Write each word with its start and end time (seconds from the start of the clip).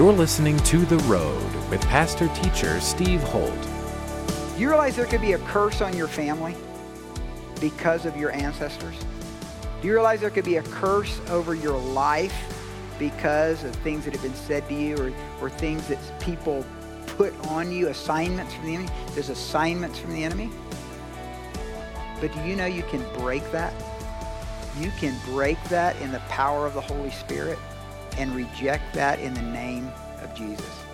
You're 0.00 0.14
listening 0.14 0.56
to 0.60 0.78
The 0.86 0.96
Road 1.00 1.54
with 1.68 1.82
pastor 1.82 2.28
teacher 2.28 2.80
Steve 2.80 3.22
Holt. 3.22 3.52
Do 4.54 4.58
you 4.62 4.66
realize 4.66 4.96
there 4.96 5.04
could 5.04 5.20
be 5.20 5.34
a 5.34 5.38
curse 5.40 5.82
on 5.82 5.94
your 5.94 6.08
family 6.08 6.56
because 7.60 8.06
of 8.06 8.16
your 8.16 8.32
ancestors? 8.32 8.96
Do 9.82 9.86
you 9.86 9.92
realize 9.92 10.22
there 10.22 10.30
could 10.30 10.46
be 10.46 10.56
a 10.56 10.62
curse 10.62 11.20
over 11.28 11.54
your 11.54 11.78
life 11.78 12.34
because 12.98 13.62
of 13.62 13.76
things 13.76 14.06
that 14.06 14.14
have 14.14 14.22
been 14.22 14.32
said 14.32 14.66
to 14.70 14.74
you 14.74 14.96
or, 14.96 15.12
or 15.42 15.50
things 15.50 15.86
that 15.88 15.98
people 16.18 16.64
put 17.18 17.38
on 17.48 17.70
you, 17.70 17.88
assignments 17.88 18.54
from 18.54 18.68
the 18.68 18.76
enemy? 18.76 18.90
There's 19.12 19.28
assignments 19.28 19.98
from 19.98 20.14
the 20.14 20.24
enemy. 20.24 20.48
But 22.22 22.32
do 22.32 22.40
you 22.48 22.56
know 22.56 22.64
you 22.64 22.84
can 22.84 23.04
break 23.18 23.42
that? 23.52 23.74
You 24.78 24.92
can 24.92 25.14
break 25.26 25.62
that 25.64 25.94
in 26.00 26.10
the 26.10 26.20
power 26.20 26.66
of 26.66 26.72
the 26.72 26.80
Holy 26.80 27.10
Spirit 27.10 27.58
and 28.20 28.36
reject 28.36 28.92
that 28.92 29.18
in 29.18 29.32
the 29.32 29.42
name 29.42 29.90
of 30.22 30.34
Jesus. 30.34 30.84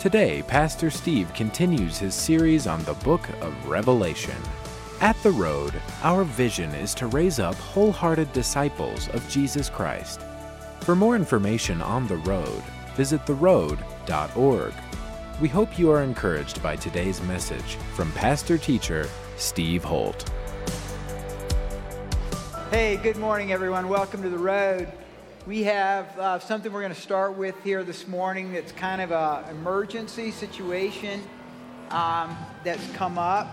Today, 0.00 0.42
Pastor 0.42 0.90
Steve 0.90 1.32
continues 1.34 1.98
his 1.98 2.14
series 2.14 2.66
on 2.66 2.82
the 2.84 2.94
book 2.94 3.28
of 3.42 3.66
Revelation. 3.66 4.36
At 5.02 5.22
The 5.22 5.30
Road, 5.32 5.74
our 6.02 6.24
vision 6.24 6.74
is 6.74 6.94
to 6.94 7.08
raise 7.08 7.38
up 7.38 7.56
wholehearted 7.56 8.32
disciples 8.32 9.08
of 9.10 9.28
Jesus 9.28 9.68
Christ. 9.68 10.22
For 10.80 10.96
more 10.96 11.14
information 11.14 11.82
on 11.82 12.06
The 12.06 12.16
Road, 12.16 12.62
visit 12.96 13.26
theroad.org. 13.26 14.72
We 15.42 15.48
hope 15.48 15.78
you 15.78 15.90
are 15.90 16.02
encouraged 16.02 16.62
by 16.62 16.76
today's 16.76 17.20
message 17.22 17.76
from 17.94 18.10
pastor 18.12 18.56
teacher 18.56 19.08
Steve 19.36 19.84
Holt. 19.84 20.30
Hey, 22.70 22.96
good 22.96 23.16
morning, 23.18 23.52
everyone. 23.52 23.88
Welcome 23.88 24.22
to 24.22 24.30
The 24.30 24.38
Road. 24.38 24.90
We 25.48 25.62
have 25.62 26.18
uh, 26.18 26.38
something 26.40 26.70
we're 26.70 26.82
going 26.82 26.94
to 26.94 27.00
start 27.00 27.34
with 27.34 27.54
here 27.64 27.82
this 27.82 28.06
morning 28.06 28.52
that's 28.52 28.70
kind 28.70 29.00
of 29.00 29.12
an 29.12 29.48
emergency 29.48 30.30
situation 30.30 31.22
um, 31.88 32.36
that's 32.64 32.86
come 32.90 33.16
up. 33.16 33.48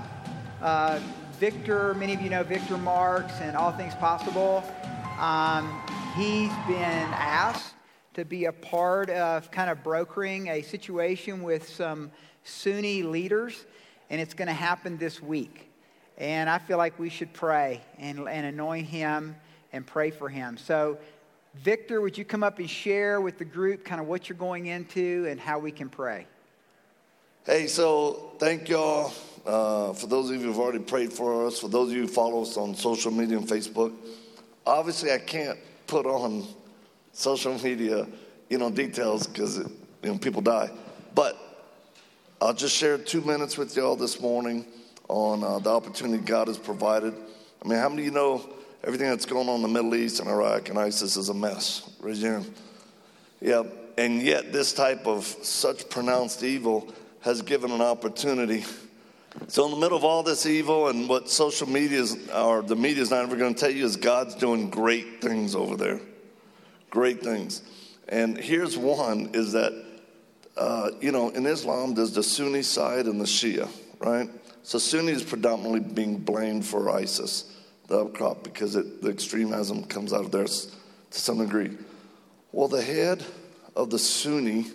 Uh, 0.61 0.99
Victor, 1.39 1.93
many 1.93 2.13
of 2.13 2.21
you 2.21 2.29
know 2.29 2.43
Victor 2.43 2.77
Marx 2.77 3.31
and 3.39 3.55
All 3.55 3.71
Things 3.71 3.95
Possible. 3.95 4.61
Um, 5.17 5.81
he's 6.17 6.51
been 6.67 7.07
asked 7.13 7.75
to 8.15 8.25
be 8.25 8.43
a 8.43 8.51
part 8.51 9.09
of 9.09 9.49
kind 9.49 9.69
of 9.69 9.81
brokering 9.81 10.49
a 10.49 10.63
situation 10.63 11.43
with 11.43 11.65
some 11.65 12.11
Sunni 12.43 13.03
leaders, 13.03 13.65
and 14.09 14.19
it's 14.19 14.33
going 14.33 14.49
to 14.49 14.53
happen 14.53 14.97
this 14.97 15.21
week. 15.21 15.71
And 16.17 16.49
I 16.49 16.57
feel 16.57 16.77
like 16.77 16.99
we 16.99 17.07
should 17.07 17.31
pray 17.31 17.79
and, 17.97 18.27
and 18.27 18.45
anoint 18.47 18.87
him 18.87 19.37
and 19.71 19.85
pray 19.85 20.09
for 20.09 20.27
him. 20.29 20.57
So 20.57 20.97
Victor, 21.63 22.01
would 22.01 22.17
you 22.17 22.25
come 22.25 22.43
up 22.43 22.59
and 22.59 22.69
share 22.69 23.21
with 23.21 23.37
the 23.37 23.45
group 23.45 23.85
kind 23.85 24.01
of 24.01 24.07
what 24.07 24.27
you're 24.27 24.37
going 24.37 24.67
into 24.67 25.25
and 25.29 25.39
how 25.39 25.57
we 25.59 25.71
can 25.71 25.89
pray? 25.89 26.27
Hey, 27.45 27.67
so 27.67 28.31
thank 28.39 28.67
y'all. 28.69 29.13
Uh, 29.45 29.93
for 29.93 30.07
those 30.07 30.29
of 30.29 30.35
you 30.35 30.41
who've 30.41 30.59
already 30.59 30.79
prayed 30.79 31.13
for 31.13 31.45
us, 31.45 31.59
for 31.59 31.67
those 31.67 31.89
of 31.89 31.95
you 31.95 32.01
who 32.03 32.07
follow 32.07 32.41
us 32.41 32.57
on 32.57 32.75
social 32.75 33.11
media 33.11 33.37
and 33.37 33.47
Facebook, 33.47 33.93
obviously 34.65 35.11
I 35.11 35.19
can't 35.19 35.59
put 35.87 36.05
on 36.05 36.45
social 37.13 37.57
media, 37.59 38.07
you 38.49 38.57
know, 38.57 38.71
details 38.71 39.27
because 39.27 39.59
you 39.59 39.69
know 40.03 40.17
people 40.17 40.41
die. 40.41 40.69
But 41.13 41.37
I'll 42.41 42.53
just 42.53 42.75
share 42.75 42.97
two 42.97 43.21
minutes 43.21 43.57
with 43.57 43.75
y'all 43.75 43.95
this 43.95 44.19
morning 44.19 44.65
on 45.07 45.43
uh, 45.43 45.59
the 45.59 45.69
opportunity 45.69 46.23
God 46.23 46.47
has 46.47 46.57
provided. 46.57 47.13
I 47.63 47.67
mean, 47.67 47.77
how 47.77 47.89
many 47.89 48.01
of 48.01 48.05
you 48.05 48.11
know 48.11 48.49
everything 48.85 49.09
that's 49.09 49.25
going 49.25 49.49
on 49.49 49.55
in 49.55 49.61
the 49.63 49.67
Middle 49.67 49.95
East 49.95 50.19
and 50.19 50.29
Iraq 50.29 50.69
and 50.69 50.77
ISIS 50.77 51.17
is 51.17 51.29
a 51.29 51.33
mess. 51.33 51.89
Regime. 51.99 52.45
Yeah, 53.41 53.63
and 53.97 54.21
yet 54.21 54.53
this 54.53 54.73
type 54.73 55.07
of 55.07 55.25
such 55.25 55.89
pronounced 55.89 56.43
evil 56.43 56.93
has 57.21 57.41
given 57.41 57.71
an 57.71 57.81
opportunity. 57.81 58.63
So 59.47 59.65
in 59.65 59.71
the 59.71 59.77
middle 59.77 59.97
of 59.97 60.05
all 60.05 60.23
this 60.23 60.45
evil 60.45 60.87
and 60.87 61.09
what 61.09 61.29
social 61.29 61.67
media 61.67 61.99
is, 61.99 62.29
or 62.29 62.61
the 62.61 62.75
media 62.75 63.01
is 63.01 63.09
not 63.09 63.23
ever 63.23 63.35
going 63.35 63.55
to 63.55 63.59
tell 63.59 63.71
you 63.71 63.83
is 63.83 63.97
God's 63.97 64.35
doing 64.35 64.69
great 64.69 65.19
things 65.21 65.55
over 65.55 65.75
there. 65.75 65.99
Great 66.89 67.21
things. 67.21 67.63
And 68.07 68.37
here's 68.37 68.77
one 68.77 69.31
is 69.33 69.51
that, 69.53 69.73
uh, 70.55 70.91
you 71.01 71.11
know, 71.11 71.29
in 71.29 71.45
Islam, 71.47 71.95
there's 71.95 72.13
the 72.13 72.23
Sunni 72.23 72.61
side 72.61 73.07
and 73.07 73.19
the 73.19 73.25
Shia, 73.25 73.67
right? 73.99 74.29
So 74.63 74.77
Sunni 74.77 75.11
is 75.11 75.23
predominantly 75.23 75.79
being 75.79 76.19
blamed 76.19 76.65
for 76.65 76.91
ISIS 76.91 77.54
the 77.87 78.05
upcrop 78.05 78.43
because 78.43 78.75
it, 78.75 79.01
the 79.01 79.09
extremism 79.09 79.83
comes 79.83 80.13
out 80.13 80.25
of 80.25 80.31
there 80.31 80.45
to 80.45 80.69
some 81.09 81.39
degree. 81.39 81.77
Well, 82.51 82.67
the 82.67 82.81
head 82.81 83.23
of 83.75 83.89
the 83.89 83.99
Sunni, 83.99 84.67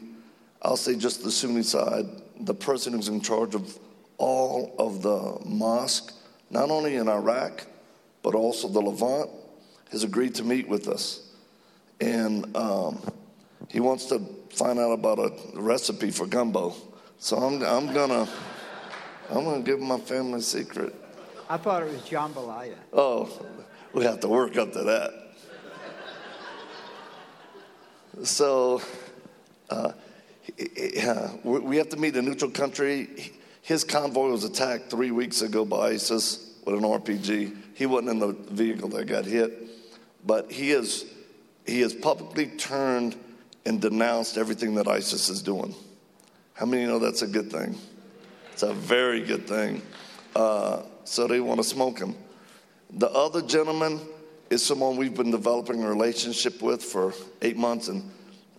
I'll 0.62 0.76
say 0.76 0.97
just 0.97 1.25
the 1.25 1.31
Sunni 1.31 1.62
side, 1.62 2.06
the 2.41 2.54
person 2.54 2.93
who's 2.93 3.09
in 3.09 3.20
charge 3.20 3.54
of 3.54 3.78
all 4.19 4.75
of 4.78 5.03
the 5.03 5.38
mosque, 5.49 6.12
not 6.50 6.70
only 6.70 6.97
in 6.97 7.09
Iraq, 7.09 7.66
but 8.22 8.34
also 8.34 8.69
the 8.69 8.81
Levant, 8.81 9.31
has 9.91 10.04
agreed 10.04 10.34
to 10.37 10.44
meet 10.44 10.69
with 10.69 10.88
us. 10.88 11.32
And 12.00 12.54
um, 12.56 13.00
he 13.70 13.81
wants 13.81 14.06
to 14.06 14.20
find 14.50 14.78
out 14.78 14.93
about 14.93 15.19
a 15.19 15.32
recipe 15.54 16.10
for 16.10 16.26
gumbo. 16.26 16.75
So 17.19 17.37
I'm, 17.37 17.62
I'm 17.62 17.93
gonna, 17.93 18.28
I'm 19.31 19.44
gonna 19.44 19.62
give 19.62 19.81
my 19.81 19.99
family 19.99 20.41
secret. 20.41 20.94
I 21.50 21.56
thought 21.56 21.83
it 21.83 21.91
was 21.91 22.03
jambalaya. 22.03 22.77
Oh, 22.93 23.28
we 23.93 24.05
have 24.05 24.21
to 24.21 24.28
work 24.28 24.56
up 24.56 24.72
to 24.72 24.84
that. 24.84 25.11
so, 28.22 28.81
uh, 29.69 29.91
we 31.43 31.77
have 31.77 31.88
to 31.88 31.97
meet 31.97 32.15
a 32.15 32.22
neutral 32.22 32.53
country. 32.53 33.33
His 33.62 33.83
convoy 33.83 34.28
was 34.28 34.44
attacked 34.44 34.91
three 34.91 35.11
weeks 35.11 35.43
ago 35.43 35.65
by 35.65 35.88
ISIS 35.88 36.55
with 36.65 36.77
an 36.77 36.83
RPG. 36.83 37.56
He 37.75 37.84
wasn't 37.84 38.11
in 38.11 38.19
the 38.21 38.32
vehicle 38.53 38.88
that 38.91 39.06
got 39.06 39.25
hit, 39.25 39.53
but 40.25 40.53
he 40.53 40.71
has 40.71 41.05
he 41.67 41.81
has 41.81 41.93
publicly 41.93 42.47
turned 42.47 43.17
and 43.67 43.81
denounced 43.81 44.38
everything 44.38 44.77
that 44.77 44.87
ISIS 44.87 45.28
is 45.28 45.43
doing. 45.43 45.75
How 46.55 46.67
many 46.67 46.87
know 46.87 47.00
that's 47.00 47.22
a 47.22 47.27
good 47.27 47.50
thing? 47.50 47.77
It's 48.53 48.62
a 48.62 48.72
very 48.72 49.25
good 49.25 49.49
thing. 49.49 49.82
Uh, 50.37 50.82
so 51.05 51.27
they 51.27 51.41
want 51.41 51.59
to 51.59 51.65
smoke 51.65 51.99
him. 51.99 52.15
The 52.93 53.11
other 53.11 53.43
gentleman 53.43 54.00
is 54.50 54.65
someone 54.65 54.97
we've 54.97 55.15
been 55.15 55.31
developing 55.31 55.83
a 55.83 55.88
relationship 55.88 56.61
with 56.61 56.83
for 56.83 57.15
eight 57.41 57.56
months 57.56 57.88
and, 57.88 58.11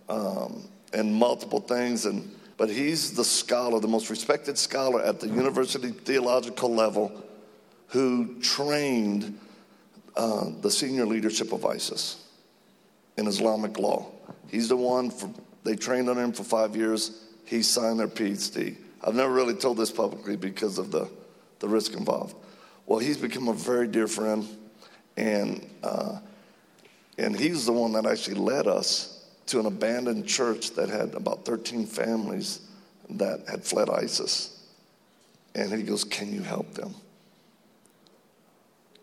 um, 0.08 0.68
and 0.92 1.14
multiple 1.14 1.60
things. 1.60 2.06
And, 2.06 2.34
but 2.56 2.70
he's 2.70 3.14
the 3.14 3.24
scholar, 3.24 3.78
the 3.78 3.88
most 3.88 4.08
respected 4.08 4.56
scholar 4.56 5.02
at 5.02 5.20
the 5.20 5.28
university 5.28 5.90
theological 5.90 6.74
level 6.74 7.12
who 7.88 8.40
trained 8.40 9.38
uh, 10.16 10.50
the 10.62 10.70
senior 10.70 11.04
leadership 11.04 11.52
of 11.52 11.66
ISIS 11.66 12.24
in 13.18 13.26
Islamic 13.26 13.78
law. 13.78 14.06
He's 14.50 14.68
the 14.68 14.76
one, 14.76 15.10
for, 15.10 15.30
they 15.64 15.76
trained 15.76 16.08
on 16.08 16.18
him 16.18 16.32
for 16.32 16.44
five 16.44 16.74
years. 16.74 17.24
He 17.44 17.62
signed 17.62 18.00
their 18.00 18.08
PhD. 18.08 18.76
I've 19.04 19.14
never 19.14 19.32
really 19.32 19.54
told 19.54 19.76
this 19.76 19.90
publicly 19.90 20.36
because 20.36 20.78
of 20.78 20.90
the, 20.90 21.08
the 21.62 21.68
risk 21.68 21.94
involved. 21.94 22.34
Well, 22.84 22.98
he's 22.98 23.16
become 23.16 23.48
a 23.48 23.54
very 23.54 23.88
dear 23.88 24.06
friend, 24.06 24.46
and 25.16 25.66
uh, 25.82 26.18
and 27.16 27.38
he's 27.38 27.64
the 27.64 27.72
one 27.72 27.92
that 27.92 28.04
actually 28.04 28.36
led 28.36 28.66
us 28.66 29.24
to 29.46 29.60
an 29.60 29.66
abandoned 29.66 30.26
church 30.26 30.72
that 30.72 30.88
had 30.88 31.14
about 31.14 31.44
13 31.44 31.86
families 31.86 32.60
that 33.10 33.44
had 33.48 33.64
fled 33.64 33.88
ISIS. 33.88 34.58
And 35.54 35.72
he 35.72 35.82
goes, 35.82 36.04
Can 36.04 36.32
you 36.32 36.42
help 36.42 36.74
them? 36.74 36.94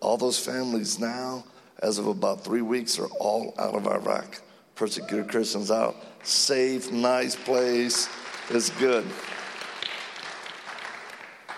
All 0.01 0.17
those 0.17 0.39
families 0.39 0.99
now, 0.99 1.45
as 1.81 1.97
of 1.97 2.07
about 2.07 2.43
three 2.43 2.61
weeks, 2.61 2.99
are 2.99 3.09
all 3.19 3.53
out 3.57 3.75
of 3.75 3.87
Iraq. 3.87 4.41
Persecuted 4.75 5.29
Christians 5.29 5.71
out. 5.71 5.95
Safe, 6.23 6.91
nice 6.91 7.35
place. 7.35 8.09
It's 8.49 8.69
good. 8.71 9.05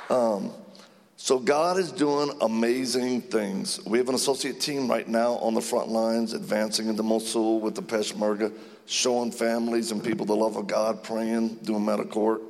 Um, 0.10 0.52
so 1.24 1.38
God 1.38 1.78
is 1.78 1.92
doing 1.92 2.32
amazing 2.42 3.22
things. 3.22 3.80
We 3.86 4.00
have 4.00 4.10
an 4.10 4.16
associate 4.16 4.60
team 4.60 4.90
right 4.90 5.08
now 5.08 5.34
on 5.34 5.54
the 5.54 5.62
front 5.62 5.90
lines, 5.90 6.34
advancing 6.34 6.88
into 6.88 7.04
Mosul 7.04 7.60
with 7.60 7.76
the 7.76 7.84
Peshmerga, 7.84 8.52
showing 8.88 9.32
families 9.32 9.92
and 9.92 10.04
people 10.04 10.26
the 10.26 10.36
love 10.36 10.56
of 10.56 10.66
God, 10.66 11.04
praying, 11.04 11.60
doing 11.62 11.86
medical. 11.86 12.42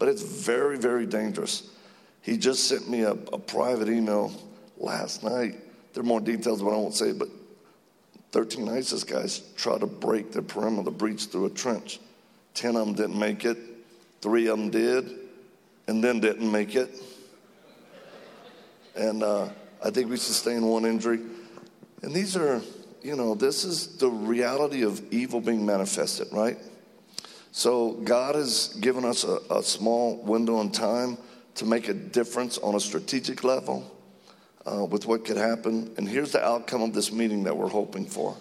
But 0.00 0.08
it's 0.08 0.22
very, 0.22 0.76
very 0.76 1.06
dangerous. 1.06 1.70
He 2.20 2.36
just 2.36 2.64
sent 2.66 2.90
me 2.90 3.02
a, 3.02 3.12
a 3.12 3.38
private 3.38 3.88
email 3.88 4.32
last 4.76 5.22
night. 5.22 5.54
There 5.94 6.02
are 6.02 6.06
more 6.06 6.20
details, 6.20 6.60
but 6.60 6.70
I 6.70 6.76
won't 6.76 6.94
say. 6.94 7.12
But 7.12 7.28
13 8.32 8.68
ISIS 8.68 9.04
guys 9.04 9.38
tried 9.56 9.80
to 9.80 9.86
break 9.86 10.32
the 10.32 10.42
perimeter, 10.42 10.90
breach 10.90 11.26
through 11.26 11.46
a 11.46 11.50
trench. 11.50 12.00
10 12.54 12.74
of 12.74 12.86
them 12.86 12.94
didn't 12.96 13.20
make 13.20 13.44
it. 13.44 13.56
Three 14.20 14.48
of 14.48 14.58
them 14.58 14.70
did, 14.70 15.16
and 15.86 16.02
then 16.02 16.18
didn't 16.18 16.50
make 16.50 16.74
it 16.74 16.90
and 18.96 19.22
uh, 19.22 19.48
I 19.84 19.90
think 19.90 20.10
we 20.10 20.16
sustained 20.16 20.68
one 20.68 20.84
injury. 20.84 21.20
And 22.02 22.14
these 22.14 22.36
are 22.36 22.60
you 23.06 23.14
know, 23.14 23.36
this 23.36 23.64
is 23.64 23.98
the 23.98 24.10
reality 24.10 24.82
of 24.82 25.00
evil 25.12 25.40
being 25.40 25.64
manifested, 25.64 26.26
right? 26.32 26.58
So 27.52 27.92
God 27.92 28.34
has 28.34 28.76
given 28.80 29.04
us 29.04 29.22
a, 29.22 29.38
a 29.48 29.62
small 29.62 30.16
window 30.24 30.60
in 30.60 30.72
time 30.72 31.16
to 31.54 31.64
make 31.64 31.88
a 31.88 31.94
difference 31.94 32.58
on 32.58 32.74
a 32.74 32.80
strategic 32.80 33.44
level 33.44 33.88
uh, 34.66 34.84
with 34.84 35.06
what 35.06 35.24
could 35.24 35.36
happen. 35.36 35.94
And 35.96 36.08
here's 36.08 36.32
the 36.32 36.44
outcome 36.44 36.82
of 36.82 36.94
this 36.94 37.12
meeting 37.12 37.44
that 37.44 37.56
we're 37.56 37.68
hoping 37.68 38.06
for. 38.06 38.32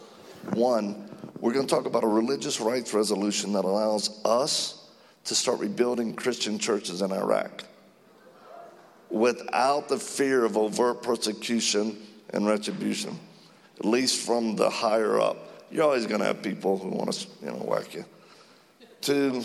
One, 0.53 1.11
we're 1.39 1.53
going 1.53 1.67
to 1.67 1.73
talk 1.73 1.85
about 1.85 2.03
a 2.03 2.07
religious 2.07 2.59
rights 2.59 2.91
resolution 2.91 3.53
that 3.53 3.65
allows 3.65 4.19
us 4.25 4.89
to 5.25 5.35
start 5.35 5.59
rebuilding 5.59 6.15
Christian 6.15 6.57
churches 6.57 7.03
in 7.03 7.11
Iraq 7.11 7.65
without 9.15 9.87
the 9.87 9.97
fear 9.97 10.43
of 10.43 10.57
overt 10.57 11.01
persecution 11.01 11.95
and 12.31 12.45
retribution, 12.45 13.17
at 13.79 13.85
least 13.85 14.25
from 14.25 14.57
the 14.57 14.69
higher 14.69 15.21
up. 15.21 15.37
You're 15.71 15.85
always 15.85 16.05
going 16.05 16.19
to 16.19 16.25
have 16.25 16.43
people 16.43 16.77
who 16.77 16.89
want 16.89 17.13
to, 17.13 17.27
you 17.41 17.47
know, 17.47 17.53
whack 17.53 17.93
you. 17.95 18.03
Two, 18.99 19.41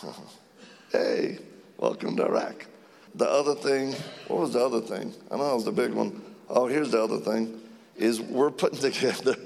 hey, 0.92 1.38
welcome 1.76 2.16
to 2.16 2.24
Iraq. 2.24 2.66
The 3.14 3.28
other 3.28 3.54
thing, 3.54 3.92
what 4.28 4.40
was 4.40 4.54
the 4.54 4.64
other 4.64 4.80
thing? 4.80 5.12
I 5.30 5.36
know 5.36 5.52
it 5.52 5.56
was 5.56 5.66
the 5.66 5.72
big 5.72 5.92
one. 5.92 6.22
Oh, 6.48 6.66
here's 6.66 6.92
the 6.92 7.02
other 7.02 7.18
thing, 7.18 7.60
is 7.94 8.22
we're 8.22 8.50
putting 8.50 8.78
together, 8.90 9.36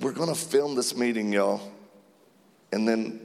we're 0.00 0.12
going 0.12 0.28
to 0.28 0.34
film 0.34 0.74
this 0.74 0.96
meeting, 0.96 1.32
y'all, 1.32 1.60
and 2.72 2.88
then 2.88 3.20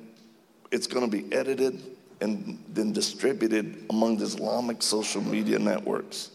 it's 0.71 0.85
going 0.85 1.09
to 1.09 1.11
be 1.11 1.33
edited 1.35 1.81
and 2.25 2.63
then 2.69 2.91
distributed 2.91 3.85
among 3.89 4.17
the 4.17 4.25
Islamic 4.25 4.81
social 4.81 5.21
media 5.21 5.59
networks. 5.59 6.31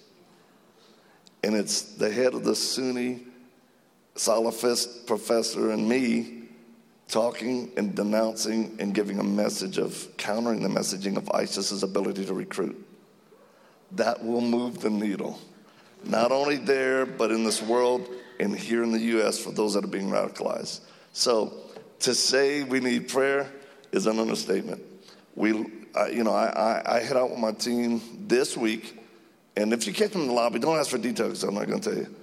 And 1.42 1.56
it's 1.56 1.82
the 1.82 2.10
head 2.10 2.34
of 2.34 2.44
the 2.44 2.54
Sunni 2.54 3.26
Salafist 4.14 5.06
professor 5.06 5.72
and 5.72 5.88
me 5.88 6.44
talking 7.08 7.72
and 7.76 7.94
denouncing 7.96 8.76
and 8.78 8.94
giving 8.94 9.19
a 9.19 9.25
message 9.25 9.78
of 9.78 10.08
countering 10.16 10.62
the 10.62 10.69
messaging 10.69 11.16
of 11.16 11.28
ISIS's 11.31 11.82
ability 11.82 12.25
to 12.25 12.34
recruit. 12.34 12.86
That 13.93 14.25
will 14.25 14.40
move 14.40 14.81
the 14.81 14.90
needle, 14.90 15.40
not 16.04 16.31
only 16.31 16.56
there, 16.56 17.04
but 17.04 17.32
in 17.32 17.43
this 17.43 17.60
world 17.60 18.08
and 18.38 18.56
here 18.56 18.84
in 18.84 18.93
the 18.93 19.00
U.S. 19.16 19.38
for 19.43 19.50
those 19.50 19.75
that 19.75 19.84
are 19.84 19.88
being 19.88 20.08
radicalized. 20.08 20.81
So 21.12 21.52
to 22.00 22.14
say 22.14 22.62
we 22.62 22.78
need 22.78 23.08
prayer 23.08 23.50
is 23.90 24.06
an 24.06 24.20
understatement. 24.20 24.82
We, 25.34 25.80
you 26.12 26.25
know, 26.25 26.32
I, 26.32 26.46
I, 26.46 26.96
I 26.96 27.00
head 27.00 27.16
out 27.16 27.31
with 27.31 27.38
my 27.38 27.52
team 27.52 28.00
this 28.26 28.56
week, 28.56 28.98
and 29.56 29.72
if 29.72 29.87
you 29.87 29.92
catch 29.92 30.10
them 30.10 30.22
in 30.22 30.28
the 30.28 30.32
lobby, 30.32 30.58
don't 30.58 30.76
ask 30.76 30.90
for 30.90 30.98
details. 30.98 31.42
I'm 31.42 31.54
not 31.54 31.66
going 31.66 31.81
to 31.81 31.90
tell 31.90 31.98
you. 31.98 32.14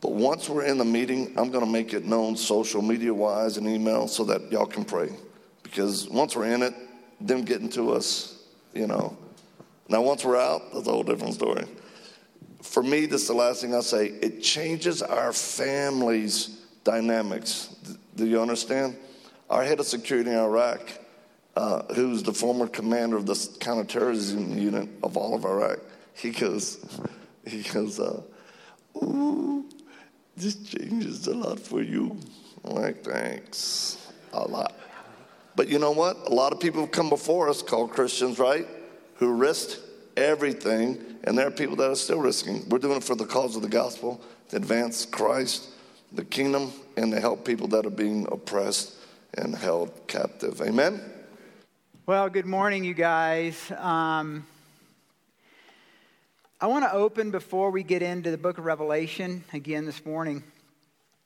But 0.00 0.12
once 0.12 0.48
we're 0.48 0.64
in 0.64 0.76
the 0.76 0.84
meeting, 0.84 1.32
I'm 1.36 1.50
going 1.50 1.64
to 1.64 1.70
make 1.70 1.94
it 1.94 2.04
known 2.04 2.36
social 2.36 2.82
media 2.82 3.12
wise 3.14 3.56
and 3.56 3.66
email 3.66 4.06
so 4.06 4.24
that 4.24 4.52
y'all 4.52 4.66
can 4.66 4.84
pray. 4.84 5.10
Because 5.62 6.08
once 6.10 6.36
we're 6.36 6.52
in 6.52 6.62
it, 6.62 6.74
them 7.20 7.42
getting 7.42 7.70
to 7.70 7.92
us, 7.92 8.44
you 8.74 8.86
know. 8.86 9.16
Now, 9.88 10.02
once 10.02 10.24
we're 10.24 10.36
out, 10.36 10.72
that's 10.72 10.86
a 10.86 10.90
whole 10.90 11.02
different 11.02 11.34
story. 11.34 11.64
For 12.62 12.82
me, 12.82 13.06
this 13.06 13.22
is 13.22 13.28
the 13.28 13.34
last 13.34 13.62
thing 13.62 13.74
I 13.74 13.80
say. 13.80 14.06
It 14.06 14.42
changes 14.42 15.02
our 15.02 15.32
family's 15.32 16.60
dynamics. 16.84 17.74
Do 18.14 18.26
you 18.26 18.40
understand? 18.40 18.96
Our 19.50 19.62
head 19.62 19.80
of 19.80 19.86
security 19.86 20.30
in 20.30 20.36
Iraq, 20.36 20.80
uh, 21.56 21.82
who's 21.94 22.22
the 22.22 22.32
former 22.32 22.66
commander 22.66 23.16
of 23.16 23.26
the 23.26 23.56
counterterrorism 23.60 24.58
unit 24.58 24.88
of 25.02 25.16
all 25.16 25.34
of 25.34 25.44
Iraq, 25.44 25.78
he 26.14 26.30
goes, 26.30 26.84
he 27.46 27.62
goes, 27.62 28.00
uh, 28.00 28.22
ooh, 28.96 29.64
this 30.36 30.56
changes 30.56 31.26
a 31.26 31.34
lot 31.34 31.60
for 31.60 31.82
you. 31.82 32.16
I'm 32.64 32.74
like, 32.74 33.04
thanks. 33.04 33.98
A 34.32 34.46
lot. 34.48 34.74
But 35.54 35.68
you 35.68 35.78
know 35.78 35.92
what? 35.92 36.16
A 36.26 36.34
lot 36.34 36.52
of 36.52 36.58
people 36.58 36.80
have 36.80 36.90
come 36.90 37.08
before 37.08 37.48
us 37.48 37.62
called 37.62 37.92
Christians, 37.92 38.38
right? 38.40 38.66
Who 39.16 39.32
risked 39.32 39.80
everything, 40.16 41.00
and 41.24 41.38
there 41.38 41.46
are 41.46 41.52
people 41.52 41.76
that 41.76 41.90
are 41.90 41.96
still 41.96 42.18
risking. 42.18 42.68
We're 42.68 42.78
doing 42.78 42.96
it 42.96 43.04
for 43.04 43.14
the 43.14 43.26
cause 43.26 43.54
of 43.54 43.62
the 43.62 43.68
gospel, 43.68 44.20
to 44.48 44.56
advance 44.56 45.06
Christ, 45.06 45.68
the 46.12 46.24
kingdom, 46.24 46.72
and 46.96 47.12
to 47.12 47.20
help 47.20 47.44
people 47.44 47.68
that 47.68 47.86
are 47.86 47.90
being 47.90 48.26
oppressed 48.32 48.94
and 49.34 49.54
held 49.54 50.06
captive. 50.08 50.60
Amen? 50.60 51.00
Well, 52.06 52.28
good 52.28 52.44
morning, 52.44 52.84
you 52.84 52.92
guys. 52.92 53.72
Um, 53.78 54.46
I 56.60 56.66
want 56.66 56.84
to 56.84 56.92
open 56.92 57.30
before 57.30 57.70
we 57.70 57.82
get 57.82 58.02
into 58.02 58.30
the 58.30 58.36
book 58.36 58.58
of 58.58 58.66
Revelation 58.66 59.42
again 59.54 59.86
this 59.86 60.04
morning 60.04 60.44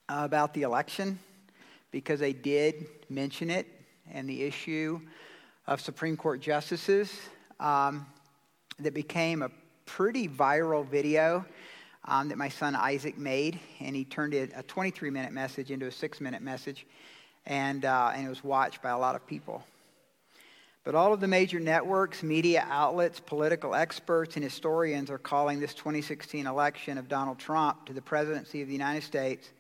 uh, 0.09 0.21
about 0.21 0.55
the 0.55 0.63
election 0.63 1.19
because 1.91 2.21
they 2.21 2.33
did 2.33 2.87
mention 3.11 3.51
it 3.51 3.67
and 4.13 4.31
the 4.31 4.45
issue 4.45 5.01
of 5.67 5.81
Supreme 5.81 6.17
Court 6.17 6.41
justices 6.41 7.13
um, 7.59 8.07
that 8.79 8.95
became 8.95 9.43
a 9.43 9.51
pretty 9.85 10.29
viral 10.29 10.87
video 10.87 11.45
um, 12.05 12.29
that 12.29 12.39
my 12.39 12.51
son 12.51 12.77
Isaac 12.77 13.19
made, 13.19 13.59
and 13.81 13.97
he 13.97 14.05
turned 14.05 14.33
it 14.33 14.53
a 14.55 14.63
23 14.63 15.11
minute 15.11 15.33
message 15.33 15.73
into 15.73 15.87
a 15.87 15.93
six 15.93 16.21
minute 16.21 16.41
message, 16.41 16.87
and, 17.47 17.85
uh, 17.85 18.13
and 18.15 18.25
it 18.25 18.29
was 18.29 18.45
watched 18.45 18.81
by 18.81 18.91
a 18.91 18.99
lot 18.99 19.17
of 19.17 19.27
people. 19.27 19.65
But 20.89 20.95
all 20.95 21.13
of 21.13 21.21
the 21.21 21.29
major 21.29 21.61
networks, 21.61 22.23
media 22.23 22.67
outlets, 22.67 23.21
political 23.21 23.75
experts, 23.75 24.37
and 24.37 24.43
historians 24.43 25.11
are 25.11 25.19
calling 25.19 25.61
this 25.61 25.75
2016 25.75 26.47
election 26.47 26.97
of 26.97 27.11
Donald 27.11 27.39
Trump 27.39 27.85
to 27.85 27.93
the 27.93 28.01
presidency 28.01 28.63
of 28.63 28.69
the 28.69 28.73
United 28.73 29.03
States, 29.03 29.51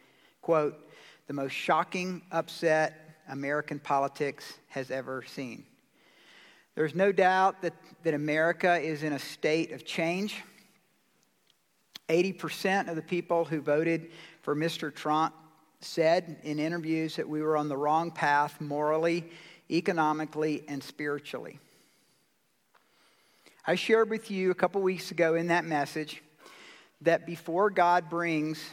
quote, 0.40 0.88
the 1.26 1.34
most 1.34 1.52
shocking 1.52 2.22
upset 2.32 3.18
American 3.28 3.78
politics 3.78 4.54
has 4.68 4.90
ever 4.90 5.22
seen. 5.22 5.66
There's 6.74 6.94
no 6.94 7.12
doubt 7.12 7.60
that, 7.60 7.74
that 8.04 8.14
America 8.14 8.80
is 8.80 9.02
in 9.02 9.12
a 9.12 9.18
state 9.18 9.72
of 9.72 9.84
change. 9.84 10.42
80% 12.08 12.88
of 12.88 12.96
the 12.96 13.02
people 13.02 13.44
who 13.44 13.60
voted 13.60 14.12
for 14.40 14.56
Mr. 14.56 14.94
Trump 14.94 15.34
said 15.80 16.38
in 16.42 16.58
interviews 16.58 17.16
that 17.16 17.28
we 17.28 17.42
were 17.42 17.58
on 17.58 17.68
the 17.68 17.76
wrong 17.76 18.10
path 18.10 18.58
morally 18.62 19.30
economically, 19.70 20.64
and 20.68 20.82
spiritually. 20.82 21.58
I 23.66 23.74
shared 23.74 24.08
with 24.08 24.30
you 24.30 24.50
a 24.50 24.54
couple 24.54 24.80
weeks 24.80 25.10
ago 25.10 25.34
in 25.34 25.48
that 25.48 25.64
message 25.64 26.22
that 27.02 27.26
before 27.26 27.70
God 27.70 28.08
brings 28.08 28.64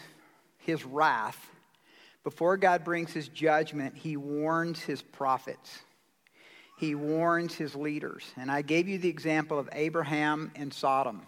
his 0.60 0.86
wrath, 0.86 1.50
before 2.24 2.58
God 2.58 2.84
brings 2.84 3.12
his 3.12 3.28
judgment, 3.28 3.96
he 3.96 4.18
warns 4.18 4.80
his 4.80 5.02
prophets. 5.02 5.80
He 6.78 6.96
warns 6.96 7.54
his 7.54 7.76
leaders. 7.76 8.24
And 8.36 8.50
I 8.50 8.62
gave 8.62 8.88
you 8.88 8.98
the 8.98 9.10
example 9.10 9.60
of 9.60 9.70
Abraham 9.74 10.52
and 10.56 10.74
Sodom. 10.74 11.22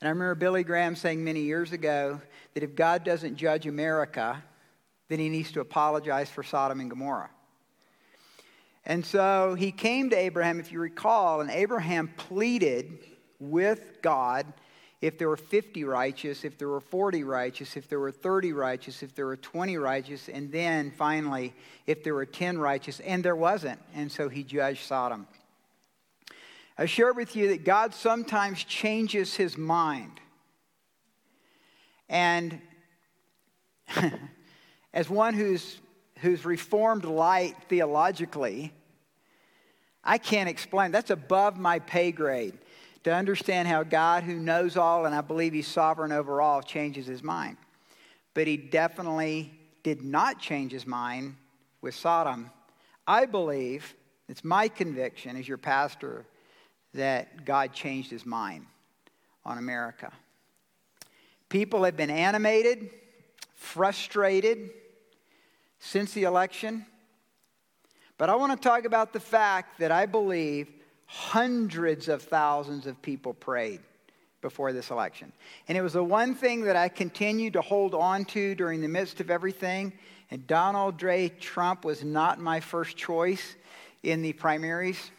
And 0.00 0.08
I 0.08 0.10
remember 0.10 0.34
Billy 0.34 0.62
Graham 0.62 0.94
saying 0.94 1.24
many 1.24 1.40
years 1.40 1.72
ago 1.72 2.20
that 2.54 2.62
if 2.62 2.74
God 2.74 3.02
doesn't 3.02 3.36
judge 3.36 3.66
America, 3.66 4.42
then 5.08 5.18
he 5.18 5.28
needs 5.28 5.52
to 5.52 5.60
apologize 5.60 6.30
for 6.30 6.42
Sodom 6.42 6.80
and 6.80 6.90
Gomorrah. 6.90 7.30
And 8.86 9.04
so 9.04 9.54
he 9.54 9.72
came 9.72 10.10
to 10.10 10.16
Abraham, 10.16 10.60
if 10.60 10.70
you 10.70 10.78
recall, 10.78 11.40
and 11.40 11.50
Abraham 11.50 12.08
pleaded 12.16 13.00
with 13.40 14.00
God 14.00 14.46
if 15.02 15.18
there 15.18 15.28
were 15.28 15.36
50 15.36 15.84
righteous, 15.84 16.44
if 16.44 16.56
there 16.56 16.68
were 16.68 16.80
40 16.80 17.24
righteous, 17.24 17.76
if 17.76 17.88
there 17.88 17.98
were 17.98 18.12
30 18.12 18.52
righteous, 18.52 19.02
if 19.02 19.14
there 19.14 19.26
were 19.26 19.36
20 19.36 19.76
righteous, 19.76 20.28
and 20.28 20.50
then 20.50 20.92
finally, 20.92 21.52
if 21.86 22.02
there 22.02 22.14
were 22.14 22.24
10 22.24 22.58
righteous, 22.58 23.00
and 23.00 23.24
there 23.24 23.36
wasn't. 23.36 23.78
And 23.94 24.10
so 24.10 24.28
he 24.28 24.42
judged 24.44 24.84
Sodom. 24.84 25.26
I 26.78 26.86
shared 26.86 27.16
with 27.16 27.34
you 27.34 27.48
that 27.48 27.64
God 27.64 27.92
sometimes 27.92 28.62
changes 28.64 29.34
his 29.34 29.58
mind. 29.58 30.20
And 32.08 32.60
as 34.94 35.10
one 35.10 35.34
who's 35.34 35.78
who's 36.20 36.44
reformed 36.44 37.04
light 37.04 37.56
theologically, 37.68 38.72
I 40.02 40.18
can't 40.18 40.48
explain. 40.48 40.92
That's 40.92 41.10
above 41.10 41.58
my 41.58 41.78
pay 41.80 42.12
grade 42.12 42.56
to 43.04 43.14
understand 43.14 43.68
how 43.68 43.82
God, 43.82 44.24
who 44.24 44.36
knows 44.38 44.76
all 44.76 45.04
and 45.06 45.14
I 45.14 45.20
believe 45.20 45.52
He's 45.52 45.68
sovereign 45.68 46.12
over 46.12 46.40
all, 46.40 46.62
changes 46.62 47.06
His 47.06 47.22
mind. 47.22 47.56
But 48.34 48.46
He 48.46 48.56
definitely 48.56 49.52
did 49.82 50.02
not 50.02 50.40
change 50.40 50.72
His 50.72 50.86
mind 50.86 51.36
with 51.80 51.94
Sodom. 51.94 52.50
I 53.06 53.26
believe, 53.26 53.94
it's 54.28 54.44
my 54.44 54.68
conviction 54.68 55.36
as 55.36 55.46
your 55.46 55.58
pastor, 55.58 56.24
that 56.94 57.44
God 57.44 57.72
changed 57.72 58.10
His 58.10 58.24
mind 58.26 58.66
on 59.44 59.58
America. 59.58 60.12
People 61.48 61.84
have 61.84 61.96
been 61.96 62.10
animated, 62.10 62.90
frustrated, 63.54 64.70
since 65.78 66.12
the 66.12 66.24
election. 66.24 66.86
But 68.18 68.30
I 68.30 68.34
want 68.36 68.60
to 68.60 68.68
talk 68.68 68.84
about 68.84 69.12
the 69.12 69.20
fact 69.20 69.78
that 69.78 69.92
I 69.92 70.06
believe 70.06 70.68
hundreds 71.06 72.08
of 72.08 72.22
thousands 72.22 72.86
of 72.86 73.00
people 73.02 73.34
prayed 73.34 73.80
before 74.40 74.72
this 74.72 74.90
election. 74.90 75.32
And 75.68 75.76
it 75.76 75.82
was 75.82 75.94
the 75.94 76.04
one 76.04 76.34
thing 76.34 76.62
that 76.62 76.76
I 76.76 76.88
continued 76.88 77.54
to 77.54 77.60
hold 77.60 77.94
on 77.94 78.24
to 78.26 78.54
during 78.54 78.80
the 78.80 78.88
midst 78.88 79.20
of 79.20 79.30
everything. 79.30 79.92
And 80.30 80.46
Donald 80.46 80.98
J. 80.98 81.28
Trump 81.28 81.84
was 81.84 82.04
not 82.04 82.40
my 82.40 82.60
first 82.60 82.96
choice 82.96 83.56
in 84.02 84.22
the 84.22 84.32
primaries. 84.32 85.10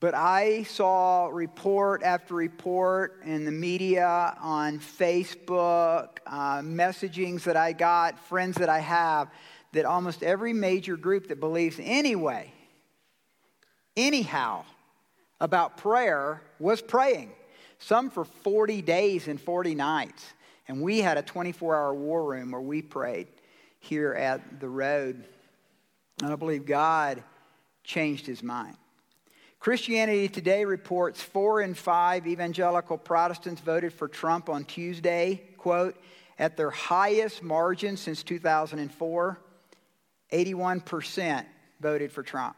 But 0.00 0.14
I 0.14 0.62
saw 0.62 1.26
report 1.26 2.02
after 2.02 2.34
report 2.34 3.20
in 3.22 3.44
the 3.44 3.52
media, 3.52 4.34
on 4.40 4.78
Facebook, 4.78 6.18
uh, 6.26 6.60
messagings 6.60 7.42
that 7.42 7.56
I 7.56 7.74
got, 7.74 8.18
friends 8.18 8.56
that 8.56 8.70
I 8.70 8.78
have, 8.78 9.30
that 9.72 9.84
almost 9.84 10.22
every 10.22 10.54
major 10.54 10.96
group 10.96 11.28
that 11.28 11.38
believes 11.38 11.76
anyway, 11.78 12.50
anyhow, 13.94 14.64
about 15.38 15.76
prayer 15.76 16.40
was 16.58 16.80
praying. 16.80 17.30
Some 17.78 18.08
for 18.08 18.24
40 18.24 18.80
days 18.80 19.28
and 19.28 19.38
40 19.38 19.74
nights. 19.74 20.32
And 20.66 20.80
we 20.80 21.00
had 21.00 21.18
a 21.18 21.22
24 21.22 21.76
hour 21.76 21.94
war 21.94 22.24
room 22.24 22.52
where 22.52 22.60
we 22.60 22.80
prayed 22.80 23.28
here 23.80 24.14
at 24.14 24.60
the 24.60 24.68
road. 24.68 25.26
And 26.22 26.32
I 26.32 26.36
believe 26.36 26.64
God 26.64 27.22
changed 27.84 28.26
his 28.26 28.42
mind. 28.42 28.76
Christianity 29.60 30.26
Today 30.26 30.64
reports 30.64 31.20
four 31.20 31.60
in 31.60 31.74
five 31.74 32.26
evangelical 32.26 32.96
Protestants 32.96 33.60
voted 33.60 33.92
for 33.92 34.08
Trump 34.08 34.48
on 34.48 34.64
Tuesday, 34.64 35.42
quote, 35.58 36.00
at 36.38 36.56
their 36.56 36.70
highest 36.70 37.42
margin 37.42 37.98
since 37.98 38.22
2004. 38.22 39.38
81% 40.32 41.44
voted 41.78 42.10
for 42.10 42.22
Trump. 42.22 42.56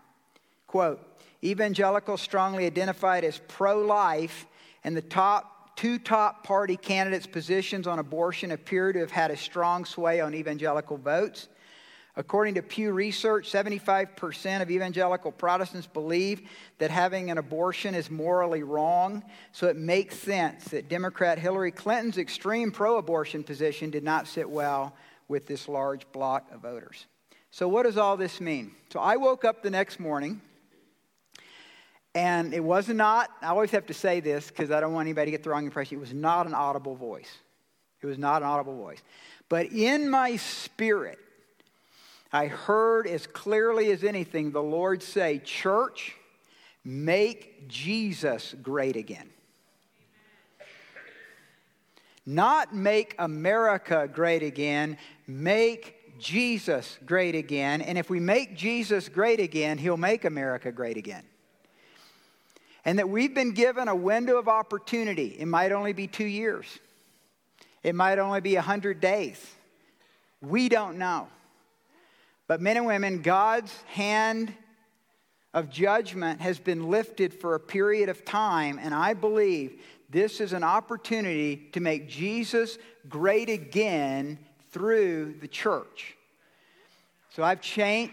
Quote, 0.69 1.01
evangelicals 1.43 2.21
strongly 2.21 2.67
identified 2.67 3.25
as 3.25 3.41
pro 3.49 3.81
life, 3.81 4.47
and 4.85 4.97
the 4.97 5.03
top 5.03 5.75
two 5.75 5.99
top 5.99 6.45
party 6.45 6.77
candidates' 6.77 7.27
positions 7.27 7.89
on 7.89 7.99
abortion 7.99 8.53
appear 8.53 8.93
to 8.93 9.01
have 9.01 9.11
had 9.11 9.33
a 9.33 9.37
strong 9.37 9.85
sway 9.85 10.21
on 10.21 10.35
evangelical 10.35 10.99
votes. 10.99 11.49
According 12.15 12.57
to 12.57 12.63
Pew 12.63 12.93
Research, 12.93 13.51
75% 13.51 14.61
of 14.61 14.71
evangelical 14.71 15.33
Protestants 15.33 15.87
believe 15.87 16.43
that 16.77 16.91
having 16.91 17.31
an 17.31 17.39
abortion 17.39 17.95
is 17.95 18.11
morally 18.11 18.63
wrong, 18.63 19.25
so 19.53 19.67
it 19.69 19.77
makes 19.77 20.19
sense 20.19 20.65
that 20.67 20.91
Democrat 20.91 21.39
Hillary 21.39 21.73
Clinton's 21.73 22.19
extreme 22.19 22.71
pro 22.71 22.99
abortion 22.99 23.43
position 23.43 23.91
did 23.91 24.05
not 24.05 24.29
sit 24.29 24.49
well 24.49 24.95
with 25.29 25.47
this 25.47 25.69
large 25.69 26.11
block 26.13 26.53
of 26.53 26.61
voters. 26.61 27.07
So, 27.51 27.67
what 27.67 27.85
does 27.85 27.97
all 27.97 28.19
this 28.19 28.43
mean? 28.43 28.73
So, 28.93 29.01
I 29.01 29.17
woke 29.17 29.47
up 29.47 29.63
the 29.63 29.71
next 29.71 29.99
morning, 29.99 30.43
and 32.15 32.53
it 32.53 32.63
was 32.63 32.89
not, 32.89 33.31
I 33.41 33.49
always 33.49 33.71
have 33.71 33.87
to 33.87 33.95
say 33.95 34.21
this 34.21 34.49
because 34.49 34.71
I 34.71 34.81
don't 34.81 34.93
want 34.93 35.07
anybody 35.07 35.31
to 35.31 35.31
get 35.31 35.45
the 35.45 35.51
wrong 35.51 35.65
impression, 35.65 35.97
it 35.97 36.01
was 36.01 36.13
not 36.13 36.47
an 36.47 36.53
audible 36.53 36.95
voice. 36.95 37.39
It 38.03 38.07
was 38.07 38.19
not 38.19 38.43
an 38.43 38.49
audible 38.49 38.77
voice. 38.77 39.01
But 39.49 39.67
in 39.67 40.11
my 40.11 40.37
spirit, 40.37 41.19
I 42.33 42.47
heard 42.47 43.07
as 43.07 43.27
clearly 43.27 43.91
as 43.91 44.03
anything 44.03 44.53
the 44.53 44.63
Lord 44.63 45.03
say, 45.03 45.39
Church, 45.45 46.17
make 46.85 47.69
Jesus 47.69 48.55
great 48.63 48.97
again. 48.97 49.29
Not 52.25 52.75
make 52.75 53.15
America 53.19 54.09
great 54.13 54.43
again, 54.43 54.97
make 55.27 56.19
Jesus 56.19 56.99
great 57.05 57.35
again. 57.35 57.83
And 57.83 57.99
if 57.99 58.09
we 58.09 58.21
make 58.21 58.57
Jesus 58.57 59.09
great 59.09 59.41
again, 59.41 59.77
he'll 59.77 59.97
make 59.97 60.25
America 60.25 60.71
great 60.71 60.97
again. 60.97 61.25
And 62.85 62.99
that 62.99 63.09
we've 63.09 63.35
been 63.35 63.53
given 63.53 63.89
a 63.89 63.95
window 63.95 64.39
of 64.39 64.49
opportunity. 64.49 65.37
It 65.39 65.47
might 65.47 65.73
only 65.73 65.93
be 65.93 66.07
two 66.07 66.27
years, 66.27 66.79
it 67.83 67.95
might 67.95 68.19
only 68.19 68.41
be 68.41 68.55
100 68.55 69.01
days. 69.01 69.45
We 70.41 70.69
don't 70.69 70.99
know. 70.99 71.29
But, 72.53 72.61
men 72.61 72.77
and 72.77 72.85
women, 72.85 73.23
God's 73.23 73.73
hand 73.87 74.53
of 75.55 75.71
judgment 75.71 76.43
has 76.43 76.59
been 76.59 76.91
lifted 76.91 77.33
for 77.33 77.55
a 77.55 77.59
period 77.59 78.11
of 78.11 78.27
time, 78.27 78.79
and 78.79 78.95
I 78.95 79.15
believe 79.15 79.81
this 80.11 80.39
is 80.39 80.53
an 80.53 80.63
opportunity 80.63 81.71
to 81.73 81.81
make 81.81 82.11
Jesus 82.11 82.77
great 83.09 83.49
again 83.49 84.39
through 84.71 85.37
the 85.41 85.49
church. 85.49 86.15
So 87.31 87.43
I've 87.43 87.63
changed. 87.63 88.13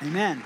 Amen. 0.00 0.42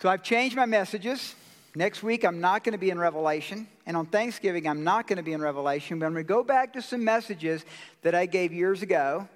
So 0.00 0.08
I've 0.08 0.24
changed 0.24 0.56
my 0.56 0.66
messages. 0.66 1.36
Next 1.76 2.02
week, 2.02 2.24
I'm 2.24 2.40
not 2.40 2.64
going 2.64 2.72
to 2.72 2.78
be 2.78 2.90
in 2.90 2.98
Revelation. 2.98 3.68
And 3.88 3.96
on 3.96 4.04
Thanksgiving, 4.04 4.68
I'm 4.68 4.84
not 4.84 5.06
going 5.06 5.16
to 5.16 5.22
be 5.22 5.32
in 5.32 5.40
Revelation, 5.40 5.98
but 5.98 6.04
I'm 6.04 6.12
going 6.12 6.22
to 6.22 6.28
go 6.28 6.44
back 6.44 6.74
to 6.74 6.82
some 6.82 7.02
messages 7.02 7.64
that 8.02 8.14
I 8.14 8.26
gave 8.26 8.52
years 8.52 8.82
ago 8.82 9.26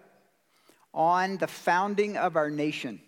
on 0.93 1.39
the 1.39 1.47
founding 1.47 2.19
of 2.19 2.37
our 2.37 2.51
nation. 2.51 3.01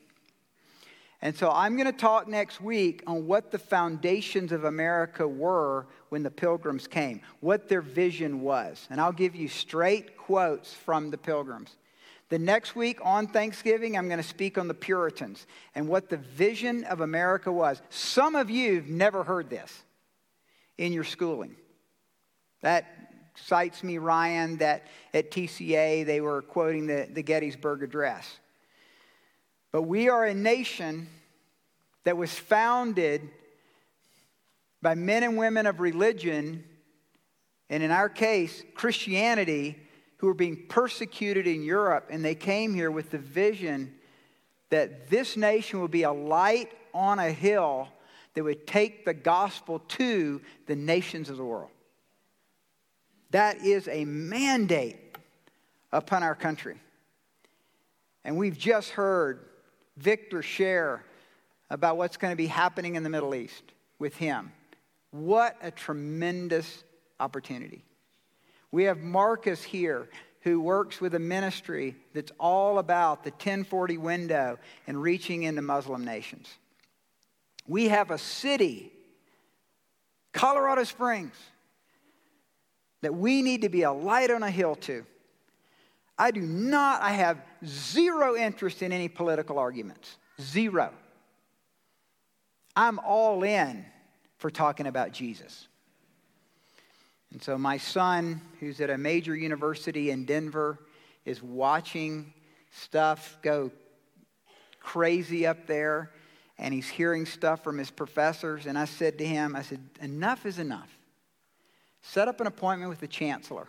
And 1.20 1.36
so 1.36 1.50
I'm 1.50 1.76
going 1.76 1.84
to 1.84 1.92
talk 1.92 2.28
next 2.28 2.62
week 2.62 3.02
on 3.06 3.26
what 3.26 3.50
the 3.50 3.58
foundations 3.58 4.52
of 4.52 4.64
America 4.64 5.28
were 5.28 5.86
when 6.08 6.22
the 6.22 6.30
pilgrims 6.30 6.86
came, 6.86 7.20
what 7.40 7.68
their 7.68 7.82
vision 7.82 8.40
was. 8.40 8.86
And 8.88 8.98
I'll 8.98 9.12
give 9.12 9.36
you 9.36 9.48
straight 9.48 10.16
quotes 10.16 10.72
from 10.72 11.10
the 11.10 11.18
pilgrims. 11.18 11.76
The 12.30 12.38
next 12.38 12.74
week 12.74 13.00
on 13.02 13.26
Thanksgiving, 13.26 13.98
I'm 13.98 14.08
going 14.08 14.16
to 14.16 14.26
speak 14.26 14.56
on 14.56 14.66
the 14.66 14.72
Puritans 14.72 15.46
and 15.74 15.88
what 15.88 16.08
the 16.08 16.16
vision 16.16 16.84
of 16.84 17.02
America 17.02 17.52
was. 17.52 17.82
Some 17.90 18.34
of 18.34 18.48
you 18.48 18.76
have 18.76 18.88
never 18.88 19.24
heard 19.24 19.50
this 19.50 19.82
in 20.78 20.92
your 20.92 21.04
schooling. 21.04 21.56
That 22.62 22.86
cites 23.36 23.82
me, 23.82 23.98
Ryan, 23.98 24.58
that 24.58 24.86
at 25.12 25.30
TCA 25.30 26.06
they 26.06 26.20
were 26.20 26.42
quoting 26.42 26.86
the, 26.86 27.08
the 27.10 27.22
Gettysburg 27.22 27.82
Address. 27.82 28.38
But 29.72 29.82
we 29.82 30.08
are 30.08 30.24
a 30.24 30.34
nation 30.34 31.08
that 32.04 32.16
was 32.16 32.32
founded 32.32 33.28
by 34.80 34.94
men 34.94 35.22
and 35.22 35.36
women 35.36 35.66
of 35.66 35.80
religion, 35.80 36.62
and 37.70 37.82
in 37.82 37.90
our 37.90 38.08
case, 38.08 38.62
Christianity, 38.74 39.76
who 40.18 40.26
were 40.26 40.34
being 40.34 40.66
persecuted 40.68 41.46
in 41.46 41.62
Europe, 41.64 42.08
and 42.10 42.24
they 42.24 42.34
came 42.34 42.74
here 42.74 42.90
with 42.90 43.10
the 43.10 43.18
vision 43.18 43.94
that 44.70 45.08
this 45.10 45.36
nation 45.36 45.80
would 45.80 45.90
be 45.90 46.02
a 46.02 46.12
light 46.12 46.70
on 46.92 47.18
a 47.18 47.30
hill 47.32 47.88
that 48.34 48.44
would 48.44 48.66
take 48.66 49.04
the 49.04 49.14
gospel 49.14 49.78
to 49.78 50.40
the 50.66 50.76
nations 50.76 51.30
of 51.30 51.36
the 51.36 51.44
world. 51.44 51.70
That 53.30 53.64
is 53.64 53.88
a 53.88 54.04
mandate 54.04 54.96
upon 55.92 56.22
our 56.22 56.34
country. 56.34 56.76
And 58.24 58.36
we've 58.36 58.58
just 58.58 58.90
heard 58.90 59.44
Victor 59.96 60.42
share 60.42 61.04
about 61.70 61.96
what's 61.96 62.16
going 62.16 62.32
to 62.32 62.36
be 62.36 62.46
happening 62.46 62.94
in 62.94 63.02
the 63.02 63.10
Middle 63.10 63.34
East 63.34 63.62
with 63.98 64.16
him. 64.16 64.52
What 65.10 65.56
a 65.62 65.70
tremendous 65.70 66.84
opportunity. 67.20 67.84
We 68.72 68.84
have 68.84 68.98
Marcus 68.98 69.62
here 69.62 70.08
who 70.40 70.60
works 70.60 71.00
with 71.00 71.14
a 71.14 71.18
ministry 71.18 71.96
that's 72.12 72.32
all 72.38 72.78
about 72.78 73.24
the 73.24 73.30
1040 73.30 73.98
window 73.98 74.58
and 74.86 75.00
reaching 75.00 75.44
into 75.44 75.62
Muslim 75.62 76.04
nations. 76.04 76.48
We 77.66 77.88
have 77.88 78.10
a 78.10 78.18
city, 78.18 78.92
Colorado 80.32 80.84
Springs, 80.84 81.36
that 83.00 83.14
we 83.14 83.42
need 83.42 83.62
to 83.62 83.68
be 83.68 83.82
a 83.82 83.92
light 83.92 84.30
on 84.30 84.42
a 84.42 84.50
hill 84.50 84.74
to. 84.76 85.04
I 86.18 86.30
do 86.30 86.40
not, 86.40 87.02
I 87.02 87.12
have 87.12 87.38
zero 87.64 88.36
interest 88.36 88.82
in 88.82 88.92
any 88.92 89.08
political 89.08 89.58
arguments. 89.58 90.16
Zero. 90.40 90.92
I'm 92.76 92.98
all 93.00 93.42
in 93.42 93.84
for 94.38 94.50
talking 94.50 94.86
about 94.86 95.12
Jesus. 95.12 95.68
And 97.32 97.42
so 97.42 97.58
my 97.58 97.78
son, 97.78 98.40
who's 98.60 98.80
at 98.80 98.90
a 98.90 98.98
major 98.98 99.34
university 99.34 100.10
in 100.10 100.24
Denver, 100.24 100.78
is 101.24 101.42
watching 101.42 102.32
stuff 102.70 103.38
go 103.42 103.72
crazy 104.78 105.46
up 105.46 105.66
there, 105.66 106.10
and 106.64 106.72
he's 106.72 106.88
hearing 106.88 107.26
stuff 107.26 107.62
from 107.62 107.76
his 107.76 107.90
professors. 107.90 108.64
And 108.64 108.78
I 108.78 108.86
said 108.86 109.18
to 109.18 109.26
him, 109.26 109.54
I 109.54 109.60
said, 109.60 109.80
enough 110.00 110.46
is 110.46 110.58
enough. 110.58 110.88
Set 112.00 112.26
up 112.26 112.40
an 112.40 112.46
appointment 112.46 112.88
with 112.88 113.00
the 113.00 113.06
chancellor. 113.06 113.68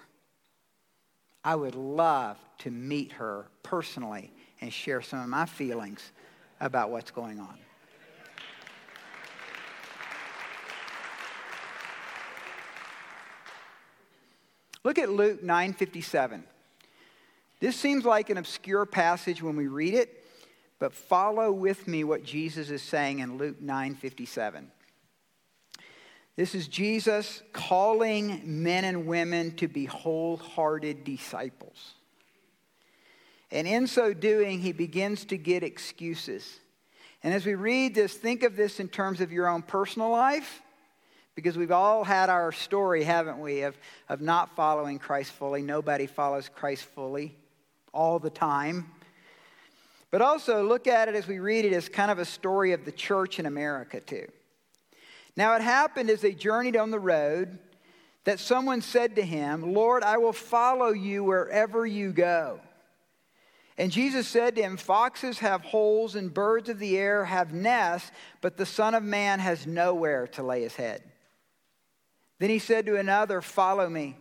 I 1.44 1.56
would 1.56 1.75
love 1.75 2.38
to 2.60 2.72
meet 2.72 3.12
her 3.12 3.48
personally 3.64 4.32
and 4.62 4.72
share 4.72 5.02
some 5.02 5.20
of 5.20 5.28
my 5.28 5.46
feelings 5.46 6.14
about 6.62 6.90
what's 6.90 7.12
going 7.12 7.38
on. 7.38 7.58
Look 14.86 14.98
at 14.98 15.10
Luke 15.10 15.44
9:57. 15.44 16.46
This 17.60 17.75
seems 17.75 18.06
like 18.06 18.30
an 18.30 18.38
obscure 18.38 18.86
passage 18.86 19.44
when 19.44 19.58
we 19.58 19.68
read 19.68 19.96
it, 19.96 20.25
but 20.79 20.94
follow 20.94 21.51
with 21.51 21.88
me 21.88 22.03
what 22.03 22.24
Jesus 22.24 22.70
is 22.70 22.82
saying 22.82 23.20
in 23.20 23.38
Luke 23.38 23.62
9:57. 23.62 24.72
This 26.36 26.53
is 26.53 26.67
Jesus 26.67 27.41
calling 27.53 28.63
men 28.63 28.84
and 28.84 29.08
women 29.08 29.55
to 29.55 29.70
be 29.70 29.86
wholehearted 29.86 31.05
disciples. 31.05 31.94
And 33.51 33.67
in 33.67 33.88
so 33.88 34.13
doing, 34.13 34.60
he 34.60 34.74
begins 34.74 35.24
to 35.25 35.38
get 35.38 35.63
excuses. 35.63 36.60
And 37.24 37.34
as 37.34 37.46
we 37.46 37.55
read 37.55 37.96
this, 37.96 38.13
think 38.13 38.44
of 38.44 38.58
this 38.58 38.82
in 38.82 38.89
terms 38.89 39.22
of 39.22 39.32
your 39.32 39.48
own 39.48 39.62
personal 39.62 40.10
life, 40.10 40.62
because 41.36 41.58
we've 41.58 41.72
all 41.72 42.03
had 42.03 42.29
our 42.29 42.51
story, 42.51 43.03
haven't 43.03 43.39
we, 43.39 43.62
of, 43.62 43.77
of 44.10 44.20
not 44.20 44.55
following 44.55 45.00
Christ 45.00 45.32
fully. 45.32 45.62
Nobody 45.62 46.05
follows 46.05 46.50
Christ 46.50 46.84
fully 46.84 47.36
all 47.94 48.20
the 48.20 48.29
time. 48.29 48.91
But 50.16 50.22
also 50.22 50.64
look 50.64 50.88
at 50.88 51.10
it 51.10 51.16
as 51.16 51.28
we 51.28 51.40
read 51.40 51.66
it 51.66 51.74
as 51.74 51.90
kind 51.90 52.10
of 52.10 52.20
a 52.20 52.24
story 52.24 52.72
of 52.72 52.86
the 52.86 52.92
church 52.94 53.38
in 53.38 53.46
America, 53.46 54.00
too. 54.00 54.26
Now, 55.36 55.56
it 55.56 55.62
happened 55.62 56.10
as 56.10 56.22
they 56.22 56.32
journeyed 56.32 56.78
on 56.78 56.90
the 56.90 57.02
road 57.02 57.60
that 58.24 58.40
someone 58.40 58.80
said 58.80 59.18
to 59.18 59.22
him, 59.22 59.74
Lord, 59.74 60.04
I 60.04 60.18
will 60.18 60.32
follow 60.32 60.92
you 60.92 61.26
wherever 61.26 61.86
you 61.86 62.14
go. 62.14 62.62
And 63.78 63.92
Jesus 63.92 64.26
said 64.26 64.56
to 64.56 64.62
him, 64.62 64.78
Foxes 64.78 65.40
have 65.40 65.64
holes 65.64 66.16
and 66.16 66.34
birds 66.34 66.70
of 66.70 66.80
the 66.80 66.98
air 66.98 67.26
have 67.26 67.52
nests, 67.52 68.10
but 68.40 68.56
the 68.56 68.66
Son 68.66 68.96
of 68.96 69.04
Man 69.04 69.40
has 69.40 69.68
nowhere 69.68 70.28
to 70.28 70.44
lay 70.44 70.62
his 70.62 70.78
head. 70.78 71.04
Then 72.40 72.50
he 72.50 72.60
said 72.60 72.86
to 72.86 72.96
another, 72.96 73.42
Follow 73.42 73.90
me. 73.90 74.16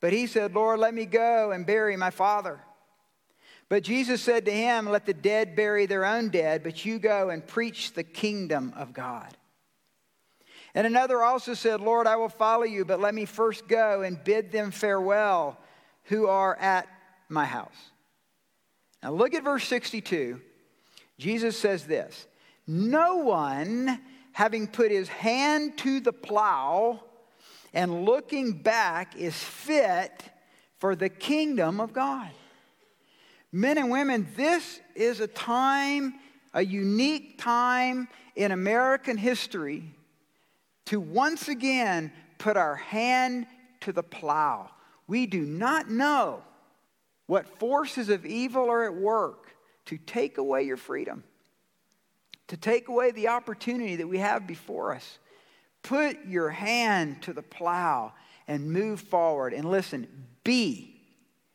But 0.00 0.12
he 0.12 0.28
said, 0.28 0.54
Lord, 0.54 0.78
let 0.78 0.94
me 0.94 1.06
go 1.06 1.50
and 1.50 1.66
bury 1.66 1.96
my 1.96 2.10
father. 2.10 2.60
But 3.68 3.82
Jesus 3.82 4.22
said 4.22 4.46
to 4.46 4.52
him, 4.52 4.86
Let 4.88 5.04
the 5.04 5.14
dead 5.14 5.54
bury 5.54 5.86
their 5.86 6.04
own 6.04 6.30
dead, 6.30 6.62
but 6.62 6.84
you 6.84 6.98
go 6.98 7.30
and 7.30 7.46
preach 7.46 7.92
the 7.92 8.04
kingdom 8.04 8.72
of 8.76 8.92
God. 8.92 9.36
And 10.74 10.86
another 10.86 11.22
also 11.22 11.54
said, 11.54 11.80
Lord, 11.80 12.06
I 12.06 12.16
will 12.16 12.28
follow 12.28 12.64
you, 12.64 12.84
but 12.84 13.00
let 13.00 13.14
me 13.14 13.24
first 13.24 13.68
go 13.68 14.02
and 14.02 14.22
bid 14.22 14.52
them 14.52 14.70
farewell 14.70 15.58
who 16.04 16.26
are 16.28 16.56
at 16.56 16.88
my 17.28 17.44
house. 17.44 17.76
Now 19.02 19.12
look 19.12 19.34
at 19.34 19.44
verse 19.44 19.64
62. 19.64 20.40
Jesus 21.18 21.58
says 21.58 21.84
this 21.84 22.26
No 22.66 23.16
one, 23.16 24.00
having 24.32 24.66
put 24.66 24.90
his 24.90 25.08
hand 25.08 25.76
to 25.78 26.00
the 26.00 26.12
plow 26.12 27.02
and 27.74 28.04
looking 28.04 28.52
back, 28.52 29.16
is 29.16 29.36
fit 29.36 30.22
for 30.78 30.96
the 30.96 31.08
kingdom 31.08 31.80
of 31.80 31.92
God. 31.92 32.30
Men 33.52 33.78
and 33.78 33.90
women, 33.90 34.28
this 34.36 34.80
is 34.94 35.20
a 35.20 35.26
time, 35.26 36.14
a 36.52 36.64
unique 36.64 37.38
time 37.38 38.08
in 38.36 38.52
American 38.52 39.16
history 39.16 39.84
to 40.86 41.00
once 41.00 41.48
again 41.48 42.12
put 42.38 42.56
our 42.56 42.76
hand 42.76 43.46
to 43.80 43.92
the 43.92 44.02
plow. 44.02 44.70
We 45.06 45.26
do 45.26 45.40
not 45.40 45.90
know 45.90 46.42
what 47.26 47.58
forces 47.58 48.08
of 48.08 48.26
evil 48.26 48.70
are 48.70 48.84
at 48.84 48.94
work 48.94 49.54
to 49.86 49.98
take 49.98 50.38
away 50.38 50.62
your 50.62 50.76
freedom, 50.76 51.24
to 52.48 52.56
take 52.56 52.88
away 52.88 53.10
the 53.10 53.28
opportunity 53.28 53.96
that 53.96 54.08
we 54.08 54.18
have 54.18 54.46
before 54.46 54.94
us. 54.94 55.18
Put 55.82 56.26
your 56.26 56.50
hand 56.50 57.22
to 57.22 57.32
the 57.32 57.42
plow 57.42 58.12
and 58.46 58.70
move 58.70 59.00
forward. 59.00 59.52
And 59.54 59.70
listen, 59.70 60.06
be 60.44 61.00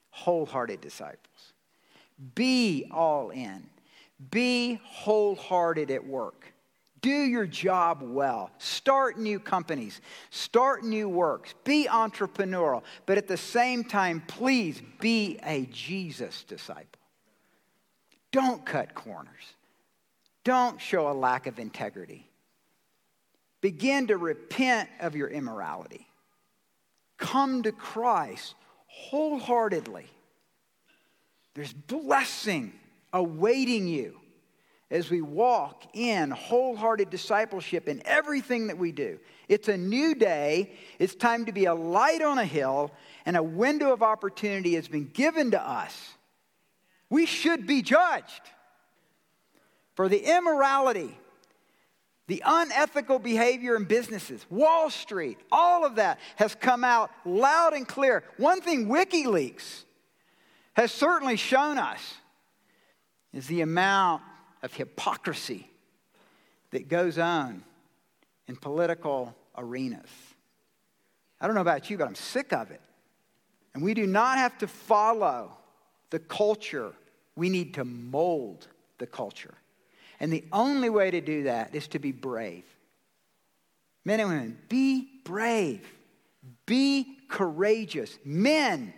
wholehearted 0.09 0.81
disciples. 0.81 1.32
Be 2.35 2.87
all 2.91 3.29
in. 3.29 3.67
Be 4.31 4.79
wholehearted 4.83 5.91
at 5.91 6.05
work. 6.05 6.53
Do 7.01 7.09
your 7.09 7.45
job 7.45 8.01
well. 8.01 8.49
Start 8.59 9.19
new 9.19 9.37
companies. 9.37 9.99
Start 10.29 10.85
new 10.85 11.09
works. 11.09 11.53
Be 11.65 11.87
entrepreneurial. 11.89 12.83
But 13.05 13.17
at 13.17 13.27
the 13.27 13.35
same 13.35 13.83
time, 13.83 14.23
please 14.25 14.81
be 15.01 15.37
a 15.43 15.65
Jesus 15.65 16.43
disciple. 16.43 16.87
Don't 18.31 18.65
cut 18.65 18.95
corners. 18.95 19.43
Don't 20.45 20.79
show 20.79 21.09
a 21.09 21.13
lack 21.13 21.45
of 21.45 21.59
integrity. 21.59 22.29
Begin 23.59 24.07
to 24.07 24.17
repent 24.17 24.89
of 25.01 25.15
your 25.15 25.27
immorality. 25.27 26.07
Come 27.17 27.63
to 27.63 27.71
Christ 27.71 28.55
wholeheartedly. 28.87 30.07
There's 31.53 31.73
blessing 31.73 32.73
awaiting 33.11 33.87
you 33.87 34.19
as 34.89 35.09
we 35.09 35.21
walk 35.21 35.83
in 35.95 36.31
wholehearted 36.31 37.09
discipleship 37.09 37.87
in 37.87 38.01
everything 38.05 38.67
that 38.67 38.77
we 38.77 38.91
do. 38.91 39.19
It's 39.47 39.67
a 39.67 39.77
new 39.77 40.13
day. 40.15 40.71
It's 40.99 41.15
time 41.15 41.45
to 41.45 41.51
be 41.51 41.65
a 41.65 41.73
light 41.73 42.21
on 42.21 42.37
a 42.37 42.45
hill, 42.45 42.91
and 43.25 43.35
a 43.35 43.43
window 43.43 43.91
of 43.91 44.03
opportunity 44.03 44.75
has 44.75 44.87
been 44.87 45.09
given 45.13 45.51
to 45.51 45.61
us. 45.61 46.13
We 47.09 47.25
should 47.25 47.67
be 47.67 47.81
judged 47.81 48.41
for 49.95 50.09
the 50.09 50.19
immorality, 50.19 51.17
the 52.27 52.41
unethical 52.45 53.19
behavior 53.19 53.75
in 53.75 53.83
businesses, 53.83 54.45
Wall 54.49 54.89
Street, 54.89 55.37
all 55.51 55.85
of 55.85 55.95
that 55.95 56.19
has 56.37 56.55
come 56.55 56.83
out 56.83 57.11
loud 57.25 57.73
and 57.73 57.87
clear. 57.87 58.23
One 58.37 58.61
thing 58.61 58.87
WikiLeaks 58.87 59.83
has 60.73 60.91
certainly 60.91 61.35
shown 61.35 61.77
us 61.77 62.15
is 63.31 63.47
the 63.47 63.61
amount 63.61 64.21
of 64.61 64.73
hypocrisy 64.73 65.69
that 66.71 66.87
goes 66.87 67.17
on 67.17 67.63
in 68.47 68.55
political 68.55 69.35
arenas. 69.57 70.09
I 71.39 71.45
don't 71.45 71.55
know 71.55 71.61
about 71.61 71.89
you, 71.89 71.97
but 71.97 72.07
I'm 72.07 72.15
sick 72.15 72.53
of 72.53 72.71
it. 72.71 72.81
And 73.73 73.83
we 73.83 73.93
do 73.93 74.07
not 74.07 74.37
have 74.37 74.57
to 74.59 74.67
follow 74.67 75.57
the 76.09 76.19
culture, 76.19 76.93
we 77.35 77.49
need 77.49 77.73
to 77.75 77.85
mold 77.85 78.67
the 78.99 79.07
culture. 79.07 79.55
And 80.19 80.31
the 80.31 80.45
only 80.51 80.89
way 80.89 81.09
to 81.11 81.21
do 81.21 81.43
that 81.43 81.73
is 81.73 81.87
to 81.89 81.99
be 81.99 82.11
brave. 82.11 82.65
Men 84.05 84.19
and 84.19 84.29
women, 84.29 84.57
be 84.69 85.09
brave, 85.23 85.87
be 86.65 87.17
courageous. 87.29 88.19
Men, 88.23 88.93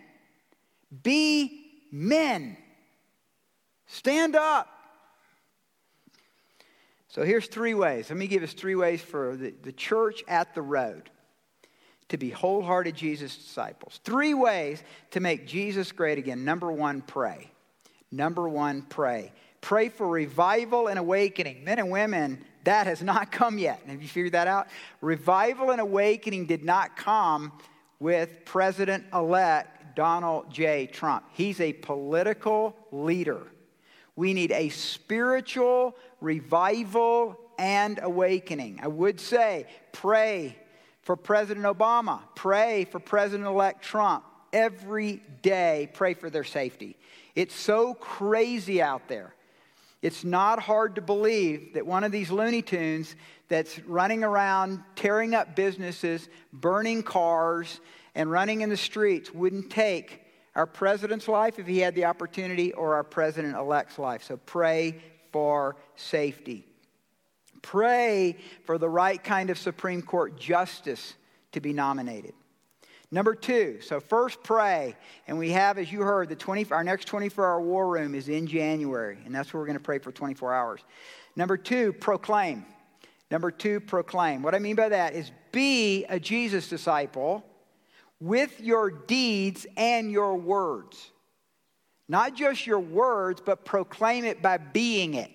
be 1.02 1.65
men. 1.90 2.56
Stand 3.86 4.36
up. 4.36 4.68
So 7.08 7.24
here's 7.24 7.46
three 7.46 7.74
ways. 7.74 8.10
Let 8.10 8.18
me 8.18 8.26
give 8.26 8.42
us 8.42 8.52
three 8.52 8.74
ways 8.74 9.00
for 9.00 9.36
the, 9.36 9.54
the 9.62 9.72
church 9.72 10.22
at 10.28 10.54
the 10.54 10.62
road 10.62 11.08
to 12.08 12.18
be 12.18 12.30
wholehearted 12.30 12.94
Jesus 12.94 13.36
disciples. 13.36 14.00
Three 14.04 14.34
ways 14.34 14.82
to 15.12 15.20
make 15.20 15.46
Jesus 15.46 15.92
great 15.92 16.18
again. 16.18 16.44
Number 16.44 16.70
one, 16.70 17.00
pray. 17.00 17.50
Number 18.12 18.48
one, 18.48 18.82
pray. 18.82 19.32
Pray 19.60 19.88
for 19.88 20.06
revival 20.06 20.88
and 20.88 20.98
awakening. 20.98 21.64
Men 21.64 21.78
and 21.78 21.90
women, 21.90 22.44
that 22.64 22.86
has 22.86 23.02
not 23.02 23.32
come 23.32 23.58
yet. 23.58 23.80
Have 23.86 24.02
you 24.02 24.08
figured 24.08 24.32
that 24.32 24.46
out? 24.46 24.68
Revival 25.00 25.70
and 25.70 25.80
awakening 25.80 26.46
did 26.46 26.64
not 26.64 26.96
come 26.96 27.52
with 27.98 28.44
President 28.44 29.04
elect 29.12 29.75
Donald 29.96 30.52
J. 30.52 30.86
Trump. 30.86 31.24
He's 31.32 31.60
a 31.60 31.72
political 31.72 32.76
leader. 32.92 33.42
We 34.14 34.32
need 34.32 34.52
a 34.52 34.68
spiritual 34.68 35.96
revival 36.20 37.40
and 37.58 37.98
awakening. 38.00 38.78
I 38.82 38.88
would 38.88 39.18
say 39.18 39.66
pray 39.92 40.56
for 41.02 41.16
President 41.16 41.66
Obama, 41.66 42.20
pray 42.34 42.84
for 42.84 43.00
President 43.00 43.48
elect 43.48 43.82
Trump. 43.82 44.24
Every 44.52 45.22
day, 45.42 45.90
pray 45.92 46.14
for 46.14 46.30
their 46.30 46.44
safety. 46.44 46.96
It's 47.34 47.54
so 47.54 47.94
crazy 47.94 48.80
out 48.80 49.08
there. 49.08 49.34
It's 50.02 50.24
not 50.24 50.60
hard 50.60 50.94
to 50.94 51.00
believe 51.00 51.74
that 51.74 51.86
one 51.86 52.04
of 52.04 52.12
these 52.12 52.30
Looney 52.30 52.62
Tunes 52.62 53.16
that's 53.48 53.78
running 53.80 54.24
around 54.24 54.82
tearing 54.94 55.34
up 55.34 55.56
businesses, 55.56 56.28
burning 56.52 57.02
cars, 57.02 57.80
and 58.16 58.30
running 58.30 58.62
in 58.62 58.70
the 58.70 58.76
streets 58.76 59.32
wouldn't 59.32 59.70
take 59.70 60.22
our 60.56 60.66
president's 60.66 61.28
life 61.28 61.58
if 61.58 61.66
he 61.66 61.78
had 61.78 61.94
the 61.94 62.06
opportunity 62.06 62.72
or 62.72 62.94
our 62.94 63.04
president 63.04 63.54
elect's 63.54 63.98
life. 63.98 64.24
So 64.24 64.38
pray 64.38 64.96
for 65.30 65.76
safety. 65.96 66.66
Pray 67.60 68.38
for 68.64 68.78
the 68.78 68.88
right 68.88 69.22
kind 69.22 69.50
of 69.50 69.58
Supreme 69.58 70.00
Court 70.00 70.38
justice 70.38 71.14
to 71.52 71.60
be 71.60 71.74
nominated. 71.74 72.32
Number 73.10 73.34
two, 73.34 73.80
so 73.82 74.00
first 74.00 74.42
pray, 74.42 74.96
and 75.28 75.38
we 75.38 75.50
have, 75.50 75.78
as 75.78 75.92
you 75.92 76.00
heard, 76.00 76.30
the 76.30 76.36
20, 76.36 76.72
our 76.72 76.82
next 76.82 77.04
24 77.04 77.44
hour 77.44 77.60
war 77.60 77.86
room 77.86 78.14
is 78.14 78.28
in 78.28 78.46
January, 78.46 79.18
and 79.26 79.34
that's 79.34 79.52
where 79.52 79.60
we're 79.60 79.66
going 79.66 79.78
to 79.78 79.84
pray 79.84 79.98
for 79.98 80.10
24 80.10 80.54
hours. 80.54 80.80
Number 81.36 81.58
two, 81.58 81.92
proclaim. 81.92 82.64
Number 83.30 83.50
two, 83.50 83.78
proclaim. 83.78 84.42
What 84.42 84.54
I 84.54 84.58
mean 84.58 84.74
by 84.74 84.88
that 84.88 85.14
is 85.14 85.30
be 85.52 86.06
a 86.06 86.18
Jesus 86.18 86.68
disciple 86.68 87.44
with 88.20 88.60
your 88.60 88.90
deeds 88.90 89.66
and 89.76 90.10
your 90.10 90.36
words. 90.36 91.10
Not 92.08 92.34
just 92.34 92.66
your 92.66 92.80
words, 92.80 93.42
but 93.44 93.64
proclaim 93.64 94.24
it 94.24 94.40
by 94.40 94.58
being 94.58 95.14
it, 95.14 95.30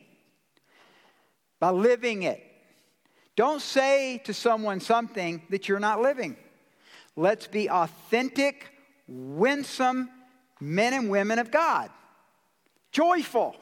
by 1.60 1.70
living 1.70 2.24
it. 2.24 2.41
Don't 3.36 3.62
say 3.62 4.22
to 4.26 4.34
someone 4.34 4.80
something 4.80 5.41
that 5.50 5.67
you're 5.67 5.80
not 5.80 6.02
living. 6.02 6.38
Let's 7.15 7.48
be 7.48 7.70
authentic, 7.70 8.72
winsome 9.08 10.10
men 10.60 10.94
and 10.94 11.10
women 11.10 11.39
of 11.39 11.52
God. 11.52 11.89
Joyful. 12.91 13.56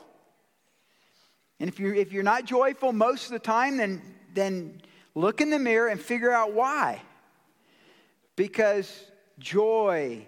And 1.59 1.69
if 1.69 1.79
you're, 1.79 1.95
if 1.95 2.11
you're 2.11 2.23
not 2.23 2.45
joyful 2.45 2.93
most 2.93 3.25
of 3.25 3.31
the 3.31 3.39
time, 3.39 3.77
then, 3.77 4.01
then 4.33 4.81
look 5.15 5.41
in 5.41 5.49
the 5.49 5.59
mirror 5.59 5.87
and 5.87 5.99
figure 5.99 6.31
out 6.31 6.53
why. 6.53 7.01
Because 8.39 8.89
joy 9.37 10.25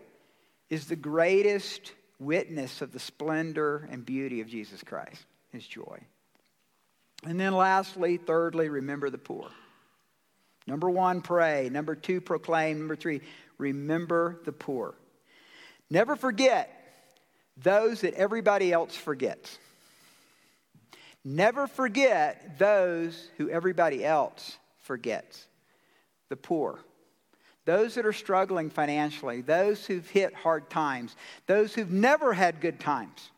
is 0.70 0.88
the 0.88 0.98
greatest 0.98 1.94
witness 2.20 2.82
of 2.82 2.92
the 2.92 3.00
splendor 3.00 3.88
and 3.90 4.06
beauty 4.06 4.42
of 4.42 4.50
Jesus 4.50 4.84
Christ, 4.84 5.24
his 5.54 5.66
joy. 5.66 5.98
And 7.24 7.40
then 7.40 7.54
lastly, 7.54 8.18
thirdly, 8.18 8.68
remember 8.68 9.10
the 9.10 9.18
poor. 9.18 9.48
Number 10.68 10.90
one, 10.90 11.22
pray. 11.22 11.70
Number 11.72 11.96
two, 11.96 12.20
proclaim. 12.20 12.80
Number 12.80 12.98
three, 12.98 13.22
remember 13.58 14.42
the 14.44 14.52
poor. 14.52 14.94
Never 15.90 16.18
forget 16.18 16.70
those 17.56 18.02
that 18.02 18.16
everybody 18.16 18.74
else 18.74 18.94
forgets. 18.94 19.58
Never 21.24 21.66
forget 21.66 22.60
those 22.60 23.30
who 23.38 23.50
everybody 23.50 24.04
else 24.04 24.58
forgets 24.82 25.48
the 26.28 26.36
poor, 26.36 26.80
those 27.66 27.96
that 27.96 28.06
are 28.06 28.14
struggling 28.14 28.70
financially, 28.70 29.42
those 29.42 29.86
who've 29.86 30.08
hit 30.10 30.34
hard 30.34 30.70
times, 30.70 31.16
those 31.48 31.74
who've 31.74 31.92
never 31.92 32.34
had 32.34 32.60
good 32.60 32.80
times. 32.80 33.32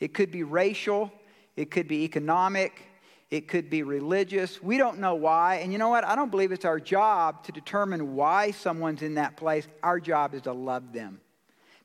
It 0.00 0.14
could 0.14 0.30
be 0.30 0.44
racial, 0.44 1.12
it 1.56 1.70
could 1.70 1.88
be 1.88 2.04
economic, 2.04 2.88
it 3.30 3.48
could 3.48 3.68
be 3.68 3.82
religious. 3.82 4.62
We 4.62 4.78
don't 4.78 5.00
know 5.00 5.14
why. 5.14 5.56
And 5.56 5.72
you 5.72 5.78
know 5.78 5.88
what? 5.88 6.04
I 6.04 6.14
don't 6.14 6.30
believe 6.30 6.52
it's 6.52 6.64
our 6.64 6.80
job 6.80 7.44
to 7.44 7.52
determine 7.52 8.14
why 8.14 8.52
someone's 8.52 9.02
in 9.02 9.14
that 9.14 9.36
place. 9.36 9.68
Our 9.82 10.00
job 10.00 10.34
is 10.34 10.42
to 10.42 10.52
love 10.52 10.92
them, 10.92 11.20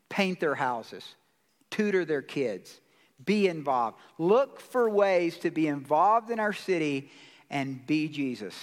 paint 0.09 0.39
their 0.39 0.55
houses, 0.55 1.15
tutor 1.69 2.05
their 2.05 2.21
kids, 2.21 2.79
be 3.25 3.47
involved. 3.47 3.97
Look 4.17 4.59
for 4.59 4.89
ways 4.89 5.37
to 5.39 5.51
be 5.51 5.67
involved 5.67 6.29
in 6.29 6.39
our 6.39 6.53
city 6.53 7.11
and 7.49 7.85
be 7.85 8.07
Jesus. 8.07 8.55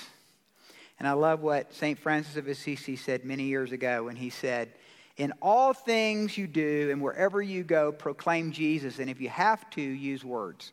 And 1.00 1.08
I 1.08 1.12
love 1.12 1.40
what 1.40 1.74
St. 1.74 1.98
Francis 1.98 2.36
of 2.36 2.46
Assisi 2.46 2.94
said 2.94 3.24
many 3.24 3.44
years 3.44 3.72
ago 3.72 4.04
when 4.04 4.14
he 4.14 4.30
said, 4.30 4.72
In 5.16 5.32
all 5.42 5.72
things 5.72 6.38
you 6.38 6.46
do 6.46 6.90
and 6.92 7.02
wherever 7.02 7.42
you 7.42 7.64
go, 7.64 7.90
proclaim 7.90 8.52
Jesus. 8.52 9.00
And 9.00 9.10
if 9.10 9.20
you 9.20 9.28
have 9.28 9.68
to, 9.70 9.82
use 9.82 10.24
words. 10.24 10.70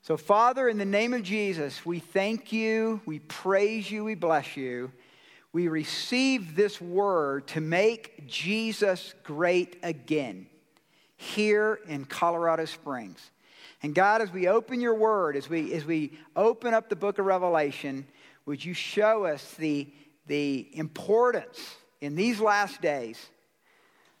so, 0.00 0.16
Father, 0.16 0.70
in 0.70 0.78
the 0.78 0.86
name 0.86 1.12
of 1.12 1.22
Jesus, 1.22 1.84
we 1.84 1.98
thank 1.98 2.50
you, 2.50 3.02
we 3.04 3.18
praise 3.18 3.90
you, 3.90 4.04
we 4.04 4.14
bless 4.14 4.56
you 4.56 4.90
we 5.56 5.68
receive 5.68 6.54
this 6.54 6.82
word 6.82 7.46
to 7.46 7.62
make 7.62 8.26
Jesus 8.26 9.14
great 9.22 9.78
again 9.82 10.46
here 11.16 11.80
in 11.88 12.04
Colorado 12.04 12.66
Springs. 12.66 13.30
And 13.82 13.94
God, 13.94 14.22
as 14.22 14.32
we 14.32 14.48
open 14.48 14.80
your 14.80 14.94
word, 14.94 15.36
as 15.36 15.48
we, 15.48 15.72
as 15.74 15.84
we 15.84 16.18
open 16.34 16.74
up 16.74 16.88
the 16.88 16.96
book 16.96 17.18
of 17.18 17.26
Revelation, 17.26 18.06
would 18.46 18.64
you 18.64 18.74
show 18.74 19.24
us 19.24 19.54
the, 19.54 19.88
the 20.26 20.68
importance 20.72 21.76
in 22.00 22.16
these 22.16 22.40
last 22.40 22.80
days 22.80 23.18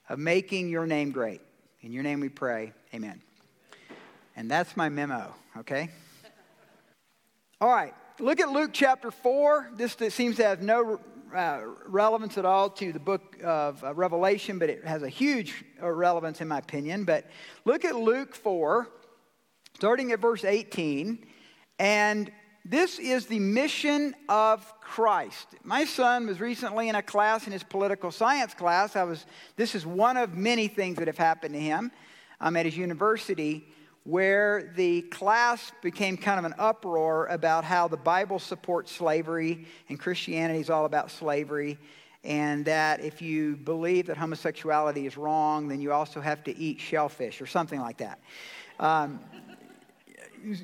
of 0.08 0.18
making 0.18 0.68
your 0.68 0.86
name 0.86 1.10
great? 1.10 1.40
In 1.80 1.92
your 1.92 2.02
name 2.02 2.20
we 2.20 2.28
pray. 2.28 2.72
Amen. 2.94 3.22
And 4.36 4.50
that's 4.50 4.76
my 4.76 4.88
memo, 4.88 5.34
okay? 5.58 5.88
All 7.60 7.70
right, 7.70 7.94
look 8.20 8.38
at 8.38 8.50
Luke 8.50 8.70
chapter 8.72 9.10
4. 9.10 9.70
This 9.76 9.96
seems 10.10 10.36
to 10.36 10.44
have 10.44 10.60
no 10.60 11.00
uh, 11.34 11.60
relevance 11.86 12.36
at 12.38 12.44
all 12.44 12.70
to 12.70 12.92
the 12.92 13.00
book 13.00 13.36
of 13.42 13.82
uh, 13.82 13.94
Revelation, 13.94 14.58
but 14.58 14.68
it 14.68 14.84
has 14.84 15.02
a 15.02 15.08
huge 15.08 15.64
uh, 15.82 15.88
relevance 15.88 16.40
in 16.40 16.48
my 16.48 16.58
opinion. 16.58 17.04
But 17.04 17.26
look 17.64 17.84
at 17.84 17.96
Luke 17.96 18.34
4, 18.34 18.88
starting 19.76 20.10
at 20.10 20.20
verse 20.20 20.42
18. 20.42 21.18
And 21.78 22.32
this 22.64 22.98
is 22.98 23.26
the 23.26 23.38
mission 23.38 24.14
of 24.26 24.64
Christ. 24.80 25.48
My 25.64 25.84
son 25.84 26.26
was 26.26 26.40
recently 26.40 26.88
in 26.88 26.94
a 26.94 27.02
class 27.02 27.46
in 27.46 27.52
his 27.52 27.62
political 27.62 28.10
science 28.10 28.54
class. 28.54 28.96
I 28.96 29.04
was, 29.04 29.26
this 29.56 29.74
is 29.74 29.84
one 29.84 30.16
of 30.16 30.34
many 30.34 30.66
things 30.66 30.96
that 30.96 31.08
have 31.08 31.18
happened 31.18 31.52
to 31.52 31.60
him 31.60 31.92
um, 32.40 32.56
at 32.56 32.64
his 32.64 32.74
university 32.74 33.68
where 34.04 34.72
the 34.76 35.02
class 35.02 35.72
became 35.82 36.16
kind 36.16 36.38
of 36.38 36.46
an 36.46 36.54
uproar 36.58 37.26
about 37.26 37.62
how 37.62 37.86
the 37.86 37.98
Bible 37.98 38.38
supports 38.38 38.90
slavery 38.90 39.66
and 39.90 40.00
Christianity 40.00 40.60
is 40.60 40.70
all 40.70 40.86
about 40.86 41.10
slavery, 41.10 41.76
and 42.24 42.64
that 42.64 43.00
if 43.00 43.20
you 43.20 43.56
believe 43.56 44.06
that 44.06 44.16
homosexuality 44.16 45.06
is 45.06 45.18
wrong, 45.18 45.68
then 45.68 45.82
you 45.82 45.92
also 45.92 46.22
have 46.22 46.42
to 46.44 46.56
eat 46.56 46.80
shellfish 46.80 47.42
or 47.42 47.46
something 47.46 47.80
like 47.80 47.98
that. 47.98 48.20
Um, 48.78 49.20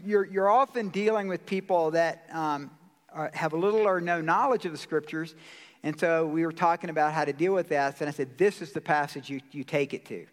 you're, 0.05 0.25
you're, 0.25 0.51
often 0.51 0.89
dealing 0.89 1.29
with 1.29 1.45
people 1.47 1.91
that 1.93 2.27
um, 2.33 2.71
are, 3.13 3.31
have 3.35 3.53
little 3.53 3.87
or 3.87 4.01
no 4.01 4.21
knowledge 4.21 4.65
of 4.65 4.73
the 4.73 4.79
scriptures. 4.79 5.35
And 5.83 5.99
so 5.99 6.27
we 6.27 6.45
were 6.47 6.53
talking 6.53 6.91
about 6.91 7.13
how 7.13 7.25
to 7.25 7.33
deal 7.33 7.55
with 7.55 7.69
that. 7.71 8.01
And 8.01 8.09
I 8.09 8.13
said, 8.13 8.39
This 8.39 8.63
is 8.63 8.73
the 8.73 8.81
passage 8.81 9.29
you, 9.29 9.41
you 9.51 9.65
take 9.65 9.95
it 9.95 10.05
to. 10.07 10.27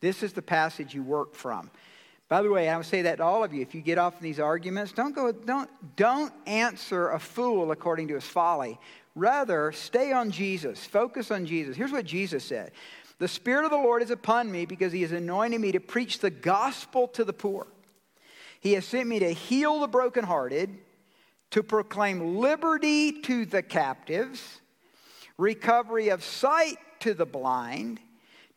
This 0.00 0.22
is 0.22 0.32
the 0.32 0.42
passage 0.42 0.94
you 0.94 1.02
work 1.02 1.34
from. 1.34 1.70
By 2.28 2.42
the 2.42 2.50
way, 2.50 2.68
I 2.68 2.76
would 2.76 2.86
say 2.86 3.02
that 3.02 3.16
to 3.16 3.24
all 3.24 3.44
of 3.44 3.52
you. 3.52 3.60
If 3.60 3.74
you 3.74 3.82
get 3.82 3.98
off 3.98 4.16
in 4.16 4.22
these 4.22 4.40
arguments, 4.40 4.92
don't 4.92 5.14
go, 5.14 5.30
don't, 5.30 5.70
don't 5.96 6.32
answer 6.46 7.10
a 7.10 7.18
fool 7.18 7.70
according 7.70 8.08
to 8.08 8.14
his 8.14 8.24
folly. 8.24 8.78
Rather, 9.14 9.72
stay 9.72 10.12
on 10.12 10.30
Jesus. 10.30 10.84
Focus 10.84 11.30
on 11.30 11.46
Jesus. 11.46 11.76
Here's 11.76 11.92
what 11.92 12.04
Jesus 12.04 12.44
said 12.44 12.72
The 13.18 13.28
Spirit 13.28 13.64
of 13.64 13.70
the 13.70 13.76
Lord 13.76 14.02
is 14.02 14.10
upon 14.10 14.50
me 14.50 14.64
because 14.64 14.92
he 14.92 15.02
has 15.02 15.12
anointed 15.12 15.60
me 15.60 15.72
to 15.72 15.80
preach 15.80 16.18
the 16.18 16.30
gospel 16.30 17.08
to 17.08 17.24
the 17.24 17.32
poor. 17.32 17.66
He 18.64 18.72
has 18.72 18.86
sent 18.86 19.06
me 19.06 19.18
to 19.18 19.30
heal 19.30 19.80
the 19.80 19.86
brokenhearted, 19.86 20.78
to 21.50 21.62
proclaim 21.62 22.38
liberty 22.38 23.20
to 23.20 23.44
the 23.44 23.62
captives, 23.62 24.62
recovery 25.36 26.08
of 26.08 26.24
sight 26.24 26.78
to 27.00 27.12
the 27.12 27.26
blind, 27.26 28.00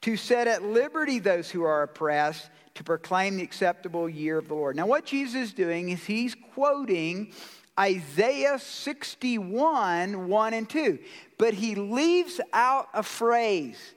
to 0.03 0.15
set 0.15 0.47
at 0.47 0.63
liberty 0.63 1.19
those 1.19 1.51
who 1.51 1.63
are 1.63 1.83
oppressed 1.83 2.49
to 2.75 2.85
proclaim 2.85 3.35
the 3.35 3.43
acceptable 3.43 4.07
year 4.07 4.37
of 4.37 4.47
the 4.47 4.53
Lord. 4.53 4.77
Now, 4.77 4.87
what 4.87 5.05
Jesus 5.05 5.49
is 5.49 5.53
doing 5.53 5.89
is 5.89 6.05
he's 6.05 6.35
quoting 6.53 7.33
Isaiah 7.77 8.59
61, 8.59 10.29
1 10.29 10.53
and 10.53 10.69
2, 10.69 10.99
but 11.37 11.53
he 11.53 11.75
leaves 11.75 12.39
out 12.53 12.87
a 12.93 13.03
phrase. 13.03 13.93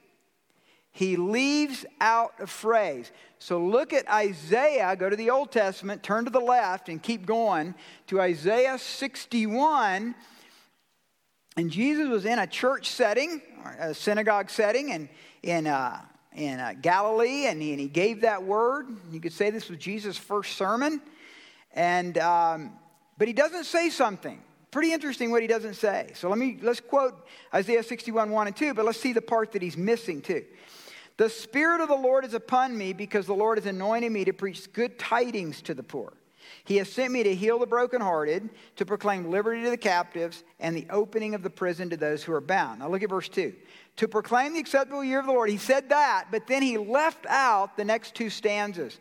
He 0.91 1.15
leaves 1.15 1.85
out 2.01 2.33
a 2.37 2.47
phrase. 2.47 3.13
So 3.41 3.59
look 3.59 3.91
at 3.91 4.07
Isaiah, 4.07 4.95
go 4.95 5.09
to 5.09 5.15
the 5.15 5.31
Old 5.31 5.51
Testament, 5.51 6.03
turn 6.03 6.25
to 6.25 6.29
the 6.29 6.39
left, 6.39 6.89
and 6.89 7.01
keep 7.01 7.25
going 7.25 7.73
to 8.05 8.21
Isaiah 8.21 8.77
61. 8.77 10.13
And 11.57 11.71
Jesus 11.71 12.07
was 12.07 12.25
in 12.25 12.37
a 12.37 12.45
church 12.45 12.87
setting, 12.87 13.41
a 13.79 13.95
synagogue 13.95 14.51
setting, 14.51 14.91
and 14.91 15.09
in 15.41 15.65
uh, 15.65 16.01
in 16.33 16.59
uh, 16.59 16.75
Galilee, 16.79 17.47
and 17.47 17.59
he, 17.59 17.71
and 17.71 17.79
he, 17.79 17.87
gave 17.87 18.21
that 18.21 18.43
word. 18.43 18.87
You 19.11 19.19
could 19.19 19.33
say 19.33 19.49
this 19.49 19.69
was 19.69 19.79
Jesus' 19.79 20.17
first 20.17 20.55
sermon. 20.55 21.01
And, 21.73 22.19
um, 22.19 22.73
but 23.17 23.27
he 23.27 23.33
doesn't 23.33 23.63
say 23.63 23.89
something. 23.89 24.39
Pretty 24.69 24.93
interesting 24.93 25.31
what 25.31 25.41
he 25.41 25.47
doesn't 25.47 25.73
say. 25.73 26.11
So 26.13 26.29
let 26.29 26.37
me, 26.37 26.59
let's 26.61 26.79
quote 26.79 27.27
Isaiah 27.51 27.81
61, 27.81 28.29
1 28.29 28.47
and 28.47 28.55
2, 28.55 28.75
but 28.75 28.85
let's 28.85 28.99
see 28.99 29.13
the 29.13 29.21
part 29.21 29.51
that 29.53 29.63
he's 29.63 29.75
missing 29.75 30.21
too. 30.21 30.45
The 31.17 31.29
Spirit 31.29 31.81
of 31.81 31.89
the 31.89 31.95
Lord 31.95 32.25
is 32.25 32.33
upon 32.33 32.77
me 32.77 32.93
because 32.93 33.25
the 33.25 33.33
Lord 33.33 33.57
has 33.57 33.67
anointed 33.67 34.11
me 34.11 34.25
to 34.25 34.33
preach 34.33 34.71
good 34.73 34.97
tidings 34.97 35.61
to 35.63 35.73
the 35.73 35.83
poor. 35.83 36.13
He 36.63 36.77
has 36.77 36.91
sent 36.91 37.13
me 37.13 37.23
to 37.23 37.35
heal 37.35 37.59
the 37.59 37.65
brokenhearted, 37.65 38.49
to 38.75 38.85
proclaim 38.85 39.29
liberty 39.29 39.63
to 39.63 39.69
the 39.69 39.77
captives, 39.77 40.43
and 40.59 40.75
the 40.75 40.87
opening 40.89 41.33
of 41.33 41.43
the 41.43 41.49
prison 41.49 41.89
to 41.89 41.97
those 41.97 42.23
who 42.23 42.33
are 42.33 42.41
bound. 42.41 42.79
Now 42.79 42.89
look 42.89 43.03
at 43.03 43.09
verse 43.09 43.29
2 43.29 43.53
to 43.97 44.07
proclaim 44.07 44.53
the 44.53 44.59
acceptable 44.59 45.03
year 45.03 45.19
of 45.19 45.25
the 45.25 45.31
Lord. 45.31 45.49
He 45.49 45.57
said 45.57 45.89
that, 45.89 46.27
but 46.31 46.47
then 46.47 46.61
he 46.61 46.77
left 46.77 47.25
out 47.27 47.77
the 47.77 47.85
next 47.85 48.15
two 48.15 48.29
stanzas. 48.29 48.99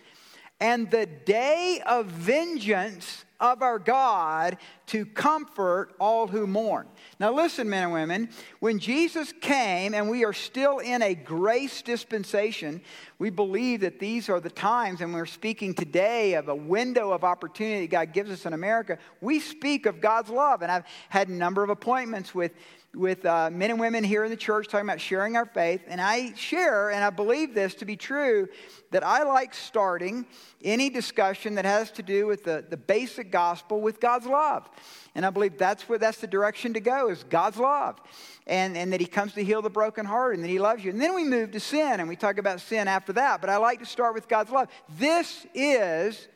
And 0.59 0.91
the 0.91 1.07
day 1.07 1.81
of 1.87 2.07
vengeance 2.07 3.25
of 3.41 3.63
our 3.63 3.79
God 3.79 4.59
to 4.87 5.07
comfort 5.07 5.95
all 5.99 6.27
who 6.27 6.47
mourn. 6.47 6.87
Now, 7.19 7.33
listen, 7.33 7.69
men 7.69 7.85
and 7.85 7.93
women, 7.93 8.31
when 8.61 8.79
Jesus 8.79 9.33
came, 9.41 9.95
and 9.95 10.11
we 10.11 10.25
are 10.25 10.33
still 10.33 10.79
in 10.79 11.03
a 11.03 11.15
grace 11.15 11.83
dispensation, 11.83 12.83
We 13.21 13.29
believe 13.29 13.83
that 13.83 13.99
these 13.99 14.31
are 14.31 14.41
the 14.41 14.49
times, 14.49 15.03
and 15.03 15.13
we're 15.13 15.27
speaking 15.27 15.75
today 15.75 16.33
of 16.35 16.49
a 16.49 16.55
window 16.55 17.13
of 17.13 17.23
opportunity 17.23 17.87
God 17.87 18.15
gives 18.15 18.31
us 18.31 18.47
in 18.47 18.55
America. 18.55 18.97
We 19.21 19.41
speak 19.41 19.85
of 19.85 20.01
God's 20.01 20.31
love, 20.31 20.63
and 20.63 20.73
I've 20.73 20.87
had 21.11 21.29
a 21.29 21.33
number 21.33 21.63
of 21.63 21.69
appointments 21.69 22.35
with 22.35 22.53
with 22.95 23.25
uh, 23.25 23.51
men 23.53 23.71
and 23.71 23.79
women 23.79 24.03
here 24.03 24.25
in 24.25 24.31
the 24.31 24.37
church 24.37 24.67
talking 24.67 24.87
about 24.87 25.01
sharing 25.01 25.37
our 25.37 25.47
faith. 25.47 25.83
And 25.87 26.01
I 26.01 26.35
share, 26.35 26.91
and 26.91 27.05
I 27.05 27.11
believe 27.11 27.55
this 27.55 27.75
to 27.77 27.85
be 27.85 27.97
true, 27.97 28.49
that 28.91 29.07
I 29.07 29.23
like 29.23 29.55
starting 29.55 30.27
any 30.65 30.91
discussion 30.91 31.55
that 31.55 31.65
has 31.65 31.93
to 31.93 32.03
do 32.03 32.27
with 32.27 32.43
the, 32.45 32.65
the 32.69 32.77
basic 32.77 33.31
gospel 33.31 33.81
with 33.81 34.01
God's 34.01 34.27
love. 34.27 34.69
And 35.15 35.25
I 35.25 35.31
believe 35.31 35.57
that's 35.57 35.89
where 35.89 35.99
that's 35.99 36.19
the 36.19 36.27
direction 36.27 36.75
to 36.75 36.81
go 36.81 37.09
is 37.11 37.25
God's 37.25 37.59
love. 37.59 38.01
And, 38.47 38.77
and 38.77 38.93
that 38.93 39.01
he 39.01 39.07
comes 39.07 39.35
to 39.35 39.45
heal 39.45 39.63
the 39.63 39.71
broken 39.71 40.05
heart 40.05 40.35
and 40.35 40.43
that 40.43 40.49
he 40.49 40.59
loves 40.59 40.85
you. 40.85 40.91
And 40.91 41.01
then 41.01 41.15
we 41.15 41.23
move 41.23 41.53
to 41.53 41.61
sin 41.61 42.01
and 42.01 42.09
we 42.09 42.17
talk 42.17 42.39
about 42.39 42.61
sin 42.61 42.89
after 42.89 43.13
that. 43.13 43.41
But 43.41 43.51
I 43.51 43.59
like 43.59 43.79
to 43.79 43.87
start 43.87 44.15
with 44.15 44.27
God's 44.27 44.51
love. 44.51 44.69
This 44.99 45.47
is 45.55 46.27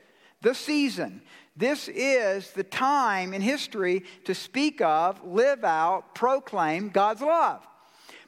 the 0.41 0.55
season 0.55 1.23
this 1.57 1.89
is 1.89 2.51
the 2.51 2.65
time 2.65 3.33
in 3.33 3.41
history 3.41 4.05
to 4.25 4.35
speak 4.35 4.81
of, 4.81 5.25
live 5.25 5.65
out, 5.65 6.15
proclaim 6.15 6.89
God's 6.89 7.23
love. 7.23 7.67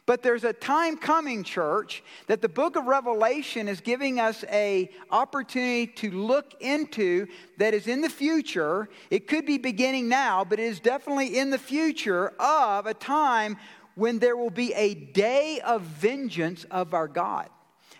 But 0.05 0.23
there's 0.23 0.45
a 0.45 0.53
time 0.53 0.95
coming, 0.95 1.43
church, 1.43 2.01
that 2.27 2.41
the 2.41 2.47
book 2.47 2.77
of 2.77 2.85
Revelation 2.85 3.67
is 3.67 3.81
giving 3.81 4.21
us 4.21 4.45
a 4.49 4.89
opportunity 5.11 5.85
to 5.85 6.11
look 6.11 6.55
into 6.61 7.27
that 7.57 7.73
is 7.73 7.87
in 7.87 7.99
the 7.99 8.09
future. 8.09 8.87
It 9.11 9.27
could 9.27 9.45
be 9.45 9.57
beginning 9.57 10.07
now, 10.07 10.45
but 10.45 10.59
it 10.59 10.63
is 10.63 10.79
definitely 10.79 11.37
in 11.37 11.49
the 11.49 11.57
future 11.57 12.29
of 12.39 12.85
a 12.85 12.93
time 12.93 13.57
when 13.95 14.19
there 14.19 14.37
will 14.37 14.49
be 14.49 14.73
a 14.75 14.93
day 14.93 15.59
of 15.65 15.81
vengeance 15.81 16.63
of 16.71 16.93
our 16.93 17.09
God. 17.09 17.49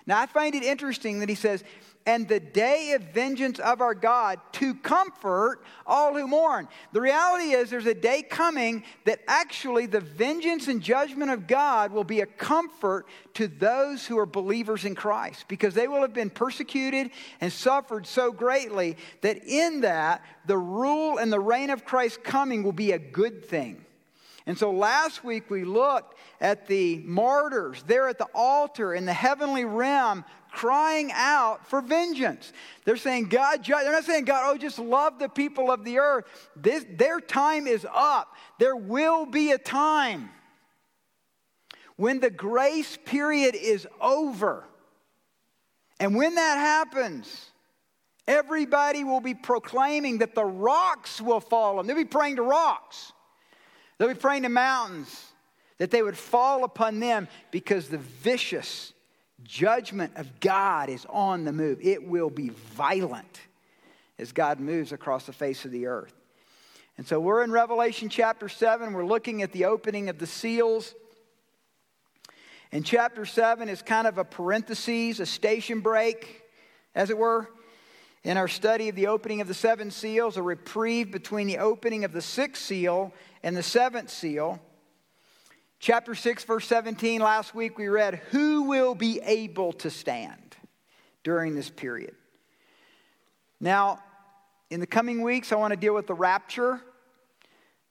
Now, 0.05 0.21
I 0.21 0.27
find 0.27 0.55
it 0.55 0.63
interesting 0.63 1.19
that 1.19 1.27
he 1.27 1.35
says, 1.35 1.65
and 2.07 2.25
the 2.25 2.39
day 2.39 2.93
of 2.93 3.01
vengeance 3.03 3.59
of 3.59 3.81
our 3.81 3.93
God 3.93 4.39
to 4.53 4.73
comfort 4.75 5.61
all 5.85 6.15
who 6.15 6.25
mourn. 6.25 6.69
The 6.93 7.01
reality 7.01 7.51
is, 7.51 7.69
there's 7.69 7.85
a 7.85 7.93
day 7.93 8.23
coming 8.23 8.85
that 9.03 9.19
actually 9.27 9.87
the 9.87 9.99
vengeance 9.99 10.69
and 10.69 10.81
judgment 10.81 11.31
of 11.31 11.47
God 11.47 11.91
will 11.91 12.05
be 12.05 12.21
a 12.21 12.25
comfort 12.25 13.07
to 13.33 13.49
those 13.49 14.07
who 14.07 14.17
are 14.17 14.25
believers 14.25 14.85
in 14.85 14.95
Christ 14.95 15.49
because 15.49 15.73
they 15.73 15.89
will 15.89 16.01
have 16.01 16.13
been 16.13 16.29
persecuted 16.29 17.11
and 17.41 17.51
suffered 17.51 18.07
so 18.07 18.31
greatly 18.31 18.95
that 19.19 19.43
in 19.43 19.81
that, 19.81 20.23
the 20.45 20.57
rule 20.57 21.17
and 21.17 21.31
the 21.31 21.41
reign 21.41 21.69
of 21.69 21.83
Christ 21.83 22.23
coming 22.23 22.63
will 22.63 22.71
be 22.71 22.93
a 22.93 22.99
good 22.99 23.43
thing. 23.43 23.83
And 24.45 24.57
so 24.57 24.71
last 24.71 25.25
week 25.25 25.49
we 25.49 25.65
looked 25.65 26.17
at 26.39 26.67
the 26.67 26.99
martyrs 26.99 27.83
there 27.85 28.07
at 28.07 28.17
the 28.17 28.29
altar 28.33 28.93
in 28.93 29.05
the 29.05 29.13
heavenly 29.13 29.65
realm 29.65 30.23
crying 30.57 31.11
out 31.13 31.67
for 31.67 31.81
vengeance. 31.81 32.51
They're 32.83 32.97
saying, 32.97 33.25
God, 33.25 33.63
they're 33.63 33.91
not 33.91 34.05
saying, 34.05 34.25
God, 34.25 34.41
oh, 34.43 34.57
just 34.57 34.79
love 34.79 35.19
the 35.19 35.29
people 35.29 35.69
of 35.69 35.83
the 35.83 35.99
earth. 35.99 36.25
This, 36.55 36.83
their 36.89 37.19
time 37.19 37.67
is 37.67 37.85
up. 37.93 38.35
There 38.57 38.75
will 38.75 39.27
be 39.27 39.51
a 39.51 39.59
time 39.59 40.31
when 41.95 42.19
the 42.19 42.31
grace 42.31 42.97
period 43.05 43.53
is 43.53 43.87
over. 44.01 44.63
And 45.99 46.15
when 46.15 46.33
that 46.33 46.57
happens, 46.57 47.51
everybody 48.27 49.03
will 49.03 49.21
be 49.21 49.35
proclaiming 49.35 50.17
that 50.19 50.33
the 50.33 50.45
rocks 50.45 51.21
will 51.21 51.39
fall 51.39 51.77
on. 51.77 51.85
Them. 51.85 51.95
They'll 51.95 52.03
be 52.03 52.09
praying 52.09 52.37
to 52.37 52.41
rocks. 52.41 53.13
They'll 53.99 54.09
be 54.09 54.15
praying 54.15 54.41
to 54.41 54.49
mountains 54.49 55.23
that 55.77 55.91
they 55.91 56.01
would 56.01 56.17
fall 56.17 56.63
upon 56.63 56.99
them 56.99 57.27
because 57.51 57.89
the 57.89 57.99
vicious 57.99 58.93
judgment 59.47 60.13
of 60.15 60.39
God 60.39 60.89
is 60.89 61.05
on 61.09 61.45
the 61.45 61.53
move. 61.53 61.79
It 61.81 62.05
will 62.05 62.29
be 62.29 62.49
violent 62.49 63.41
as 64.19 64.31
God 64.31 64.59
moves 64.59 64.91
across 64.91 65.25
the 65.25 65.33
face 65.33 65.65
of 65.65 65.71
the 65.71 65.87
earth. 65.87 66.13
And 66.97 67.07
so 67.07 67.19
we're 67.19 67.43
in 67.43 67.51
Revelation 67.51 68.09
chapter 68.09 68.49
7. 68.49 68.93
We're 68.93 69.05
looking 69.05 69.41
at 69.41 69.51
the 69.51 69.65
opening 69.65 70.09
of 70.09 70.17
the 70.19 70.27
seals. 70.27 70.93
And 72.71 72.85
chapter 72.85 73.25
7 73.25 73.69
is 73.69 73.81
kind 73.81 74.07
of 74.07 74.17
a 74.17 74.23
parenthesis, 74.23 75.19
a 75.19 75.25
station 75.25 75.79
break, 75.79 76.43
as 76.93 77.09
it 77.09 77.17
were, 77.17 77.49
in 78.23 78.35
our 78.35 78.47
study 78.47 78.89
of 78.89 78.95
the 78.95 79.07
opening 79.07 79.39
of 79.39 79.47
the 79.47 79.53
seven 79.53 79.89
seals, 79.89 80.35
a 80.35 80.41
reprieve 80.41 81.11
between 81.11 81.47
the 81.47 81.59
opening 81.59 82.03
of 82.03 82.11
the 82.11 82.21
sixth 82.21 82.61
seal 82.61 83.13
and 83.41 83.55
the 83.55 83.63
seventh 83.63 84.09
seal. 84.09 84.59
Chapter 85.79 86.15
6, 86.15 86.43
verse 86.43 86.65
17, 86.65 87.21
last 87.21 87.53
week 87.53 87.77
we 87.77 87.87
read, 87.87 88.15
Who 88.31 88.63
will 88.63 88.95
be 88.95 89.19
able 89.21 89.73
to 89.73 89.91
stand 89.91 90.55
during 91.23 91.55
this 91.55 91.69
period? 91.69 92.15
Now, 93.59 93.99
in 94.69 94.79
the 94.79 94.87
coming 94.87 95.21
weeks, 95.21 95.51
I 95.51 95.55
want 95.55 95.71
to 95.71 95.79
deal 95.79 95.93
with 95.93 96.07
the 96.07 96.15
rapture. 96.15 96.81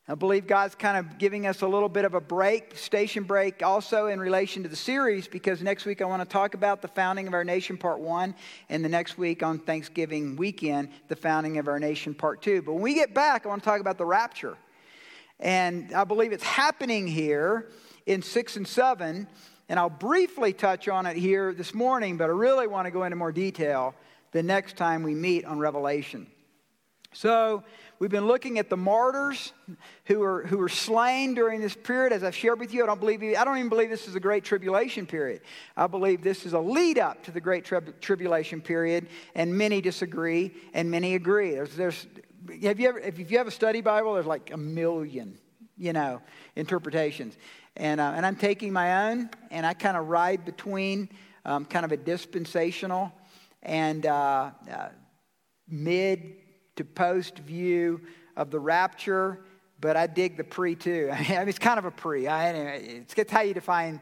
I 0.09 0.15
believe 0.15 0.47
God's 0.47 0.75
kind 0.75 0.97
of 0.97 1.19
giving 1.19 1.47
us 1.47 1.63
a 1.63 1.67
little 1.67 1.89
bit 1.89 2.05
of 2.05 2.15
a 2.15 2.21
break, 2.21 2.77
station 2.77 3.25
break, 3.25 3.63
also 3.65 4.07
in 4.07 4.21
relation 4.21 4.63
to 4.63 4.69
the 4.69 4.77
series, 4.77 5.27
because 5.27 5.63
next 5.63 5.85
week 5.85 6.01
I 6.01 6.05
want 6.05 6.23
to 6.23 6.29
talk 6.29 6.55
about 6.55 6.83
the 6.83 6.89
founding 6.89 7.27
of 7.27 7.35
our 7.35 7.43
nation, 7.45 7.77
part 7.77 8.01
one, 8.01 8.35
and 8.69 8.85
the 8.85 8.89
next 8.89 9.17
week 9.17 9.43
on 9.43 9.59
Thanksgiving 9.59 10.37
weekend, 10.37 10.91
the 11.09 11.17
founding 11.17 11.59
of 11.59 11.67
our 11.67 11.81
nation, 11.81 12.15
part 12.15 12.43
two. 12.43 12.63
But 12.63 12.75
when 12.75 12.83
we 12.83 12.95
get 12.95 13.15
back, 13.15 13.47
I 13.47 13.49
want 13.49 13.63
to 13.63 13.69
talk 13.69 13.81
about 13.81 13.99
the 13.99 14.05
rapture. 14.05 14.57
And 15.41 15.93
I 15.93 16.05
believe 16.05 16.33
it's 16.33 16.45
happening 16.45 17.07
here 17.07 17.69
in 18.07 18.23
6 18.23 18.57
and 18.57 18.67
7. 18.67 19.27
And 19.69 19.81
I'll 19.81 19.91
briefly 19.91 20.53
touch 20.53 20.89
on 20.89 21.07
it 21.07 21.17
here 21.17 21.53
this 21.53 21.75
morning, 21.75 22.17
but 22.17 22.25
I 22.25 22.33
really 22.33 22.67
want 22.67 22.87
to 22.87 22.91
go 22.91 23.05
into 23.05 23.17
more 23.17 23.33
detail 23.33 23.95
the 24.33 24.43
next 24.43 24.77
time 24.77 25.03
we 25.03 25.15
meet 25.15 25.45
on 25.45 25.59
Revelation. 25.59 26.27
So, 27.13 27.65
we've 27.99 28.11
been 28.11 28.27
looking 28.27 28.59
at 28.59 28.69
the 28.69 28.77
martyrs 28.77 29.55
who 30.05 30.19
were, 30.19 30.47
who 30.47 30.59
were 30.59 30.69
slain 30.69 31.33
during 31.33 31.63
this 31.63 31.75
period. 31.75 32.13
As 32.13 32.23
I've 32.23 32.35
shared 32.35 32.61
with 32.61 32.75
you, 32.75 32.83
I 32.83 32.87
don't, 32.87 33.01
believe, 33.01 33.23
I 33.23 33.43
don't 33.43 33.57
even 33.57 33.71
believe 33.71 33.89
this 33.89 34.07
is 34.07 34.15
a 34.15 34.21
great 34.21 34.45
tribulation 34.45 35.07
period. 35.07 35.41
I 35.79 35.87
believe 35.87 36.23
this 36.23 36.45
is 36.45 36.53
a 36.53 36.61
lead 36.61 36.99
up 36.99 37.23
to 37.25 37.31
the 37.31 37.41
great 37.41 37.65
tribulation 37.65 38.61
period, 38.61 39.09
and 39.35 39.57
many 39.57 39.81
disagree 39.81 40.53
and 40.75 40.91
many 40.91 41.15
agree. 41.15 41.53
There's, 41.53 41.75
there's, 41.75 42.07
have 42.63 42.81
you 42.81 42.89
ever, 42.89 42.99
if 42.99 43.31
you 43.31 43.39
have 43.39 43.47
a 43.47 43.53
study 43.53 43.81
Bible, 43.81 44.15
there's 44.15 44.27
like 44.27 44.53
a 44.53 44.57
million, 44.57 45.39
you 45.77 45.93
know, 45.93 46.21
interpretations. 46.55 47.37
And, 47.77 48.01
uh, 48.01 48.13
and 48.17 48.25
I'm 48.25 48.37
taking 48.37 48.73
my 48.73 49.11
own, 49.11 49.31
and 49.51 49.67
I 49.67 49.75
kind 49.75 49.97
of 49.97 50.09
ride 50.09 50.45
between 50.45 51.09
um, 51.45 51.65
kind 51.65 51.85
of 51.85 51.93
a 51.93 51.97
dispensational 51.97 53.13
and 53.63 54.07
uh, 54.07 54.51
uh, 54.71 54.89
mid 55.69 56.37
to 56.77 56.85
post 56.85 57.39
view 57.39 58.01
of 58.37 58.51
the 58.51 58.59
rapture, 58.59 59.41
but 59.81 59.97
I 59.97 60.07
dig 60.07 60.37
the 60.37 60.45
pre 60.45 60.75
too. 60.75 61.11
I 61.13 61.39
mean, 61.39 61.49
it's 61.49 61.59
kind 61.59 61.79
of 61.79 61.85
a 61.85 61.91
pre. 61.91 62.27
I, 62.27 62.51
it's, 62.51 63.15
it's 63.15 63.33
how 63.33 63.43
you 63.43 63.55
define 63.55 64.01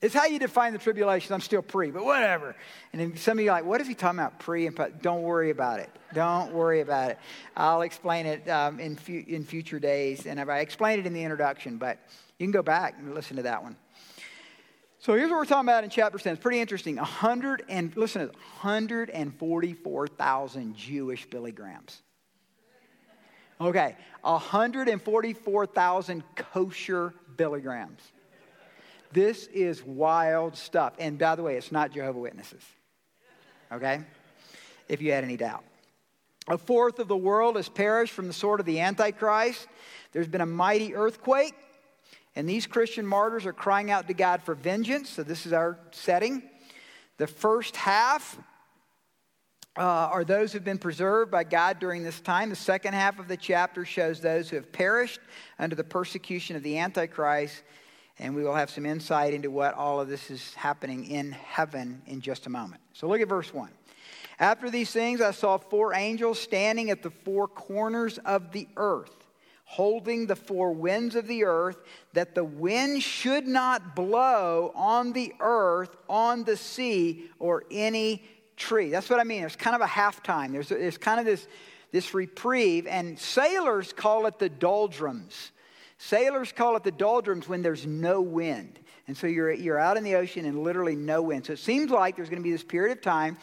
it's 0.00 0.14
how 0.14 0.26
you 0.26 0.38
define 0.38 0.72
the 0.72 0.78
tribulation. 0.78 1.34
I'm 1.34 1.40
still 1.40 1.60
pre, 1.60 1.90
but 1.90 2.04
whatever. 2.04 2.54
And 2.92 3.00
then 3.00 3.16
some 3.16 3.36
of 3.38 3.44
you 3.44 3.50
are 3.50 3.54
like, 3.54 3.64
what 3.64 3.80
is 3.80 3.88
he 3.88 3.94
talking 3.94 4.20
about, 4.20 4.38
pre 4.38 4.66
and 4.66 4.76
post? 4.76 5.02
Don't 5.02 5.22
worry 5.22 5.50
about 5.50 5.80
it. 5.80 5.90
Don't 6.14 6.52
worry 6.52 6.82
about 6.82 7.10
it. 7.10 7.18
I'll 7.56 7.82
explain 7.82 8.26
it 8.26 8.48
um, 8.48 8.78
in, 8.78 8.94
fu- 8.94 9.24
in 9.26 9.42
future 9.44 9.80
days. 9.80 10.26
And 10.26 10.40
I 10.40 10.58
explained 10.58 11.00
it 11.00 11.06
in 11.06 11.14
the 11.14 11.22
introduction, 11.22 11.78
but 11.78 11.98
you 12.38 12.46
can 12.46 12.52
go 12.52 12.62
back 12.62 12.94
and 12.98 13.12
listen 13.12 13.34
to 13.36 13.42
that 13.42 13.60
one. 13.60 13.74
So 15.00 15.14
here's 15.14 15.30
what 15.30 15.38
we're 15.38 15.46
talking 15.46 15.68
about 15.68 15.82
in 15.82 15.90
chapter 15.90 16.16
10. 16.18 16.34
It's 16.34 16.42
pretty 16.42 16.60
interesting. 16.60 16.94
100 16.96 17.64
and, 17.68 17.96
listen 17.96 18.20
to 18.20 18.28
this, 18.28 18.36
144,000 18.62 20.76
Jewish 20.76 21.26
Billy 21.26 21.50
Grahams. 21.52 22.02
Okay, 23.60 23.96
144,000 24.22 26.22
kosher 26.36 27.12
Billy 27.36 27.60
Grahams. 27.60 28.12
This 29.12 29.46
is 29.46 29.82
wild 29.82 30.56
stuff. 30.56 30.94
And 30.98 31.18
by 31.18 31.36
the 31.36 31.42
way, 31.42 31.56
it's 31.56 31.72
not 31.72 31.92
Jehovah 31.92 32.18
Witnesses. 32.18 32.62
Okay? 33.72 34.00
If 34.88 35.02
you 35.02 35.12
had 35.12 35.24
any 35.24 35.36
doubt. 35.36 35.64
A 36.48 36.56
fourth 36.56 36.98
of 36.98 37.08
the 37.08 37.16
world 37.16 37.56
has 37.56 37.68
perished 37.68 38.12
from 38.12 38.26
the 38.26 38.32
sword 38.32 38.60
of 38.60 38.66
the 38.66 38.80
Antichrist. 38.80 39.66
There's 40.12 40.28
been 40.28 40.40
a 40.40 40.46
mighty 40.46 40.94
earthquake, 40.94 41.54
and 42.34 42.48
these 42.48 42.66
Christian 42.66 43.06
martyrs 43.06 43.44
are 43.44 43.52
crying 43.52 43.90
out 43.90 44.08
to 44.08 44.14
God 44.14 44.42
for 44.42 44.54
vengeance. 44.54 45.10
So, 45.10 45.22
this 45.22 45.44
is 45.44 45.52
our 45.52 45.78
setting. 45.90 46.42
The 47.18 47.26
first 47.26 47.76
half 47.76 48.38
uh, 49.76 49.82
are 49.82 50.24
those 50.24 50.52
who've 50.52 50.64
been 50.64 50.78
preserved 50.78 51.30
by 51.30 51.44
God 51.44 51.78
during 51.78 52.02
this 52.02 52.20
time. 52.20 52.48
The 52.48 52.56
second 52.56 52.94
half 52.94 53.18
of 53.18 53.28
the 53.28 53.36
chapter 53.36 53.84
shows 53.84 54.20
those 54.20 54.48
who 54.48 54.56
have 54.56 54.72
perished 54.72 55.20
under 55.58 55.76
the 55.76 55.84
persecution 55.84 56.56
of 56.56 56.62
the 56.62 56.78
Antichrist 56.78 57.62
and 58.18 58.34
we 58.34 58.42
will 58.42 58.54
have 58.54 58.70
some 58.70 58.84
insight 58.84 59.32
into 59.32 59.50
what 59.50 59.74
all 59.74 60.00
of 60.00 60.08
this 60.08 60.30
is 60.30 60.54
happening 60.54 61.06
in 61.06 61.32
heaven 61.32 62.02
in 62.06 62.20
just 62.20 62.46
a 62.46 62.50
moment. 62.50 62.80
So 62.92 63.06
look 63.06 63.20
at 63.20 63.28
verse 63.28 63.54
1. 63.54 63.70
After 64.40 64.70
these 64.70 64.90
things, 64.90 65.20
I 65.20 65.32
saw 65.32 65.58
four 65.58 65.94
angels 65.94 66.38
standing 66.38 66.90
at 66.90 67.02
the 67.02 67.10
four 67.10 67.48
corners 67.48 68.18
of 68.18 68.52
the 68.52 68.68
earth, 68.76 69.26
holding 69.64 70.26
the 70.26 70.36
four 70.36 70.72
winds 70.72 71.14
of 71.16 71.26
the 71.26 71.44
earth, 71.44 71.78
that 72.12 72.34
the 72.34 72.44
wind 72.44 73.02
should 73.02 73.46
not 73.46 73.96
blow 73.96 74.72
on 74.74 75.12
the 75.12 75.34
earth, 75.40 75.96
on 76.08 76.44
the 76.44 76.56
sea, 76.56 77.30
or 77.38 77.64
any 77.70 78.22
tree. 78.56 78.90
That's 78.90 79.10
what 79.10 79.20
I 79.20 79.24
mean. 79.24 79.44
It's 79.44 79.56
kind 79.56 79.74
of 79.76 79.82
a 79.82 79.86
halftime. 79.86 80.52
There's, 80.52 80.68
there's 80.68 80.98
kind 80.98 81.18
of 81.18 81.26
this, 81.26 81.48
this 81.90 82.14
reprieve, 82.14 82.86
and 82.86 83.18
sailors 83.18 83.92
call 83.92 84.26
it 84.26 84.38
the 84.38 84.48
doldrums. 84.48 85.52
Sailors 85.98 86.52
call 86.52 86.76
it 86.76 86.84
the 86.84 86.92
doldrums 86.92 87.48
when 87.48 87.62
there's 87.62 87.86
no 87.86 88.20
wind. 88.20 88.78
And 89.08 89.16
so 89.16 89.26
you're, 89.26 89.52
you're 89.52 89.78
out 89.78 89.96
in 89.96 90.04
the 90.04 90.14
ocean 90.14 90.44
and 90.44 90.62
literally 90.62 90.96
no 90.96 91.22
wind. 91.22 91.46
So 91.46 91.54
it 91.54 91.58
seems 91.58 91.90
like 91.90 92.16
there's 92.16 92.28
going 92.28 92.40
to 92.40 92.44
be 92.44 92.52
this 92.52 92.62
period 92.62 92.96
of 92.96 93.02
time 93.02 93.36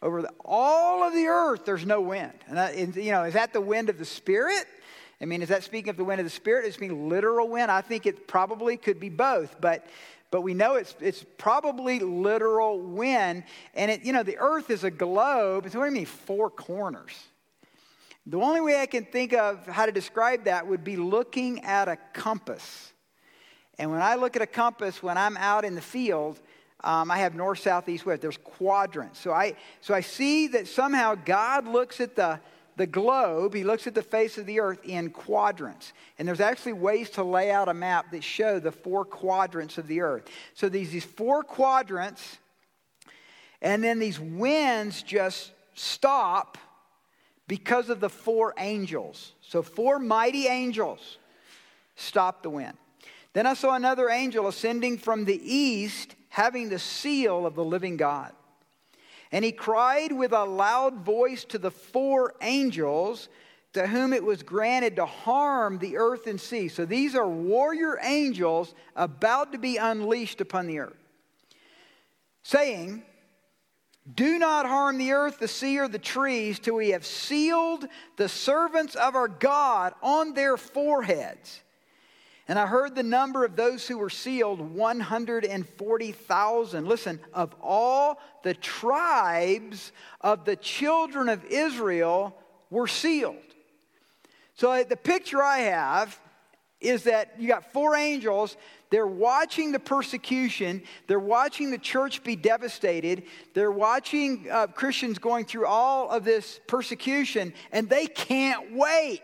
over 0.00 0.22
the, 0.22 0.30
all 0.44 1.02
of 1.02 1.12
the 1.12 1.26
earth, 1.26 1.64
there's 1.64 1.84
no 1.84 2.00
wind. 2.00 2.32
And, 2.46 2.56
that, 2.56 2.74
and, 2.74 2.94
you 2.96 3.10
know, 3.10 3.24
is 3.24 3.34
that 3.34 3.52
the 3.52 3.60
wind 3.60 3.90
of 3.90 3.98
the 3.98 4.04
Spirit? 4.04 4.64
I 5.20 5.24
mean, 5.24 5.42
is 5.42 5.48
that 5.48 5.64
speaking 5.64 5.90
of 5.90 5.96
the 5.96 6.04
wind 6.04 6.20
of 6.20 6.26
the 6.26 6.30
Spirit? 6.30 6.66
Is 6.66 6.76
it 6.76 6.80
being 6.80 7.08
literal 7.08 7.48
wind? 7.48 7.70
I 7.70 7.80
think 7.80 8.06
it 8.06 8.28
probably 8.28 8.76
could 8.76 9.00
be 9.00 9.08
both, 9.08 9.60
but 9.60 9.86
but 10.30 10.42
we 10.42 10.52
know 10.52 10.74
it's 10.74 10.94
it's 11.00 11.24
probably 11.38 11.98
literal 11.98 12.78
wind. 12.78 13.44
And 13.74 13.90
it, 13.90 14.04
you 14.04 14.12
know, 14.12 14.22
the 14.22 14.36
earth 14.38 14.70
is 14.70 14.84
a 14.84 14.90
globe. 14.90 15.68
So 15.70 15.78
what 15.78 15.86
do 15.86 15.90
you 15.90 15.96
mean 15.96 16.06
four 16.06 16.50
corners? 16.50 17.14
The 18.28 18.36
only 18.36 18.60
way 18.60 18.78
I 18.78 18.84
can 18.84 19.06
think 19.06 19.32
of 19.32 19.66
how 19.66 19.86
to 19.86 19.92
describe 19.92 20.44
that 20.44 20.66
would 20.66 20.84
be 20.84 20.98
looking 20.98 21.64
at 21.64 21.88
a 21.88 21.96
compass. 22.12 22.92
And 23.78 23.90
when 23.90 24.02
I 24.02 24.16
look 24.16 24.36
at 24.36 24.42
a 24.42 24.46
compass 24.46 25.02
when 25.02 25.16
I'm 25.16 25.38
out 25.38 25.64
in 25.64 25.74
the 25.74 25.80
field, 25.80 26.38
um, 26.84 27.10
I 27.10 27.18
have 27.18 27.34
north, 27.34 27.60
south, 27.60 27.88
east, 27.88 28.04
west. 28.04 28.20
There's 28.20 28.36
quadrants. 28.36 29.18
So 29.18 29.32
I, 29.32 29.54
so 29.80 29.94
I 29.94 30.02
see 30.02 30.46
that 30.48 30.68
somehow 30.68 31.14
God 31.14 31.66
looks 31.66 32.02
at 32.02 32.16
the, 32.16 32.38
the 32.76 32.86
globe, 32.86 33.54
he 33.54 33.64
looks 33.64 33.86
at 33.86 33.94
the 33.94 34.02
face 34.02 34.36
of 34.36 34.44
the 34.44 34.60
earth 34.60 34.80
in 34.84 35.08
quadrants. 35.08 35.94
And 36.18 36.28
there's 36.28 36.40
actually 36.40 36.74
ways 36.74 37.08
to 37.10 37.24
lay 37.24 37.50
out 37.50 37.70
a 37.70 37.74
map 37.74 38.10
that 38.10 38.22
show 38.22 38.60
the 38.60 38.72
four 38.72 39.06
quadrants 39.06 39.78
of 39.78 39.86
the 39.86 40.02
earth. 40.02 40.28
So 40.52 40.68
these, 40.68 40.90
these 40.90 41.04
four 41.04 41.42
quadrants, 41.44 42.36
and 43.62 43.82
then 43.82 43.98
these 43.98 44.20
winds 44.20 45.02
just 45.02 45.52
stop 45.74 46.58
because 47.48 47.88
of 47.88 47.98
the 47.98 48.10
four 48.10 48.54
angels. 48.58 49.32
So 49.40 49.62
four 49.62 49.98
mighty 49.98 50.46
angels 50.46 51.18
stopped 51.96 52.44
the 52.44 52.50
wind. 52.50 52.76
Then 53.32 53.46
I 53.46 53.54
saw 53.54 53.74
another 53.74 54.08
angel 54.08 54.46
ascending 54.46 54.98
from 54.98 55.24
the 55.24 55.40
east, 55.42 56.14
having 56.28 56.68
the 56.68 56.78
seal 56.78 57.46
of 57.46 57.54
the 57.54 57.64
living 57.64 57.96
God. 57.96 58.32
And 59.32 59.44
he 59.44 59.52
cried 59.52 60.12
with 60.12 60.32
a 60.32 60.44
loud 60.44 61.04
voice 61.04 61.44
to 61.46 61.58
the 61.58 61.70
four 61.70 62.34
angels 62.40 63.28
to 63.74 63.86
whom 63.86 64.12
it 64.12 64.24
was 64.24 64.42
granted 64.42 64.96
to 64.96 65.06
harm 65.06 65.78
the 65.78 65.98
earth 65.98 66.26
and 66.26 66.40
sea. 66.40 66.68
So 66.68 66.84
these 66.84 67.14
are 67.14 67.28
warrior 67.28 67.98
angels 68.02 68.74
about 68.96 69.52
to 69.52 69.58
be 69.58 69.76
unleashed 69.76 70.40
upon 70.40 70.66
the 70.66 70.78
earth, 70.80 70.96
saying, 72.42 73.02
Do 74.14 74.38
not 74.38 74.66
harm 74.66 74.98
the 74.98 75.12
earth, 75.12 75.38
the 75.38 75.48
sea, 75.48 75.78
or 75.78 75.88
the 75.88 75.98
trees 75.98 76.58
till 76.58 76.76
we 76.76 76.90
have 76.90 77.04
sealed 77.04 77.86
the 78.16 78.28
servants 78.28 78.94
of 78.94 79.14
our 79.14 79.28
God 79.28 79.94
on 80.02 80.34
their 80.34 80.56
foreheads. 80.56 81.60
And 82.46 82.58
I 82.58 82.66
heard 82.66 82.94
the 82.94 83.02
number 83.02 83.44
of 83.44 83.56
those 83.56 83.86
who 83.86 83.98
were 83.98 84.08
sealed 84.08 84.60
140,000. 84.60 86.86
Listen, 86.86 87.20
of 87.34 87.54
all 87.60 88.18
the 88.42 88.54
tribes 88.54 89.92
of 90.22 90.46
the 90.46 90.56
children 90.56 91.28
of 91.28 91.44
Israel 91.44 92.34
were 92.70 92.86
sealed. 92.86 93.36
So 94.54 94.72
uh, 94.72 94.84
the 94.84 94.96
picture 94.96 95.42
I 95.42 95.58
have 95.58 96.18
is 96.80 97.04
that 97.04 97.34
you 97.38 97.48
got 97.48 97.72
four 97.72 97.94
angels. 97.94 98.56
They're 98.90 99.06
watching 99.06 99.72
the 99.72 99.78
persecution. 99.78 100.82
They're 101.06 101.18
watching 101.18 101.70
the 101.70 101.78
church 101.78 102.22
be 102.24 102.36
devastated. 102.36 103.24
They're 103.54 103.70
watching 103.70 104.46
uh, 104.50 104.68
Christians 104.68 105.18
going 105.18 105.44
through 105.44 105.66
all 105.66 106.08
of 106.10 106.24
this 106.24 106.60
persecution, 106.66 107.52
and 107.70 107.88
they 107.88 108.06
can't 108.06 108.74
wait. 108.74 109.20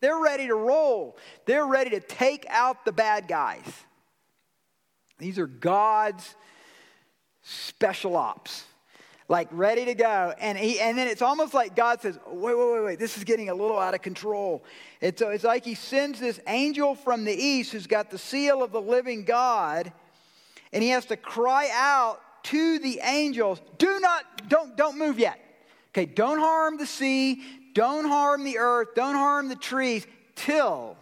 They're 0.00 0.20
ready 0.20 0.48
to 0.48 0.54
roll. 0.54 1.16
They're 1.46 1.66
ready 1.66 1.90
to 1.90 2.00
take 2.00 2.46
out 2.48 2.84
the 2.84 2.92
bad 2.92 3.28
guys. 3.28 3.64
These 5.18 5.38
are 5.38 5.46
God's 5.46 6.34
special 7.42 8.16
ops, 8.16 8.64
like 9.28 9.48
ready 9.50 9.84
to 9.84 9.94
go. 9.94 10.34
And, 10.38 10.56
he, 10.56 10.80
and 10.80 10.96
then 10.96 11.08
it's 11.08 11.22
almost 11.22 11.54
like 11.54 11.74
God 11.74 12.00
says, 12.00 12.18
wait, 12.26 12.56
wait, 12.56 12.72
wait, 12.72 12.84
wait, 12.84 12.98
this 12.98 13.16
is 13.16 13.24
getting 13.24 13.48
a 13.48 13.54
little 13.54 13.78
out 13.78 13.94
of 13.94 14.02
control. 14.02 14.62
It's, 15.00 15.20
it's 15.20 15.44
like 15.44 15.64
he 15.64 15.74
sends 15.74 16.20
this 16.20 16.40
angel 16.46 16.94
from 16.94 17.24
the 17.24 17.34
east 17.34 17.72
who's 17.72 17.86
got 17.86 18.10
the 18.10 18.18
seal 18.18 18.62
of 18.62 18.72
the 18.72 18.80
living 18.80 19.24
God, 19.24 19.92
and 20.72 20.82
he 20.82 20.90
has 20.90 21.06
to 21.06 21.16
cry 21.16 21.68
out 21.72 22.20
to 22.44 22.78
the 22.78 23.00
angels, 23.02 23.60
do 23.78 23.98
not, 23.98 24.48
don't, 24.48 24.76
don't 24.76 24.98
move 24.98 25.18
yet. 25.18 25.40
Okay, 25.90 26.06
don't 26.06 26.38
harm 26.38 26.76
the 26.76 26.86
sea, 26.86 27.42
don't 27.74 28.06
harm 28.06 28.44
the 28.44 28.58
earth, 28.58 28.88
don't 28.94 29.16
harm 29.16 29.48
the 29.48 29.56
trees, 29.56 30.06
till 30.36 30.96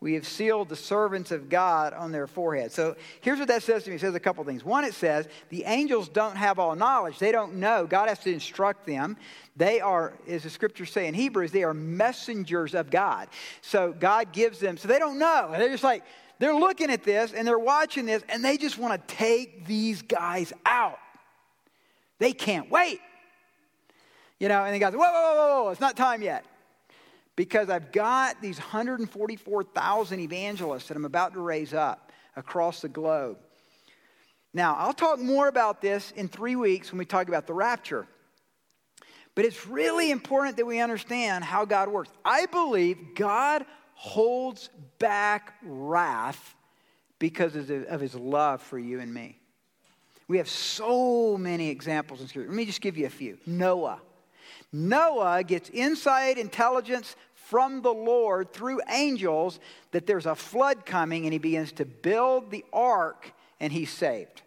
we 0.00 0.14
have 0.14 0.26
sealed 0.26 0.68
the 0.68 0.76
servants 0.76 1.32
of 1.32 1.48
God 1.48 1.92
on 1.92 2.12
their 2.12 2.28
forehead. 2.28 2.70
So 2.70 2.94
here's 3.20 3.40
what 3.40 3.48
that 3.48 3.64
says 3.64 3.82
to 3.84 3.90
me. 3.90 3.96
It 3.96 4.00
says 4.00 4.14
a 4.14 4.20
couple 4.20 4.44
things. 4.44 4.64
One, 4.64 4.84
it 4.84 4.94
says 4.94 5.26
the 5.48 5.64
angels 5.64 6.08
don't 6.08 6.36
have 6.36 6.60
all 6.60 6.76
knowledge. 6.76 7.18
They 7.18 7.32
don't 7.32 7.56
know. 7.56 7.84
God 7.84 8.08
has 8.08 8.20
to 8.20 8.32
instruct 8.32 8.86
them. 8.86 9.16
They 9.56 9.80
are, 9.80 10.12
as 10.28 10.44
the 10.44 10.50
scriptures 10.50 10.92
say 10.92 11.08
in 11.08 11.14
Hebrews, 11.14 11.50
they 11.50 11.64
are 11.64 11.74
messengers 11.74 12.74
of 12.74 12.90
God. 12.90 13.28
So 13.60 13.92
God 13.92 14.32
gives 14.32 14.60
them, 14.60 14.76
so 14.76 14.86
they 14.86 15.00
don't 15.00 15.18
know. 15.18 15.50
And 15.52 15.60
they're 15.60 15.68
just 15.68 15.82
like, 15.82 16.04
they're 16.38 16.54
looking 16.54 16.90
at 16.90 17.02
this 17.02 17.32
and 17.32 17.46
they're 17.46 17.58
watching 17.58 18.06
this 18.06 18.22
and 18.28 18.44
they 18.44 18.56
just 18.56 18.78
want 18.78 19.08
to 19.08 19.14
take 19.14 19.66
these 19.66 20.02
guys 20.02 20.52
out. 20.64 21.00
They 22.20 22.32
can't 22.32 22.70
wait. 22.70 23.00
You 24.38 24.48
know, 24.48 24.64
and 24.64 24.72
the 24.72 24.78
guy 24.78 24.90
says, 24.90 24.96
whoa, 24.96 25.10
whoa, 25.10 25.34
whoa, 25.34 25.62
whoa, 25.64 25.70
it's 25.70 25.80
not 25.80 25.96
time 25.96 26.22
yet. 26.22 26.44
Because 27.38 27.70
I've 27.70 27.92
got 27.92 28.42
these 28.42 28.58
144,000 28.58 30.18
evangelists 30.18 30.88
that 30.88 30.96
I'm 30.96 31.04
about 31.04 31.34
to 31.34 31.40
raise 31.40 31.72
up 31.72 32.10
across 32.34 32.80
the 32.80 32.88
globe. 32.88 33.38
Now, 34.52 34.74
I'll 34.74 34.92
talk 34.92 35.20
more 35.20 35.46
about 35.46 35.80
this 35.80 36.10
in 36.16 36.26
three 36.26 36.56
weeks 36.56 36.90
when 36.90 36.98
we 36.98 37.04
talk 37.04 37.28
about 37.28 37.46
the 37.46 37.54
rapture. 37.54 38.08
But 39.36 39.44
it's 39.44 39.68
really 39.68 40.10
important 40.10 40.56
that 40.56 40.66
we 40.66 40.80
understand 40.80 41.44
how 41.44 41.64
God 41.64 41.90
works. 41.90 42.10
I 42.24 42.46
believe 42.46 43.14
God 43.14 43.64
holds 43.94 44.68
back 44.98 45.54
wrath 45.62 46.56
because 47.20 47.54
of 47.54 48.00
his 48.00 48.16
love 48.16 48.62
for 48.62 48.80
you 48.80 48.98
and 48.98 49.14
me. 49.14 49.38
We 50.26 50.38
have 50.38 50.48
so 50.48 51.38
many 51.38 51.68
examples 51.68 52.20
in 52.20 52.26
Scripture. 52.26 52.50
Let 52.50 52.56
me 52.56 52.64
just 52.66 52.80
give 52.80 52.98
you 52.98 53.06
a 53.06 53.10
few. 53.10 53.38
Noah. 53.46 54.00
Noah 54.72 55.44
gets 55.44 55.68
inside 55.68 56.36
intelligence 56.36 57.14
from 57.48 57.82
the 57.82 57.92
Lord 57.92 58.52
through 58.52 58.80
angels 58.90 59.58
that 59.92 60.06
there's 60.06 60.26
a 60.26 60.34
flood 60.34 60.84
coming 60.84 61.24
and 61.24 61.32
he 61.32 61.38
begins 61.38 61.72
to 61.72 61.84
build 61.84 62.50
the 62.50 62.64
ark 62.72 63.32
and 63.58 63.72
he's 63.72 63.90
saved. 63.90 64.42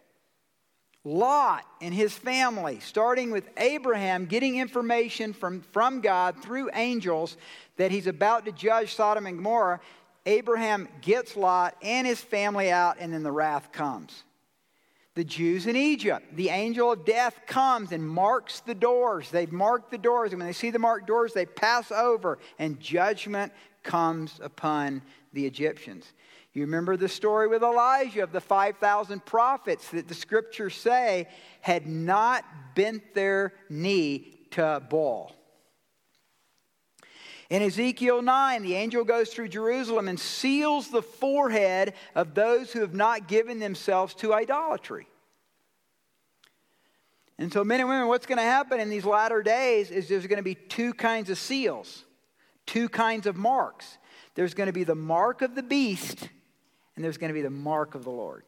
Lot 1.04 1.64
and 1.80 1.92
his 1.92 2.12
family, 2.12 2.78
starting 2.80 3.32
with 3.32 3.48
Abraham, 3.56 4.26
getting 4.26 4.58
information 4.58 5.32
from, 5.32 5.62
from 5.72 6.00
God 6.00 6.40
through 6.42 6.70
angels 6.74 7.36
that 7.76 7.90
he's 7.90 8.06
about 8.06 8.44
to 8.44 8.52
judge 8.52 8.94
Sodom 8.94 9.26
and 9.26 9.36
Gomorrah. 9.36 9.80
Abraham 10.24 10.88
gets 11.00 11.36
Lot 11.36 11.76
and 11.82 12.06
his 12.06 12.20
family 12.20 12.70
out, 12.70 12.98
and 13.00 13.12
then 13.12 13.24
the 13.24 13.32
wrath 13.32 13.72
comes 13.72 14.22
the 15.14 15.24
Jews 15.24 15.66
in 15.66 15.76
Egypt. 15.76 16.36
The 16.36 16.48
angel 16.48 16.92
of 16.92 17.04
death 17.04 17.40
comes 17.46 17.92
and 17.92 18.06
marks 18.06 18.60
the 18.60 18.74
doors. 18.74 19.30
They've 19.30 19.52
marked 19.52 19.90
the 19.90 19.98
doors, 19.98 20.32
and 20.32 20.40
when 20.40 20.46
they 20.46 20.54
see 20.54 20.70
the 20.70 20.78
marked 20.78 21.06
doors, 21.06 21.32
they 21.32 21.46
pass 21.46 21.92
over, 21.92 22.38
and 22.58 22.80
judgment 22.80 23.52
comes 23.82 24.40
upon 24.42 25.02
the 25.32 25.46
Egyptians. 25.46 26.12
You 26.54 26.62
remember 26.62 26.96
the 26.96 27.08
story 27.08 27.48
with 27.48 27.62
Elijah 27.62 28.22
of 28.22 28.32
the 28.32 28.40
5,000 28.40 29.24
prophets 29.24 29.90
that 29.90 30.08
the 30.08 30.14
scriptures 30.14 30.74
say 30.74 31.28
had 31.60 31.86
not 31.86 32.44
bent 32.74 33.14
their 33.14 33.54
knee 33.70 34.46
to 34.50 34.82
Baal. 34.88 35.34
In 37.52 37.60
Ezekiel 37.60 38.22
9, 38.22 38.62
the 38.62 38.76
angel 38.76 39.04
goes 39.04 39.28
through 39.28 39.48
Jerusalem 39.48 40.08
and 40.08 40.18
seals 40.18 40.88
the 40.88 41.02
forehead 41.02 41.92
of 42.14 42.32
those 42.32 42.72
who 42.72 42.80
have 42.80 42.94
not 42.94 43.28
given 43.28 43.58
themselves 43.58 44.14
to 44.14 44.32
idolatry. 44.32 45.06
And 47.36 47.52
so, 47.52 47.62
men 47.62 47.80
and 47.80 47.90
women, 47.90 48.08
what's 48.08 48.24
going 48.24 48.38
to 48.38 48.42
happen 48.42 48.80
in 48.80 48.88
these 48.88 49.04
latter 49.04 49.42
days 49.42 49.90
is 49.90 50.08
there's 50.08 50.26
going 50.26 50.38
to 50.38 50.42
be 50.42 50.54
two 50.54 50.94
kinds 50.94 51.28
of 51.28 51.36
seals, 51.36 52.04
two 52.64 52.88
kinds 52.88 53.26
of 53.26 53.36
marks. 53.36 53.98
There's 54.34 54.54
going 54.54 54.68
to 54.68 54.72
be 54.72 54.84
the 54.84 54.94
mark 54.94 55.42
of 55.42 55.54
the 55.54 55.62
beast, 55.62 56.30
and 56.96 57.04
there's 57.04 57.18
going 57.18 57.28
to 57.28 57.34
be 57.34 57.42
the 57.42 57.50
mark 57.50 57.94
of 57.94 58.04
the 58.04 58.10
Lord. 58.10 58.44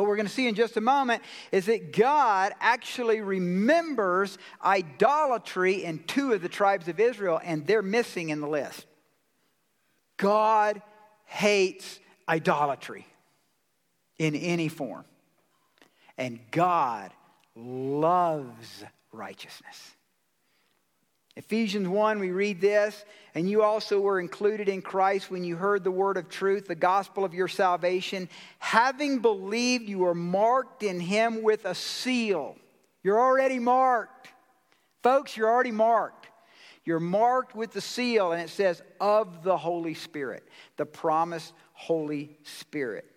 What 0.00 0.08
we're 0.08 0.16
going 0.16 0.28
to 0.28 0.32
see 0.32 0.48
in 0.48 0.54
just 0.54 0.78
a 0.78 0.80
moment 0.80 1.22
is 1.52 1.66
that 1.66 1.92
God 1.92 2.54
actually 2.58 3.20
remembers 3.20 4.38
idolatry 4.64 5.84
in 5.84 5.98
two 6.04 6.32
of 6.32 6.40
the 6.40 6.48
tribes 6.48 6.88
of 6.88 6.98
Israel, 6.98 7.38
and 7.44 7.66
they're 7.66 7.82
missing 7.82 8.30
in 8.30 8.40
the 8.40 8.48
list. 8.48 8.86
God 10.16 10.80
hates 11.26 12.00
idolatry 12.26 13.06
in 14.18 14.34
any 14.34 14.68
form. 14.68 15.04
And 16.16 16.40
God 16.50 17.10
loves 17.54 18.82
righteousness. 19.12 19.96
Ephesians 21.40 21.88
1, 21.88 22.18
we 22.18 22.32
read 22.32 22.60
this, 22.60 23.02
and 23.34 23.48
you 23.48 23.62
also 23.62 23.98
were 23.98 24.20
included 24.20 24.68
in 24.68 24.82
Christ 24.82 25.30
when 25.30 25.42
you 25.42 25.56
heard 25.56 25.82
the 25.82 25.90
word 25.90 26.18
of 26.18 26.28
truth, 26.28 26.66
the 26.66 26.74
gospel 26.74 27.24
of 27.24 27.32
your 27.32 27.48
salvation. 27.48 28.28
Having 28.58 29.20
believed, 29.20 29.88
you 29.88 30.00
were 30.00 30.14
marked 30.14 30.82
in 30.82 31.00
him 31.00 31.42
with 31.42 31.64
a 31.64 31.74
seal. 31.74 32.56
You're 33.02 33.18
already 33.18 33.58
marked. 33.58 34.28
Folks, 35.02 35.34
you're 35.34 35.48
already 35.48 35.70
marked. 35.70 36.28
You're 36.84 37.00
marked 37.00 37.54
with 37.54 37.72
the 37.72 37.80
seal, 37.80 38.32
and 38.32 38.42
it 38.42 38.50
says, 38.50 38.82
of 39.00 39.42
the 39.42 39.56
Holy 39.56 39.94
Spirit, 39.94 40.46
the 40.76 40.84
promised 40.84 41.54
Holy 41.72 42.36
Spirit 42.42 43.10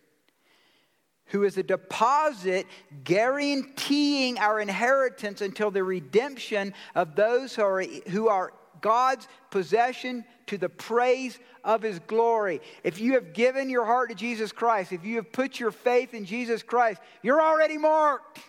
who 1.33 1.43
is 1.43 1.57
a 1.57 1.63
deposit 1.63 2.67
guaranteeing 3.03 4.37
our 4.37 4.61
inheritance 4.61 5.41
until 5.41 5.71
the 5.71 5.83
redemption 5.83 6.71
of 6.93 7.15
those 7.15 7.55
who 7.55 7.63
are, 7.63 7.81
who 7.81 8.27
are 8.29 8.53
God's 8.81 9.27
possession 9.49 10.25
to 10.45 10.59
the 10.59 10.69
praise 10.69 11.39
of 11.63 11.81
his 11.81 11.97
glory. 11.99 12.61
If 12.83 13.01
you 13.01 13.13
have 13.13 13.33
given 13.33 13.67
your 13.67 13.83
heart 13.83 14.09
to 14.09 14.15
Jesus 14.15 14.51
Christ, 14.51 14.91
if 14.91 15.03
you 15.03 15.15
have 15.15 15.31
put 15.31 15.59
your 15.59 15.71
faith 15.71 16.13
in 16.13 16.23
Jesus 16.23 16.61
Christ, 16.61 17.01
you're 17.23 17.41
already 17.41 17.79
marked 17.79 18.39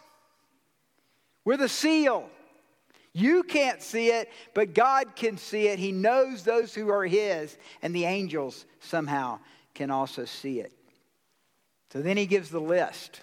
with 1.47 1.63
a 1.63 1.69
seal. 1.71 2.29
You 3.15 3.45
can't 3.45 3.81
see 3.81 4.09
it, 4.09 4.29
but 4.53 4.75
God 4.75 5.17
can 5.17 5.39
see 5.39 5.69
it. 5.69 5.79
He 5.79 5.91
knows 5.91 6.43
those 6.43 6.75
who 6.75 6.91
are 6.91 7.07
his, 7.07 7.57
and 7.81 7.95
the 7.95 8.05
angels 8.05 8.67
somehow 8.81 9.39
can 9.73 9.91
also 9.91 10.27
see 10.27 10.61
it. 10.61 10.73
So 11.95 12.03
then 12.03 12.17
he 12.17 12.27
gives 12.27 12.51
the 12.51 12.61
list. 12.61 13.21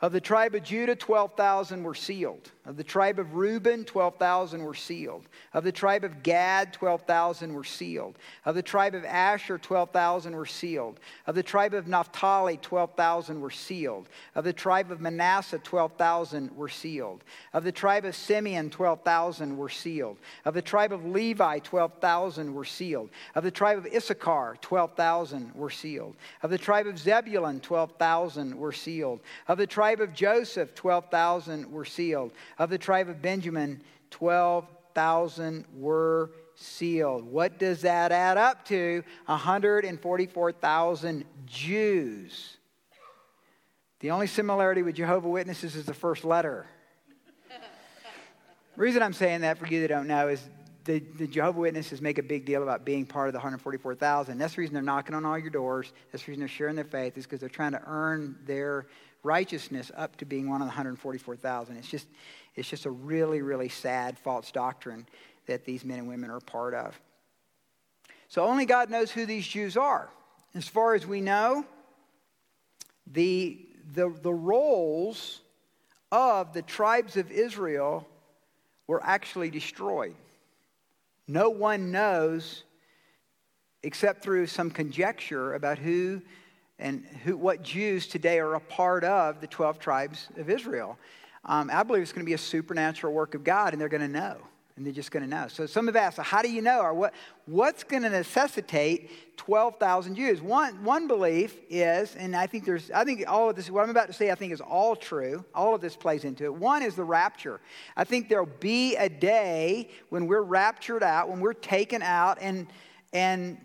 Of 0.00 0.12
the 0.12 0.20
tribe 0.20 0.54
of 0.54 0.62
Judah, 0.62 0.94
12,000 0.94 1.82
were 1.82 1.94
sealed. 1.94 2.50
Of 2.64 2.76
the 2.76 2.84
tribe 2.84 3.18
of 3.18 3.34
Reuben, 3.34 3.84
12,000 3.84 4.62
were 4.62 4.74
sealed. 4.74 5.24
Of 5.52 5.64
the 5.64 5.72
tribe 5.72 6.04
of 6.04 6.22
Gad, 6.22 6.72
12,000 6.72 7.52
were 7.52 7.64
sealed. 7.64 8.16
Of 8.44 8.54
the 8.54 8.62
tribe 8.62 8.94
of 8.94 9.04
Asher, 9.04 9.58
12,000 9.58 10.36
were 10.36 10.46
sealed. 10.46 11.00
Of 11.26 11.34
the 11.34 11.42
tribe 11.42 11.74
of 11.74 11.88
Naphtali, 11.88 12.58
12,000 12.58 13.40
were 13.40 13.50
sealed. 13.50 14.08
Of 14.36 14.44
the 14.44 14.52
tribe 14.52 14.92
of 14.92 15.00
Manasseh, 15.00 15.58
12,000 15.58 16.56
were 16.56 16.68
sealed. 16.68 17.24
Of 17.52 17.64
the 17.64 17.72
tribe 17.72 18.04
of 18.04 18.14
Simeon, 18.14 18.70
12,000 18.70 19.56
were 19.56 19.68
sealed. 19.68 20.18
Of 20.44 20.54
the 20.54 20.62
tribe 20.62 20.92
of 20.92 21.04
Levi, 21.04 21.58
12,000 21.58 22.54
were 22.54 22.64
sealed. 22.64 23.10
Of 23.34 23.42
the 23.42 23.50
tribe 23.50 23.78
of 23.78 23.86
Issachar, 23.86 24.56
12,000 24.60 25.52
were 25.56 25.70
sealed. 25.70 26.14
Of 26.44 26.50
the 26.50 26.58
tribe 26.58 26.86
of 26.86 26.96
Zebulun, 26.96 27.58
12,000 27.58 28.56
were 28.56 28.72
sealed. 28.72 29.18
Of 29.48 29.58
the 29.58 29.66
tribe 29.66 30.00
of 30.00 30.14
Joseph, 30.14 30.76
12,000 30.76 31.68
were 31.68 31.84
sealed. 31.84 32.30
The 32.70 32.78
tribe 32.78 33.08
of 33.08 33.22
Benjamin, 33.22 33.82
12,000 34.10 35.64
were 35.74 36.30
sealed. 36.54 37.24
What 37.24 37.58
does 37.58 37.82
that 37.82 38.12
add 38.12 38.36
up 38.36 38.64
to? 38.66 39.02
144,000 39.26 41.24
Jews. 41.46 42.56
The 44.00 44.10
only 44.10 44.26
similarity 44.26 44.82
with 44.82 44.96
Jehovah 44.96 45.28
Witnesses 45.28 45.76
is 45.76 45.86
the 45.86 45.94
first 45.94 46.24
letter. 46.24 46.66
the 47.48 47.56
reason 48.80 49.02
I'm 49.02 49.12
saying 49.12 49.42
that 49.42 49.58
for 49.58 49.66
you 49.66 49.80
that 49.82 49.88
don't 49.88 50.08
know 50.08 50.28
is 50.28 50.42
the, 50.84 50.98
the 50.98 51.26
Jehovah 51.26 51.60
Witnesses 51.60 52.00
make 52.02 52.18
a 52.18 52.22
big 52.22 52.44
deal 52.44 52.62
about 52.62 52.84
being 52.84 53.06
part 53.06 53.28
of 53.28 53.32
the 53.32 53.38
144,000. 53.38 54.38
That's 54.38 54.54
the 54.54 54.60
reason 54.60 54.74
they're 54.74 54.82
knocking 54.82 55.14
on 55.14 55.24
all 55.24 55.38
your 55.38 55.50
doors. 55.50 55.92
That's 56.10 56.24
the 56.24 56.32
reason 56.32 56.40
they're 56.40 56.48
sharing 56.48 56.74
their 56.74 56.84
faith, 56.84 57.16
is 57.16 57.24
because 57.24 57.40
they're 57.40 57.48
trying 57.48 57.72
to 57.72 57.82
earn 57.86 58.36
their 58.44 58.86
righteousness 59.22 59.92
up 59.96 60.16
to 60.16 60.24
being 60.24 60.48
one 60.48 60.60
of 60.60 60.66
the 60.66 60.70
144,000. 60.70 61.76
It's 61.76 61.88
just, 61.88 62.08
it's 62.54 62.68
just 62.68 62.86
a 62.86 62.90
really, 62.90 63.42
really 63.42 63.68
sad 63.68 64.18
false 64.18 64.50
doctrine 64.50 65.06
that 65.46 65.64
these 65.64 65.84
men 65.84 65.98
and 65.98 66.08
women 66.08 66.30
are 66.30 66.40
part 66.40 66.74
of. 66.74 66.98
So 68.28 68.44
only 68.44 68.66
God 68.66 68.90
knows 68.90 69.10
who 69.10 69.26
these 69.26 69.46
Jews 69.46 69.76
are. 69.76 70.08
As 70.54 70.68
far 70.68 70.94
as 70.94 71.06
we 71.06 71.20
know, 71.20 71.64
the, 73.06 73.66
the, 73.94 74.14
the 74.22 74.32
rolls 74.32 75.40
of 76.10 76.52
the 76.52 76.62
tribes 76.62 77.16
of 77.16 77.30
Israel 77.30 78.06
were 78.86 79.02
actually 79.02 79.50
destroyed. 79.50 80.14
No 81.26 81.50
one 81.50 81.90
knows, 81.90 82.64
except 83.82 84.22
through 84.22 84.46
some 84.46 84.70
conjecture, 84.70 85.54
about 85.54 85.78
who 85.78 86.20
and 86.78 87.06
who, 87.24 87.36
what 87.36 87.62
Jews 87.62 88.06
today 88.06 88.38
are 88.38 88.54
a 88.54 88.60
part 88.60 89.04
of 89.04 89.40
the 89.40 89.46
12 89.46 89.78
tribes 89.78 90.28
of 90.36 90.50
Israel. 90.50 90.98
Um, 91.44 91.70
I 91.72 91.82
believe 91.82 92.02
it's 92.02 92.12
going 92.12 92.24
to 92.24 92.28
be 92.28 92.34
a 92.34 92.38
supernatural 92.38 93.12
work 93.12 93.34
of 93.34 93.44
God, 93.44 93.72
and 93.72 93.80
they're 93.80 93.88
going 93.88 94.02
to 94.02 94.08
know. 94.08 94.36
And 94.76 94.86
they're 94.86 94.92
just 94.92 95.10
going 95.10 95.22
to 95.22 95.28
know. 95.28 95.48
So 95.48 95.66
some 95.66 95.86
have 95.86 95.96
asked, 95.96 96.16
so 96.16 96.22
how 96.22 96.40
do 96.40 96.50
you 96.50 96.62
know? 96.62 96.80
Or 96.80 96.94
what, 96.94 97.14
what's 97.44 97.84
going 97.84 98.04
to 98.04 98.08
necessitate 98.08 99.36
12,000 99.36 100.14
Jews? 100.14 100.40
One, 100.40 100.82
one 100.82 101.06
belief 101.06 101.58
is, 101.68 102.16
and 102.16 102.34
I 102.34 102.46
think 102.46 102.64
there's, 102.64 102.90
I 102.90 103.04
think 103.04 103.24
all 103.28 103.50
of 103.50 103.56
this, 103.56 103.68
what 103.68 103.82
I'm 103.82 103.90
about 103.90 104.06
to 104.06 104.14
say, 104.14 104.30
I 104.30 104.34
think 104.34 104.50
is 104.50 104.62
all 104.62 104.96
true. 104.96 105.44
All 105.54 105.74
of 105.74 105.82
this 105.82 105.94
plays 105.94 106.24
into 106.24 106.44
it. 106.44 106.54
One 106.54 106.82
is 106.82 106.94
the 106.94 107.04
rapture. 107.04 107.60
I 107.98 108.04
think 108.04 108.30
there'll 108.30 108.46
be 108.60 108.96
a 108.96 109.10
day 109.10 109.90
when 110.08 110.26
we're 110.26 110.42
raptured 110.42 111.02
out, 111.02 111.28
when 111.28 111.40
we're 111.40 111.52
taken 111.52 112.00
out, 112.00 112.38
and, 112.40 112.66
and 113.12 113.58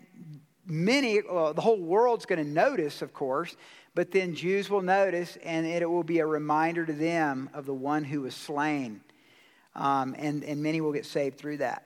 many, 0.68 1.22
well, 1.22 1.54
the 1.54 1.62
whole 1.62 1.80
world's 1.80 2.26
going 2.26 2.44
to 2.44 2.50
notice, 2.50 3.02
of 3.02 3.14
course, 3.14 3.56
but 3.96 4.12
then 4.12 4.36
Jews 4.36 4.70
will 4.70 4.82
notice, 4.82 5.38
and 5.44 5.66
it 5.66 5.90
will 5.90 6.04
be 6.04 6.20
a 6.20 6.26
reminder 6.26 6.86
to 6.86 6.94
them 6.94 7.50
of 7.54 7.66
the 7.66 7.74
one 7.74 8.04
who 8.04 8.22
was 8.22 8.36
slain. 8.36 9.02
Um, 9.76 10.16
and, 10.18 10.44
and 10.44 10.62
many 10.62 10.82
will 10.82 10.94
get 10.94 11.06
saved 11.06 11.38
through 11.38 11.58
that. 11.58 11.84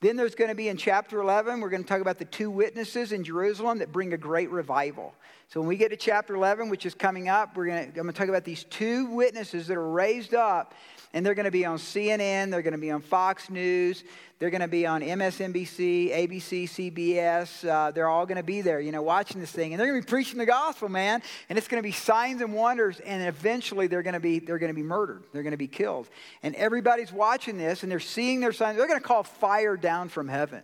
Then 0.00 0.16
there's 0.16 0.34
going 0.34 0.48
to 0.48 0.54
be 0.54 0.68
in 0.68 0.76
chapter 0.76 1.20
11, 1.20 1.60
we're 1.60 1.70
going 1.70 1.84
to 1.84 1.88
talk 1.88 2.00
about 2.00 2.18
the 2.18 2.24
two 2.24 2.50
witnesses 2.50 3.12
in 3.12 3.22
Jerusalem 3.22 3.78
that 3.78 3.92
bring 3.92 4.12
a 4.12 4.18
great 4.18 4.50
revival. 4.50 5.14
So 5.48 5.60
when 5.60 5.68
we 5.68 5.76
get 5.76 5.90
to 5.90 5.96
chapter 5.96 6.34
11, 6.34 6.70
which 6.70 6.86
is 6.86 6.94
coming 6.94 7.28
up, 7.28 7.56
we're 7.56 7.66
going 7.66 7.84
to, 7.84 7.88
I'm 7.88 8.06
going 8.06 8.06
to 8.08 8.12
talk 8.12 8.28
about 8.28 8.44
these 8.44 8.64
two 8.64 9.06
witnesses 9.06 9.68
that 9.68 9.76
are 9.76 9.88
raised 9.88 10.34
up 10.34 10.74
and 11.14 11.24
they're 11.24 11.34
going 11.34 11.44
to 11.44 11.50
be 11.50 11.64
on 11.64 11.78
CNN, 11.78 12.50
they're 12.50 12.62
going 12.62 12.72
to 12.72 12.78
be 12.78 12.90
on 12.90 13.00
Fox 13.00 13.50
News, 13.50 14.04
they're 14.38 14.50
going 14.50 14.62
to 14.62 14.68
be 14.68 14.86
on 14.86 15.02
MSNBC, 15.02 16.10
ABC, 16.10 16.64
CBS. 16.64 17.68
Uh, 17.68 17.92
they're 17.92 18.08
all 18.08 18.26
going 18.26 18.38
to 18.38 18.42
be 18.42 18.60
there, 18.60 18.80
you 18.80 18.90
know, 18.90 19.02
watching 19.02 19.40
this 19.40 19.52
thing, 19.52 19.72
and 19.72 19.78
they're 19.78 19.86
going 19.86 20.00
to 20.00 20.04
be 20.04 20.10
preaching 20.10 20.38
the 20.38 20.46
gospel, 20.46 20.88
man. 20.88 21.22
And 21.48 21.56
it's 21.56 21.68
going 21.68 21.80
to 21.80 21.86
be 21.86 21.92
signs 21.92 22.40
and 22.40 22.52
wonders, 22.52 22.98
and 23.00 23.22
eventually 23.22 23.86
they're 23.86 24.02
going 24.02 24.14
to 24.14 24.20
be 24.20 24.40
they're 24.40 24.58
going 24.58 24.72
to 24.72 24.74
be 24.74 24.82
murdered, 24.82 25.22
they're 25.32 25.44
going 25.44 25.52
to 25.52 25.56
be 25.56 25.68
killed, 25.68 26.08
and 26.42 26.56
everybody's 26.56 27.12
watching 27.12 27.56
this, 27.56 27.84
and 27.84 27.92
they're 27.92 28.00
seeing 28.00 28.40
their 28.40 28.52
signs. 28.52 28.78
They're 28.78 28.88
going 28.88 29.00
to 29.00 29.06
call 29.06 29.22
fire 29.22 29.76
down 29.76 30.08
from 30.08 30.26
heaven. 30.28 30.62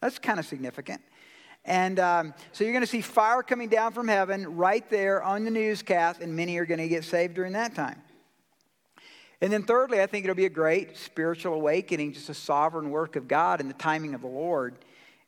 That's 0.00 0.18
kind 0.18 0.38
of 0.38 0.46
significant. 0.46 1.02
And 1.66 1.98
um, 1.98 2.34
so 2.52 2.62
you're 2.62 2.72
going 2.72 2.84
to 2.84 2.90
see 2.90 3.00
fire 3.00 3.42
coming 3.42 3.68
down 3.68 3.92
from 3.92 4.06
heaven 4.06 4.56
right 4.56 4.88
there 4.88 5.22
on 5.22 5.44
the 5.44 5.50
newscast, 5.50 6.20
and 6.20 6.34
many 6.34 6.56
are 6.58 6.64
going 6.66 6.78
to 6.78 6.88
get 6.88 7.04
saved 7.04 7.34
during 7.34 7.52
that 7.54 7.74
time. 7.74 8.00
And 9.40 9.52
then, 9.52 9.64
thirdly, 9.64 10.00
I 10.00 10.06
think 10.06 10.24
it'll 10.24 10.34
be 10.34 10.46
a 10.46 10.50
great 10.50 10.96
spiritual 10.96 11.54
awakening, 11.54 12.12
just 12.12 12.30
a 12.30 12.34
sovereign 12.34 12.90
work 12.90 13.16
of 13.16 13.28
God 13.28 13.60
and 13.60 13.68
the 13.68 13.74
timing 13.74 14.14
of 14.14 14.22
the 14.22 14.26
Lord. 14.26 14.76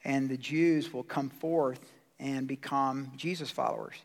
And 0.05 0.29
the 0.29 0.39
Jews 0.39 0.93
will 0.93 1.03
come 1.03 1.29
forth 1.29 1.93
and 2.19 2.49
become 2.49 3.13
Jesus 3.17 3.51
followers. 3.51 3.97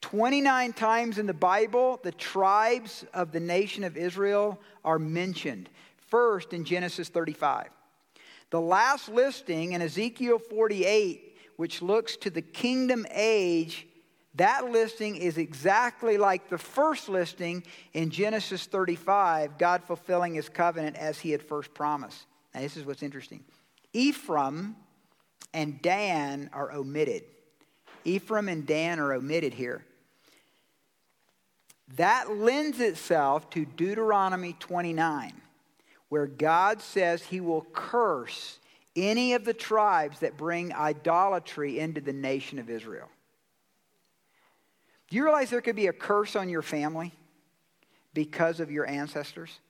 29 0.00 0.72
times 0.72 1.18
in 1.18 1.26
the 1.26 1.34
Bible, 1.34 1.98
the 2.02 2.12
tribes 2.12 3.04
of 3.14 3.32
the 3.32 3.40
nation 3.40 3.84
of 3.84 3.96
Israel 3.96 4.60
are 4.84 4.98
mentioned. 4.98 5.68
First 6.08 6.52
in 6.52 6.64
Genesis 6.64 7.08
35. 7.08 7.68
The 8.50 8.60
last 8.60 9.08
listing 9.08 9.72
in 9.72 9.82
Ezekiel 9.82 10.38
48, 10.38 11.36
which 11.56 11.80
looks 11.80 12.16
to 12.18 12.30
the 12.30 12.42
kingdom 12.42 13.06
age 13.12 13.86
that 14.36 14.70
listing 14.70 15.16
is 15.16 15.36
exactly 15.36 16.16
like 16.16 16.48
the 16.48 16.58
first 16.58 17.08
listing 17.08 17.64
in 17.92 18.10
Genesis 18.10 18.64
35, 18.64 19.58
God 19.58 19.84
fulfilling 19.84 20.34
his 20.34 20.48
covenant 20.48 20.96
as 20.96 21.18
he 21.18 21.30
had 21.30 21.42
first 21.42 21.74
promised. 21.74 22.24
Now, 22.54 22.60
this 22.60 22.76
is 22.76 22.86
what's 22.86 23.02
interesting 23.02 23.44
Ephraim 23.92 24.76
and 25.52 25.80
Dan 25.82 26.48
are 26.52 26.72
omitted. 26.72 27.24
Ephraim 28.04 28.48
and 28.48 28.66
Dan 28.66 28.98
are 28.98 29.12
omitted 29.12 29.54
here. 29.54 29.84
That 31.96 32.34
lends 32.34 32.80
itself 32.80 33.50
to 33.50 33.66
Deuteronomy 33.66 34.56
29, 34.58 35.34
where 36.08 36.26
God 36.26 36.80
says 36.80 37.22
he 37.22 37.40
will 37.40 37.66
curse 37.72 38.58
any 38.96 39.34
of 39.34 39.44
the 39.44 39.54
tribes 39.54 40.20
that 40.20 40.38
bring 40.38 40.72
idolatry 40.72 41.78
into 41.78 42.00
the 42.00 42.14
nation 42.14 42.58
of 42.58 42.70
Israel. 42.70 43.08
Do 45.12 45.18
you 45.18 45.24
realize 45.24 45.50
there 45.50 45.60
could 45.60 45.76
be 45.76 45.88
a 45.88 45.92
curse 45.92 46.36
on 46.36 46.48
your 46.48 46.62
family 46.62 47.12
because 48.14 48.60
of 48.60 48.70
your 48.70 48.88
ancestors? 48.88 49.60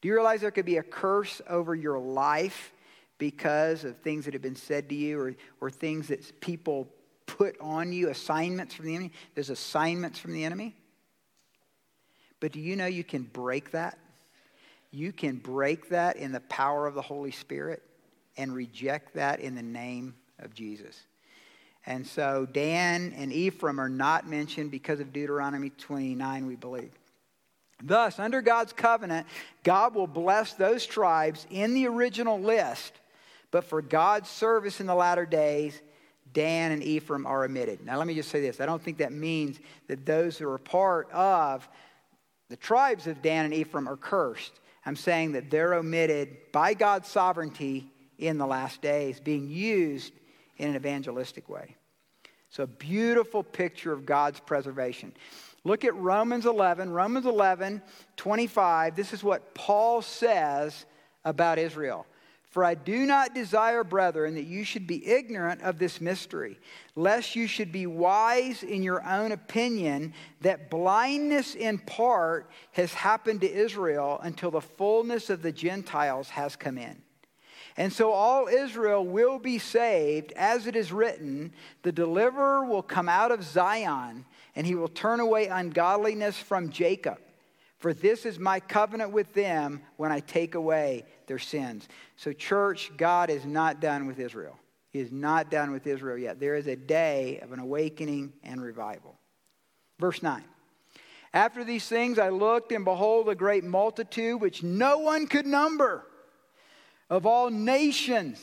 Do 0.00 0.06
you 0.06 0.14
realize 0.14 0.40
there 0.40 0.52
could 0.52 0.64
be 0.64 0.76
a 0.76 0.84
curse 0.84 1.42
over 1.48 1.74
your 1.74 1.98
life 1.98 2.72
because 3.18 3.82
of 3.82 3.96
things 3.96 4.24
that 4.26 4.34
have 4.34 4.42
been 4.42 4.54
said 4.54 4.88
to 4.90 4.94
you 4.94 5.18
or, 5.18 5.34
or 5.60 5.68
things 5.68 6.06
that 6.06 6.40
people 6.40 6.86
put 7.26 7.56
on 7.60 7.92
you, 7.92 8.08
assignments 8.08 8.72
from 8.72 8.86
the 8.86 8.94
enemy. 8.94 9.10
There's 9.34 9.50
assignments 9.50 10.20
from 10.20 10.32
the 10.32 10.44
enemy. 10.44 10.76
But 12.38 12.52
do 12.52 12.60
you 12.60 12.76
know 12.76 12.86
you 12.86 13.02
can 13.02 13.24
break 13.24 13.72
that? 13.72 13.98
You 14.92 15.10
can 15.10 15.38
break 15.38 15.88
that 15.88 16.18
in 16.18 16.30
the 16.30 16.38
power 16.42 16.86
of 16.86 16.94
the 16.94 17.02
Holy 17.02 17.32
Spirit 17.32 17.82
and 18.36 18.54
reject 18.54 19.14
that 19.14 19.40
in 19.40 19.56
the 19.56 19.62
name 19.62 20.14
of 20.38 20.54
Jesus. 20.54 21.00
And 21.86 22.06
so 22.06 22.46
Dan 22.50 23.14
and 23.16 23.32
Ephraim 23.32 23.80
are 23.80 23.88
not 23.88 24.28
mentioned 24.28 24.70
because 24.70 25.00
of 25.00 25.12
Deuteronomy 25.12 25.70
29, 25.70 26.46
we 26.46 26.56
believe. 26.56 26.90
Thus, 27.82 28.18
under 28.18 28.42
God's 28.42 28.72
covenant, 28.72 29.26
God 29.62 29.94
will 29.94 30.08
bless 30.08 30.54
those 30.54 30.84
tribes 30.84 31.46
in 31.50 31.74
the 31.74 31.86
original 31.86 32.40
list, 32.40 32.92
but 33.50 33.64
for 33.64 33.80
God's 33.80 34.28
service 34.28 34.80
in 34.80 34.86
the 34.86 34.94
latter 34.94 35.24
days, 35.24 35.80
Dan 36.32 36.72
and 36.72 36.82
Ephraim 36.82 37.24
are 37.24 37.44
omitted. 37.44 37.84
Now, 37.84 37.96
let 37.96 38.06
me 38.06 38.14
just 38.14 38.30
say 38.30 38.40
this 38.40 38.60
I 38.60 38.66
don't 38.66 38.82
think 38.82 38.98
that 38.98 39.12
means 39.12 39.58
that 39.86 40.04
those 40.04 40.36
who 40.36 40.48
are 40.48 40.58
part 40.58 41.10
of 41.12 41.68
the 42.48 42.56
tribes 42.56 43.06
of 43.06 43.22
Dan 43.22 43.44
and 43.44 43.54
Ephraim 43.54 43.88
are 43.88 43.96
cursed. 43.96 44.52
I'm 44.84 44.96
saying 44.96 45.32
that 45.32 45.50
they're 45.50 45.74
omitted 45.74 46.36
by 46.52 46.74
God's 46.74 47.08
sovereignty 47.08 47.92
in 48.18 48.38
the 48.38 48.46
last 48.46 48.82
days, 48.82 49.20
being 49.20 49.48
used 49.48 50.12
in 50.58 50.70
an 50.70 50.76
evangelistic 50.76 51.48
way. 51.48 51.76
So, 52.50 52.62
a 52.62 52.66
beautiful 52.66 53.42
picture 53.42 53.92
of 53.92 54.06
God's 54.06 54.40
preservation. 54.40 55.12
Look 55.64 55.84
at 55.84 55.94
Romans 55.94 56.46
11. 56.46 56.90
Romans 56.90 57.26
11, 57.26 57.82
25. 58.16 58.96
This 58.96 59.12
is 59.12 59.22
what 59.22 59.54
Paul 59.54 60.00
says 60.02 60.86
about 61.24 61.58
Israel. 61.58 62.06
For 62.50 62.64
I 62.64 62.74
do 62.74 63.04
not 63.04 63.34
desire, 63.34 63.84
brethren, 63.84 64.34
that 64.36 64.46
you 64.46 64.64
should 64.64 64.86
be 64.86 65.06
ignorant 65.06 65.60
of 65.60 65.78
this 65.78 66.00
mystery, 66.00 66.58
lest 66.96 67.36
you 67.36 67.46
should 67.46 67.70
be 67.70 67.86
wise 67.86 68.62
in 68.62 68.82
your 68.82 69.04
own 69.06 69.32
opinion, 69.32 70.14
that 70.40 70.70
blindness 70.70 71.54
in 71.54 71.78
part 71.78 72.50
has 72.72 72.94
happened 72.94 73.42
to 73.42 73.52
Israel 73.52 74.18
until 74.22 74.50
the 74.50 74.62
fullness 74.62 75.28
of 75.28 75.42
the 75.42 75.52
Gentiles 75.52 76.30
has 76.30 76.56
come 76.56 76.78
in. 76.78 77.02
And 77.78 77.92
so 77.92 78.10
all 78.10 78.48
Israel 78.48 79.06
will 79.06 79.38
be 79.38 79.60
saved, 79.60 80.32
as 80.32 80.66
it 80.66 80.74
is 80.74 80.92
written 80.92 81.52
the 81.82 81.92
deliverer 81.92 82.64
will 82.64 82.82
come 82.82 83.08
out 83.08 83.30
of 83.30 83.44
Zion, 83.44 84.26
and 84.56 84.66
he 84.66 84.74
will 84.74 84.88
turn 84.88 85.20
away 85.20 85.46
ungodliness 85.46 86.36
from 86.36 86.70
Jacob. 86.70 87.18
For 87.78 87.94
this 87.94 88.26
is 88.26 88.40
my 88.40 88.58
covenant 88.58 89.12
with 89.12 89.32
them 89.32 89.80
when 89.96 90.10
I 90.10 90.18
take 90.18 90.56
away 90.56 91.04
their 91.28 91.38
sins. 91.38 91.88
So, 92.16 92.32
church, 92.32 92.90
God 92.96 93.30
is 93.30 93.46
not 93.46 93.80
done 93.80 94.08
with 94.08 94.18
Israel. 94.18 94.58
He 94.90 94.98
is 94.98 95.12
not 95.12 95.48
done 95.48 95.70
with 95.70 95.86
Israel 95.86 96.18
yet. 96.18 96.40
There 96.40 96.56
is 96.56 96.66
a 96.66 96.74
day 96.74 97.38
of 97.42 97.52
an 97.52 97.60
awakening 97.60 98.32
and 98.42 98.60
revival. 98.60 99.16
Verse 100.00 100.20
9. 100.20 100.42
After 101.32 101.62
these 101.62 101.86
things 101.86 102.18
I 102.18 102.30
looked, 102.30 102.72
and 102.72 102.84
behold, 102.84 103.28
a 103.28 103.36
great 103.36 103.62
multitude 103.62 104.40
which 104.40 104.64
no 104.64 104.98
one 104.98 105.28
could 105.28 105.46
number 105.46 106.04
of 107.10 107.26
all 107.26 107.50
nations, 107.50 108.40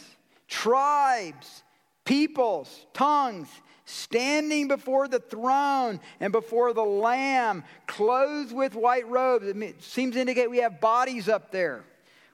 tribes, 0.47 1.63
peoples, 2.03 2.85
tongues, 2.93 3.47
standing 3.85 4.67
before 4.67 5.07
the 5.07 5.19
throne 5.19 5.99
and 6.19 6.31
before 6.31 6.73
the 6.73 6.83
Lamb, 6.83 7.63
clothed 7.87 8.53
with 8.53 8.73
white 8.73 9.07
robes. 9.07 9.45
It 9.45 9.83
seems 9.83 10.15
to 10.15 10.21
indicate 10.21 10.49
we 10.49 10.57
have 10.57 10.81
bodies 10.81 11.29
up 11.29 11.51
there. 11.51 11.83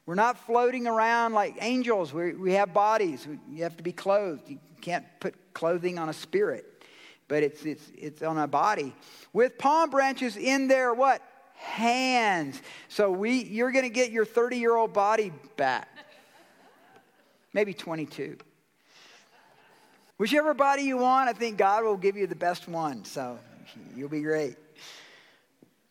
We're 0.05 0.15
not 0.15 0.38
floating 0.38 0.88
around 0.88 1.34
like 1.34 1.55
angels. 1.61 2.13
We, 2.13 2.34
we 2.34 2.53
have 2.53 2.73
bodies. 2.73 3.27
You 3.49 3.63
have 3.63 3.77
to 3.77 3.84
be 3.84 3.91
clothed. 3.91 4.49
You 4.49 4.59
can't 4.82 5.05
put 5.19 5.36
clothing 5.53 5.99
on 5.99 6.09
a 6.09 6.13
spirit, 6.13 6.84
but 7.27 7.43
it's, 7.43 7.63
it's, 7.65 7.91
it's 7.97 8.21
on 8.21 8.38
a 8.38 8.47
body. 8.47 8.95
With 9.32 9.57
palm 9.57 9.89
branches 9.89 10.38
in 10.38 10.67
their 10.67 10.93
what? 10.93 11.21
Hands. 11.53 12.59
So 12.88 13.11
we, 13.11 13.43
you're 13.43 13.71
going 13.71 13.84
to 13.84 13.91
get 13.91 14.11
your 14.11 14.25
30 14.25 14.57
year 14.57 14.75
old 14.75 14.93
body 14.93 15.32
back 15.57 15.88
maybe 17.53 17.73
22. 17.73 18.37
Whichever 20.17 20.53
body 20.53 20.83
you 20.83 20.97
want, 20.97 21.29
I 21.29 21.33
think 21.33 21.57
God 21.57 21.83
will 21.83 21.97
give 21.97 22.15
you 22.15 22.27
the 22.27 22.35
best 22.35 22.67
one. 22.67 23.03
So 23.05 23.39
you'll 23.95 24.09
be 24.09 24.21
great. 24.21 24.55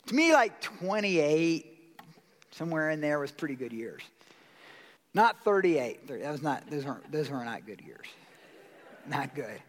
To 0.06 0.14
me, 0.14 0.32
like 0.32 0.60
28, 0.60 1.98
somewhere 2.52 2.90
in 2.90 3.00
there 3.00 3.18
was 3.18 3.32
pretty 3.32 3.56
good 3.56 3.72
years. 3.72 4.02
Not 5.14 5.42
38. 5.42 6.06
That 6.06 6.30
was 6.30 6.42
not, 6.42 6.70
those, 6.70 6.84
weren't, 6.84 7.10
those 7.10 7.30
were 7.30 7.44
not 7.44 7.66
good 7.66 7.80
years. 7.80 8.06
Not 9.08 9.34
good. 9.34 9.60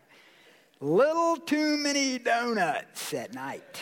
Little 0.79 1.37
too 1.37 1.77
many 1.77 2.19
donuts 2.19 3.13
at 3.13 3.33
night. 3.33 3.81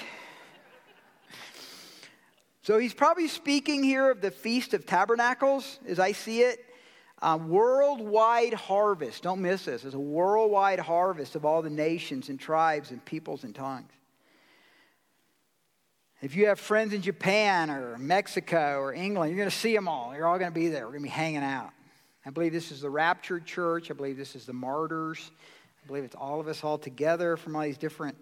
So 2.62 2.78
he's 2.78 2.94
probably 2.94 3.28
speaking 3.28 3.84
here 3.84 4.12
of 4.12 4.22
the 4.22 4.32
Feast 4.32 4.74
of 4.74 4.86
Tabernacles, 4.86 5.80
as 5.88 6.00
I 6.00 6.12
see 6.12 6.42
it. 6.42 6.69
A 7.22 7.38
worldwide 7.38 8.54
harvest. 8.54 9.24
Don't 9.24 9.42
miss 9.42 9.66
this. 9.66 9.84
It's 9.84 9.94
a 9.94 10.00
worldwide 10.00 10.80
harvest 10.80 11.36
of 11.36 11.46
all 11.46 11.62
the 11.62 11.70
nations 11.70 12.30
and 12.30 12.40
tribes 12.40 12.92
and 12.92 13.04
peoples 13.04 13.44
and 13.44 13.54
tongues. 13.54 13.92
If 16.22 16.36
you 16.36 16.48
have 16.48 16.60
friends 16.60 16.94
in 16.94 17.02
Japan 17.02 17.70
or 17.70 17.98
Mexico 17.98 18.80
or 18.80 18.94
England, 18.94 19.32
you're 19.32 19.38
going 19.38 19.50
to 19.50 19.56
see 19.56 19.74
them 19.74 19.88
all. 19.88 20.14
You're 20.14 20.28
all 20.28 20.38
going 20.38 20.52
to 20.52 20.60
be 20.60 20.68
there. 20.68 20.86
We're 20.86 20.92
going 20.92 21.04
to 21.04 21.10
be 21.10 21.10
hanging 21.10 21.44
out. 21.44 21.72
I 22.26 22.30
believe 22.30 22.52
this 22.52 22.72
is 22.72 22.82
the 22.82 22.90
raptured 22.90 23.46
church. 23.46 23.90
I 23.90 23.94
believe 23.94 24.18
this 24.18 24.36
is 24.36 24.46
the 24.46 24.54
martyrs. 24.54 25.32
I 25.84 25.88
believe 25.88 26.04
it's 26.04 26.16
all 26.16 26.40
of 26.40 26.48
us 26.48 26.64
all 26.64 26.78
together 26.78 27.38
from 27.38 27.56
all 27.56 27.62
these 27.62 27.78
different 27.78 28.18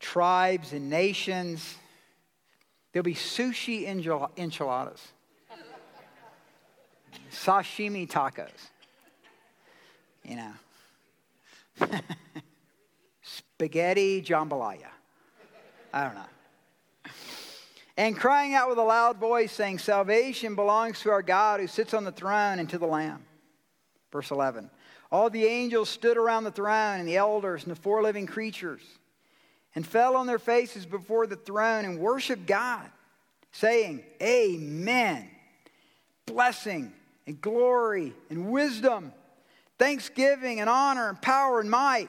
tribes 0.00 0.72
and 0.72 0.90
nations. 0.90 1.76
There'll 2.92 3.04
be 3.04 3.14
sushi 3.14 3.86
enchiladas 3.86 5.00
sashimi 7.32 8.08
tacos. 8.08 8.50
You 10.24 10.36
know. 10.36 10.52
Spaghetti 13.22 14.22
jambalaya. 14.22 14.90
I 15.92 16.04
don't 16.04 16.14
know. 16.14 17.12
And 17.96 18.16
crying 18.16 18.54
out 18.54 18.68
with 18.68 18.78
a 18.78 18.82
loud 18.82 19.18
voice, 19.18 19.52
saying, 19.52 19.78
Salvation 19.78 20.54
belongs 20.54 21.00
to 21.00 21.10
our 21.10 21.22
God 21.22 21.60
who 21.60 21.66
sits 21.66 21.92
on 21.92 22.04
the 22.04 22.12
throne 22.12 22.58
and 22.58 22.68
to 22.70 22.78
the 22.78 22.86
Lamb. 22.86 23.24
Verse 24.10 24.30
11. 24.30 24.70
All 25.10 25.28
the 25.28 25.44
angels 25.44 25.90
stood 25.90 26.16
around 26.16 26.44
the 26.44 26.50
throne, 26.50 27.00
and 27.00 27.08
the 27.08 27.18
elders 27.18 27.64
and 27.64 27.70
the 27.70 27.80
four 27.80 28.02
living 28.02 28.26
creatures, 28.26 28.80
and 29.74 29.86
fell 29.86 30.16
on 30.16 30.26
their 30.26 30.38
faces 30.38 30.86
before 30.86 31.26
the 31.26 31.36
throne 31.36 31.84
and 31.84 31.98
worshiped 31.98 32.46
God, 32.46 32.90
saying, 33.52 34.02
Amen. 34.22 35.28
Blessing 36.24 36.92
and 37.26 37.40
glory 37.40 38.12
and 38.30 38.50
wisdom, 38.50 39.12
thanksgiving 39.78 40.60
and 40.60 40.68
honor 40.68 41.08
and 41.08 41.20
power 41.20 41.60
and 41.60 41.70
might 41.70 42.08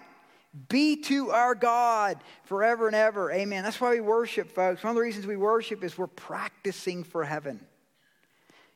be 0.70 0.98
to 0.98 1.32
our 1.32 1.56
God 1.56 2.18
forever 2.46 2.88
and 2.88 2.96
ever. 2.96 3.32
Amen. 3.32 3.64
That's 3.64 3.82
why 3.82 3.92
we 3.92 4.02
worship, 4.02 4.52
folks. 4.52 4.84
One 4.84 4.92
of 4.92 4.96
the 4.96 5.02
reasons 5.02 5.26
we 5.26 5.38
worship 5.38 5.84
is 5.84 5.98
we're 5.98 6.08
practicing 6.08 7.04
for 7.04 7.24
heaven. 7.24 7.66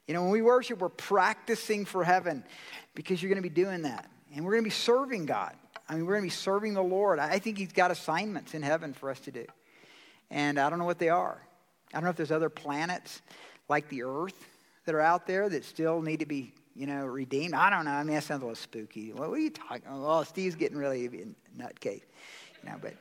You 0.07 0.13
know, 0.13 0.23
when 0.23 0.31
we 0.31 0.41
worship, 0.41 0.79
we're 0.79 0.89
practicing 0.89 1.85
for 1.85 2.03
heaven 2.03 2.43
because 2.95 3.21
you're 3.21 3.29
going 3.29 3.41
to 3.41 3.47
be 3.47 3.53
doing 3.53 3.83
that. 3.83 4.09
And 4.33 4.43
we're 4.43 4.53
going 4.53 4.63
to 4.63 4.69
be 4.69 4.73
serving 4.73 5.25
God. 5.25 5.53
I 5.87 5.95
mean, 5.95 6.05
we're 6.05 6.13
going 6.13 6.23
to 6.23 6.35
be 6.35 6.41
serving 6.41 6.73
the 6.73 6.83
Lord. 6.83 7.19
I 7.19 7.39
think 7.39 7.57
He's 7.57 7.71
got 7.71 7.91
assignments 7.91 8.53
in 8.53 8.61
heaven 8.61 8.93
for 8.93 9.09
us 9.09 9.19
to 9.21 9.31
do. 9.31 9.45
And 10.29 10.59
I 10.59 10.69
don't 10.69 10.79
know 10.79 10.85
what 10.85 10.99
they 10.99 11.09
are. 11.09 11.41
I 11.93 11.97
don't 11.97 12.03
know 12.03 12.09
if 12.09 12.15
there's 12.15 12.31
other 12.31 12.49
planets 12.49 13.21
like 13.69 13.87
the 13.89 14.03
earth 14.03 14.56
that 14.87 14.95
are 14.95 15.01
out 15.01 15.27
there 15.27 15.49
that 15.49 15.65
still 15.65 16.01
need 16.01 16.21
to 16.21 16.25
be, 16.25 16.53
you 16.73 16.87
know, 16.87 17.05
redeemed? 17.05 17.53
I 17.53 17.69
don't 17.69 17.83
know. 17.83 17.91
I 17.91 18.03
mean, 18.03 18.15
that 18.15 18.23
sounds 18.23 18.41
a 18.41 18.45
little 18.45 18.55
spooky. 18.55 19.11
What 19.11 19.29
are 19.29 19.37
you 19.37 19.49
talking? 19.49 19.83
Oh, 19.89 20.23
Steve's 20.23 20.55
getting 20.55 20.77
really 20.77 21.09
nutcase. 21.57 22.01
You 22.63 22.69
know, 22.69 22.77
but 22.81 22.93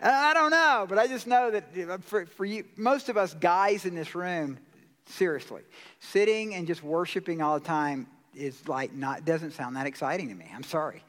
I 0.00 0.32
don't 0.32 0.52
know. 0.52 0.86
But 0.88 0.98
I 0.98 1.08
just 1.08 1.26
know 1.26 1.50
that 1.50 2.04
for, 2.04 2.24
for 2.24 2.44
you, 2.44 2.64
most 2.76 3.08
of 3.08 3.16
us 3.16 3.34
guys 3.34 3.84
in 3.84 3.96
this 3.96 4.14
room, 4.14 4.58
seriously, 5.06 5.62
sitting 5.98 6.54
and 6.54 6.68
just 6.68 6.84
worshiping 6.84 7.42
all 7.42 7.58
the 7.58 7.66
time 7.66 8.06
is 8.36 8.68
like 8.68 8.92
not, 8.92 9.24
doesn't 9.24 9.50
sound 9.50 9.74
that 9.74 9.88
exciting 9.88 10.28
to 10.28 10.34
me. 10.36 10.46
I'm 10.54 10.62
sorry. 10.62 11.02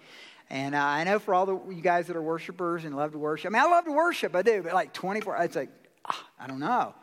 And 0.49 0.73
uh, 0.73 0.83
I 0.83 1.03
know 1.03 1.19
for 1.19 1.35
all 1.35 1.45
the 1.45 1.59
you 1.69 1.81
guys 1.81 2.07
that 2.07 2.15
are 2.15 2.21
worshipers 2.21 2.83
and 2.83 2.95
love 2.95 3.11
to 3.11 3.19
worship, 3.19 3.51
I 3.51 3.53
mean, 3.53 3.61
I 3.61 3.69
love 3.69 3.85
to 3.85 3.91
worship, 3.91 4.35
I 4.35 4.41
do, 4.41 4.63
but 4.63 4.73
like 4.73 4.91
24, 4.91 5.37
it's 5.43 5.55
like, 5.55 5.69
ah, 6.07 6.27
I 6.39 6.47
don't 6.47 6.59
know. 6.59 6.95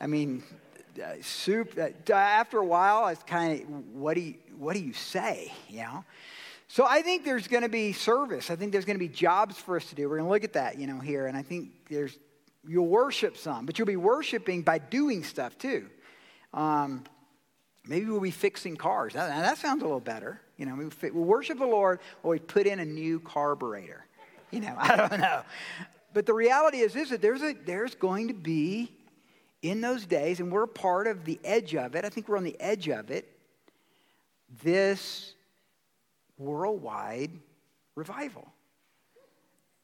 I 0.00 0.06
mean, 0.06 0.44
uh. 0.98 1.82
Uh, 1.82 2.14
after 2.14 2.58
a 2.58 2.64
while, 2.64 3.08
it's 3.08 3.22
kind 3.22 3.60
of 3.60 3.68
what 3.94 4.14
do 4.14 4.20
you 4.20 4.34
what 4.58 4.74
do 4.74 4.82
you 4.82 4.92
say? 4.92 5.52
You 5.68 5.82
know. 5.82 6.04
So 6.68 6.86
I 6.86 7.02
think 7.02 7.24
there's 7.24 7.46
going 7.46 7.62
to 7.62 7.68
be 7.68 7.92
service. 7.92 8.50
I 8.50 8.56
think 8.56 8.72
there's 8.72 8.84
going 8.84 8.96
to 8.96 9.04
be 9.04 9.08
jobs 9.08 9.56
for 9.58 9.76
us 9.76 9.86
to 9.86 9.94
do. 9.94 10.08
We're 10.08 10.16
going 10.16 10.26
to 10.26 10.32
look 10.32 10.44
at 10.44 10.54
that, 10.54 10.78
you 10.78 10.86
know, 10.86 10.98
here, 10.98 11.26
and 11.26 11.36
I 11.36 11.42
think 11.42 11.70
there's 11.88 12.18
you'll 12.66 12.86
worship 12.86 13.36
some, 13.36 13.66
but 13.66 13.78
you'll 13.78 13.86
be 13.86 13.96
worshiping 13.96 14.62
by 14.62 14.78
doing 14.78 15.22
stuff 15.22 15.58
too. 15.58 15.86
Um, 16.52 17.04
Maybe 17.86 18.06
we'll 18.06 18.20
be 18.20 18.30
fixing 18.30 18.76
cars. 18.76 19.14
Now, 19.14 19.26
that 19.26 19.58
sounds 19.58 19.82
a 19.82 19.84
little 19.84 20.00
better. 20.00 20.40
You 20.56 20.66
know, 20.66 20.74
we 20.74 21.10
we'll 21.10 21.24
worship 21.24 21.58
the 21.58 21.66
Lord 21.66 22.00
or 22.22 22.32
we 22.32 22.38
put 22.38 22.66
in 22.66 22.78
a 22.78 22.84
new 22.84 23.20
carburetor. 23.20 24.06
You 24.50 24.60
know, 24.60 24.74
I 24.78 24.96
don't 24.96 25.20
know. 25.20 25.42
But 26.14 26.26
the 26.26 26.32
reality 26.32 26.78
is, 26.78 26.96
is 26.96 27.10
that 27.10 27.20
there's, 27.20 27.42
a, 27.42 27.54
there's 27.66 27.94
going 27.94 28.28
to 28.28 28.34
be 28.34 28.90
in 29.64 29.80
those 29.80 30.04
days, 30.04 30.40
and 30.40 30.52
we're 30.52 30.66
part 30.66 31.06
of 31.06 31.24
the 31.24 31.40
edge 31.42 31.74
of 31.74 31.94
it. 31.96 32.04
I 32.04 32.10
think 32.10 32.28
we're 32.28 32.36
on 32.36 32.44
the 32.44 32.60
edge 32.60 32.88
of 32.88 33.10
it. 33.10 33.26
This 34.62 35.32
worldwide 36.36 37.30
revival. 37.94 38.46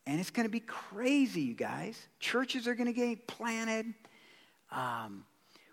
And 0.07 0.21
it's 0.21 0.29
going 0.29 0.45
to 0.45 0.51
be 0.51 0.61
crazy, 0.61 1.41
you 1.41 1.55
guys. 1.55 1.99
Churches 2.19 2.69
are 2.69 2.75
going 2.75 2.89
to 2.89 2.93
get 2.93 3.27
planted. 3.27 3.95
Um, 4.71 5.25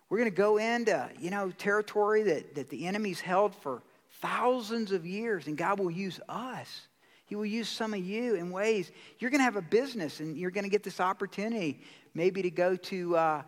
we're 0.10 0.20
going 0.20 0.32
to 0.32 0.36
go 0.36 0.56
into, 0.56 1.10
you 1.20 1.30
know, 1.30 1.52
territory 1.52 2.24
that, 2.24 2.56
that 2.56 2.70
the 2.70 2.88
enemy's 2.88 3.20
held 3.20 3.54
for 3.56 3.84
thousands 4.22 4.94
of 4.94 5.06
years, 5.06 5.48
and 5.48 5.58
God 5.58 5.80
will 5.80 5.92
use 5.92 6.22
us. 6.30 6.88
He 7.26 7.36
will 7.36 7.46
use 7.46 7.68
some 7.68 7.94
of 7.94 8.00
you 8.00 8.36
in 8.36 8.52
ways. 8.52 8.90
You're 9.20 9.32
going 9.32 9.42
to 9.42 9.44
have 9.44 9.58
a 9.58 9.62
business, 9.62 10.22
and 10.22 10.38
you're 10.38 10.52
going 10.52 10.64
to 10.64 10.70
get 10.70 10.84
this 10.84 11.02
opportunity 11.02 11.82
maybe 12.14 12.42
to 12.42 12.50
go 12.50 12.78
to, 12.78 13.18
uh, 13.18 13.42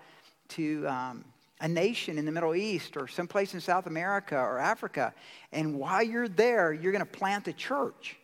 to 0.49 0.87
um, 0.87 1.25
a 1.61 1.67
nation 1.67 2.17
in 2.17 2.25
the 2.25 2.31
Middle 2.31 2.55
East 2.55 2.95
or 2.95 3.07
someplace 3.07 3.53
in 3.53 3.61
South 3.61 3.85
America 3.85 4.37
or 4.37 4.59
Africa. 4.59 5.13
And 5.51 5.77
while 5.77 6.03
you're 6.03 6.27
there, 6.27 6.71
you're 6.71 6.91
going 6.91 7.05
to 7.05 7.11
plant 7.11 7.47
a 7.47 7.53
church. 7.53 8.17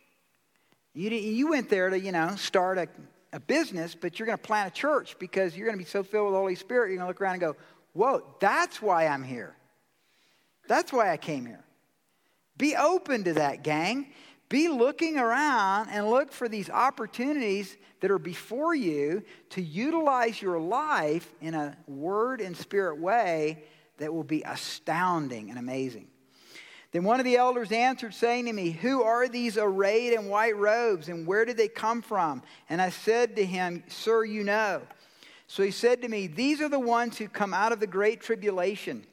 You, 0.94 1.10
you 1.10 1.48
went 1.50 1.68
there 1.68 1.90
to, 1.90 1.98
you 1.98 2.12
know, 2.12 2.34
start 2.36 2.78
a, 2.78 2.88
a 3.32 3.40
business, 3.40 3.94
but 3.94 4.18
you're 4.18 4.26
going 4.26 4.38
to 4.38 4.44
plant 4.44 4.72
a 4.72 4.74
church 4.74 5.18
because 5.18 5.56
you're 5.56 5.66
going 5.66 5.78
to 5.78 5.84
be 5.84 5.88
so 5.88 6.02
filled 6.02 6.26
with 6.26 6.34
the 6.34 6.38
Holy 6.38 6.54
Spirit, 6.54 6.88
you're 6.88 6.96
going 6.96 7.06
to 7.06 7.08
look 7.08 7.20
around 7.20 7.34
and 7.34 7.40
go, 7.40 7.56
whoa, 7.92 8.22
that's 8.40 8.80
why 8.80 9.06
I'm 9.06 9.22
here. 9.22 9.54
That's 10.68 10.92
why 10.92 11.10
I 11.10 11.16
came 11.16 11.46
here. 11.46 11.62
Be 12.56 12.74
open 12.74 13.24
to 13.24 13.34
that, 13.34 13.62
gang. 13.62 14.06
Be 14.48 14.68
looking 14.68 15.18
around 15.18 15.88
and 15.88 16.08
look 16.08 16.30
for 16.30 16.48
these 16.48 16.70
opportunities 16.70 17.76
that 18.00 18.10
are 18.10 18.18
before 18.18 18.74
you 18.74 19.22
to 19.50 19.60
utilize 19.60 20.40
your 20.40 20.60
life 20.60 21.32
in 21.40 21.54
a 21.54 21.76
word 21.88 22.40
and 22.40 22.56
spirit 22.56 22.98
way 22.98 23.64
that 23.98 24.12
will 24.12 24.24
be 24.24 24.42
astounding 24.42 25.50
and 25.50 25.58
amazing. 25.58 26.06
Then 26.92 27.02
one 27.02 27.18
of 27.18 27.24
the 27.24 27.36
elders 27.36 27.72
answered, 27.72 28.14
saying 28.14 28.46
to 28.46 28.52
me, 28.52 28.70
Who 28.70 29.02
are 29.02 29.26
these 29.26 29.58
arrayed 29.58 30.12
in 30.12 30.28
white 30.28 30.56
robes, 30.56 31.08
and 31.08 31.26
where 31.26 31.44
did 31.44 31.56
they 31.56 31.68
come 31.68 32.00
from? 32.00 32.42
And 32.68 32.80
I 32.80 32.90
said 32.90 33.36
to 33.36 33.44
him, 33.44 33.82
Sir, 33.88 34.24
you 34.24 34.44
know. 34.44 34.82
So 35.48 35.62
he 35.62 35.72
said 35.72 36.02
to 36.02 36.08
me, 36.08 36.26
These 36.26 36.60
are 36.60 36.68
the 36.68 36.78
ones 36.78 37.18
who 37.18 37.28
come 37.28 37.52
out 37.52 37.72
of 37.72 37.80
the 37.80 37.86
great 37.86 38.20
tribulation 38.20 39.04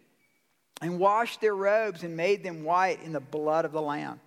and 0.82 1.00
washed 1.00 1.42
their 1.42 1.56
robes 1.56 2.04
and 2.04 2.16
made 2.16 2.44
them 2.44 2.64
white 2.64 3.02
in 3.02 3.14
the 3.14 3.20
blood 3.20 3.66
of 3.66 3.72
the 3.72 3.82
Lamb. 3.82 4.20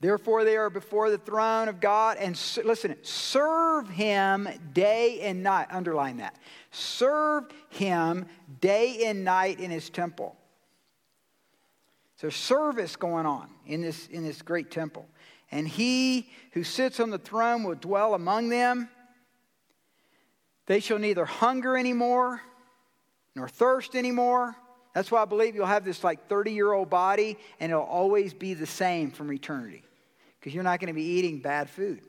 Therefore, 0.00 0.44
they 0.44 0.56
are 0.56 0.70
before 0.70 1.10
the 1.10 1.18
throne 1.18 1.66
of 1.66 1.80
God 1.80 2.18
and 2.18 2.40
listen, 2.64 2.94
serve 3.02 3.88
him 3.88 4.48
day 4.72 5.20
and 5.22 5.42
night. 5.42 5.66
Underline 5.70 6.18
that. 6.18 6.36
Serve 6.70 7.44
him 7.70 8.26
day 8.60 9.06
and 9.06 9.24
night 9.24 9.58
in 9.58 9.72
his 9.72 9.90
temple. 9.90 10.36
So, 12.16 12.30
service 12.30 12.94
going 12.94 13.26
on 13.26 13.50
in 13.66 13.80
this, 13.80 14.06
in 14.06 14.22
this 14.22 14.40
great 14.40 14.70
temple. 14.70 15.08
And 15.50 15.66
he 15.66 16.30
who 16.52 16.62
sits 16.62 17.00
on 17.00 17.10
the 17.10 17.18
throne 17.18 17.64
will 17.64 17.74
dwell 17.74 18.14
among 18.14 18.50
them. 18.50 18.88
They 20.66 20.78
shall 20.78 20.98
neither 20.98 21.24
hunger 21.24 21.76
anymore 21.76 22.40
nor 23.34 23.48
thirst 23.48 23.96
anymore. 23.96 24.54
That's 24.94 25.10
why 25.10 25.22
I 25.22 25.24
believe 25.24 25.54
you'll 25.56 25.66
have 25.66 25.84
this 25.84 26.04
like 26.04 26.28
30 26.28 26.52
year 26.52 26.72
old 26.72 26.90
body 26.90 27.36
and 27.58 27.72
it'll 27.72 27.84
always 27.84 28.34
be 28.34 28.54
the 28.54 28.66
same 28.66 29.10
from 29.10 29.32
eternity 29.32 29.84
because 30.48 30.54
you're 30.54 30.64
not 30.64 30.80
going 30.80 30.88
to 30.88 30.94
be 30.94 31.04
eating 31.04 31.40
bad 31.40 31.68
food 31.68 32.00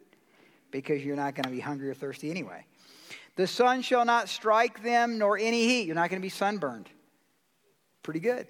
because 0.71 1.03
you're 1.03 1.17
not 1.17 1.35
going 1.35 1.43
to 1.43 1.49
be 1.49 1.59
hungry 1.59 1.89
or 1.89 1.93
thirsty 1.93 2.31
anyway. 2.31 2.65
The 3.35 3.45
sun 3.45 3.81
shall 3.81 4.05
not 4.05 4.29
strike 4.29 4.81
them 4.81 5.17
nor 5.17 5.37
any 5.37 5.67
heat. 5.67 5.85
You're 5.87 5.95
not 5.95 6.09
going 6.09 6.21
to 6.21 6.25
be 6.25 6.29
sunburned. 6.29 6.87
Pretty 8.01 8.21
good. 8.21 8.47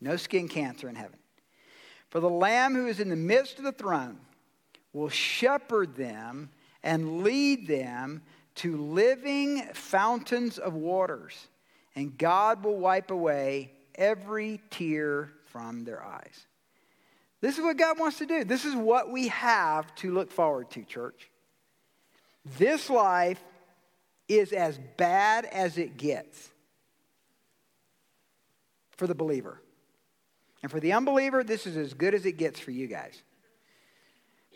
No 0.00 0.16
skin 0.16 0.48
cancer 0.48 0.88
in 0.88 0.94
heaven. 0.94 1.18
For 2.08 2.18
the 2.18 2.30
Lamb 2.30 2.74
who 2.74 2.86
is 2.86 2.98
in 2.98 3.10
the 3.10 3.16
midst 3.16 3.58
of 3.58 3.64
the 3.64 3.72
throne 3.72 4.20
will 4.94 5.10
shepherd 5.10 5.96
them 5.96 6.48
and 6.82 7.22
lead 7.22 7.66
them 7.66 8.22
to 8.54 8.78
living 8.78 9.68
fountains 9.74 10.56
of 10.56 10.72
waters, 10.72 11.48
and 11.94 12.16
God 12.16 12.64
will 12.64 12.78
wipe 12.78 13.10
away 13.10 13.72
every 13.96 14.62
tear 14.70 15.30
from 15.52 15.84
their 15.84 16.02
eyes. 16.02 16.46
This 17.44 17.58
is 17.58 17.62
what 17.62 17.76
God 17.76 17.98
wants 17.98 18.16
to 18.20 18.26
do. 18.26 18.42
This 18.42 18.64
is 18.64 18.74
what 18.74 19.10
we 19.10 19.28
have 19.28 19.94
to 19.96 20.10
look 20.10 20.32
forward 20.32 20.70
to, 20.70 20.82
church. 20.82 21.28
This 22.56 22.88
life 22.88 23.38
is 24.28 24.54
as 24.54 24.80
bad 24.96 25.44
as 25.44 25.76
it 25.76 25.98
gets 25.98 26.48
for 28.92 29.06
the 29.06 29.14
believer. 29.14 29.60
And 30.62 30.72
for 30.72 30.80
the 30.80 30.94
unbeliever, 30.94 31.44
this 31.44 31.66
is 31.66 31.76
as 31.76 31.92
good 31.92 32.14
as 32.14 32.24
it 32.24 32.38
gets 32.38 32.58
for 32.58 32.70
you 32.70 32.86
guys. 32.86 33.22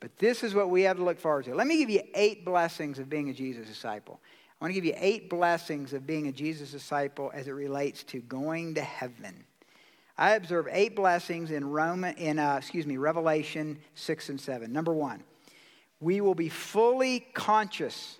But 0.01 0.17
this 0.17 0.43
is 0.43 0.55
what 0.55 0.71
we 0.71 0.81
have 0.85 0.97
to 0.97 1.05
look 1.05 1.21
forward 1.21 1.45
to. 1.45 1.55
Let 1.55 1.67
me 1.67 1.77
give 1.77 1.91
you 1.91 2.01
eight 2.15 2.47
blessings 2.47 2.99
of 2.99 3.11
being 3.11 3.29
a 3.29 3.35
Jesus 3.35 3.67
disciple. 3.67 4.19
I 4.59 4.65
want 4.65 4.71
to 4.71 4.81
give 4.81 4.87
you 4.87 4.95
eight 4.97 5.29
blessings 5.29 5.93
of 5.93 6.07
being 6.07 6.27
a 6.29 6.33
Jesus 6.33 6.71
disciple 6.71 7.31
as 7.35 7.49
it 7.49 7.53
relates 7.53 8.03
to 8.05 8.21
going 8.21 8.77
to 8.77 8.81
heaven. 8.81 9.45
I 10.21 10.33
observe 10.33 10.67
eight 10.73 10.97
blessings 10.97 11.53
in 11.53 11.71
Roman, 11.71 12.17
in 12.17 12.41
uh, 12.41 12.57
excuse 12.59 12.87
me, 12.87 12.97
Revelation 12.97 13.79
six 13.95 14.29
and 14.29 14.41
seven. 14.41 14.73
Number 14.73 14.93
one, 14.93 15.23
we 16.01 16.21
will 16.21 16.35
be 16.35 16.49
fully 16.49 17.21
conscious 17.35 18.19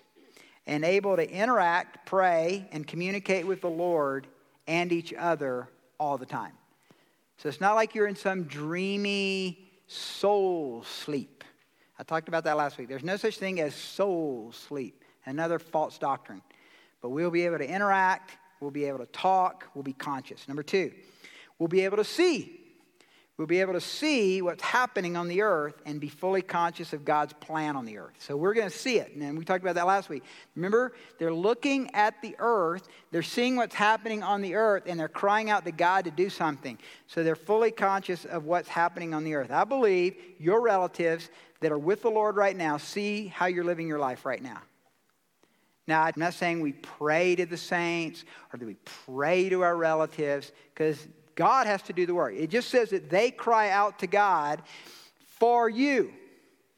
and 0.65 0.85
able 0.85 1.17
to 1.17 1.29
interact, 1.29 2.05
pray, 2.05 2.67
and 2.71 2.87
communicate 2.87 3.45
with 3.45 3.59
the 3.59 3.69
Lord 3.69 4.27
and 4.65 4.93
each 4.93 5.13
other 5.13 5.67
all 5.99 6.17
the 6.17 6.25
time. 6.25 6.53
So 7.37 7.49
it's 7.49 7.59
not 7.59 7.75
like 7.75 7.95
you're 7.95 8.07
in 8.07 8.15
some 8.15 8.43
dreamy 8.43 9.69
soul 9.87 10.83
sleep. 10.83 11.43
I 11.97 12.03
talked 12.03 12.29
about 12.29 12.45
that 12.45 12.55
last 12.55 12.77
week. 12.77 12.87
There's 12.87 13.03
no 13.03 13.17
such 13.17 13.37
thing 13.39 13.59
as 13.59 13.75
soul 13.75 14.53
sleep, 14.53 15.03
another 15.25 15.59
false 15.59 15.97
doctrine. 15.97 16.41
But 17.01 17.09
we'll 17.09 17.31
be 17.31 17.45
able 17.45 17.57
to 17.57 17.69
interact, 17.69 18.37
we'll 18.61 18.71
be 18.71 18.85
able 18.85 18.99
to 18.99 19.05
talk, 19.07 19.67
we'll 19.73 19.83
be 19.83 19.93
conscious. 19.93 20.47
Number 20.47 20.63
two, 20.63 20.93
we'll 21.59 21.67
be 21.67 21.81
able 21.81 21.97
to 21.97 22.03
see. 22.03 22.55
We'll 23.39 23.47
be 23.47 23.61
able 23.61 23.71
to 23.71 23.79
see 23.79 24.41
what's 24.41 24.61
happening 24.61 25.15
on 25.15 25.29
the 25.29 25.43
earth 25.43 25.81
and 25.85 26.01
be 26.01 26.09
fully 26.09 26.41
conscious 26.41 26.91
of 26.91 27.05
God's 27.05 27.31
plan 27.31 27.77
on 27.77 27.85
the 27.85 27.97
earth. 27.97 28.15
So 28.19 28.35
we're 28.35 28.53
going 28.53 28.69
to 28.69 28.77
see 28.77 28.99
it. 28.99 29.15
And 29.15 29.37
we 29.37 29.45
talked 29.45 29.63
about 29.63 29.75
that 29.75 29.87
last 29.87 30.09
week. 30.09 30.23
Remember, 30.57 30.91
they're 31.19 31.33
looking 31.33 31.89
at 31.95 32.21
the 32.21 32.35
earth, 32.39 32.89
they're 33.11 33.23
seeing 33.23 33.55
what's 33.55 33.75
happening 33.75 34.23
on 34.23 34.41
the 34.41 34.55
earth, 34.55 34.83
and 34.87 34.99
they're 34.99 35.07
crying 35.07 35.49
out 35.49 35.63
to 35.63 35.71
God 35.71 36.03
to 36.03 36.11
do 36.11 36.29
something. 36.29 36.77
So 37.07 37.23
they're 37.23 37.33
fully 37.37 37.71
conscious 37.71 38.25
of 38.25 38.43
what's 38.43 38.67
happening 38.67 39.13
on 39.13 39.23
the 39.23 39.35
earth. 39.35 39.51
I 39.51 39.63
believe 39.63 40.17
your 40.37 40.59
relatives 40.59 41.29
that 41.61 41.71
are 41.71 41.79
with 41.79 42.01
the 42.01 42.11
Lord 42.11 42.35
right 42.35 42.57
now 42.57 42.75
see 42.75 43.27
how 43.27 43.45
you're 43.45 43.63
living 43.63 43.87
your 43.87 43.99
life 43.99 44.25
right 44.25 44.43
now. 44.43 44.59
Now, 45.87 46.03
I'm 46.03 46.13
not 46.17 46.33
saying 46.33 46.59
we 46.59 46.73
pray 46.73 47.35
to 47.37 47.45
the 47.45 47.57
saints 47.57 48.25
or 48.53 48.59
that 48.59 48.65
we 48.65 48.75
pray 49.05 49.47
to 49.47 49.61
our 49.61 49.77
relatives 49.77 50.51
because 50.73 51.07
God 51.39 51.67
has 51.67 51.81
to 51.83 51.93
do 51.93 52.05
the 52.05 52.13
work. 52.13 52.33
It 52.35 52.49
just 52.49 52.67
says 52.67 52.89
that 52.89 53.09
they 53.09 53.31
cry 53.31 53.69
out 53.69 53.99
to 53.99 54.07
God 54.07 54.61
for 55.37 55.69
you. 55.69 56.11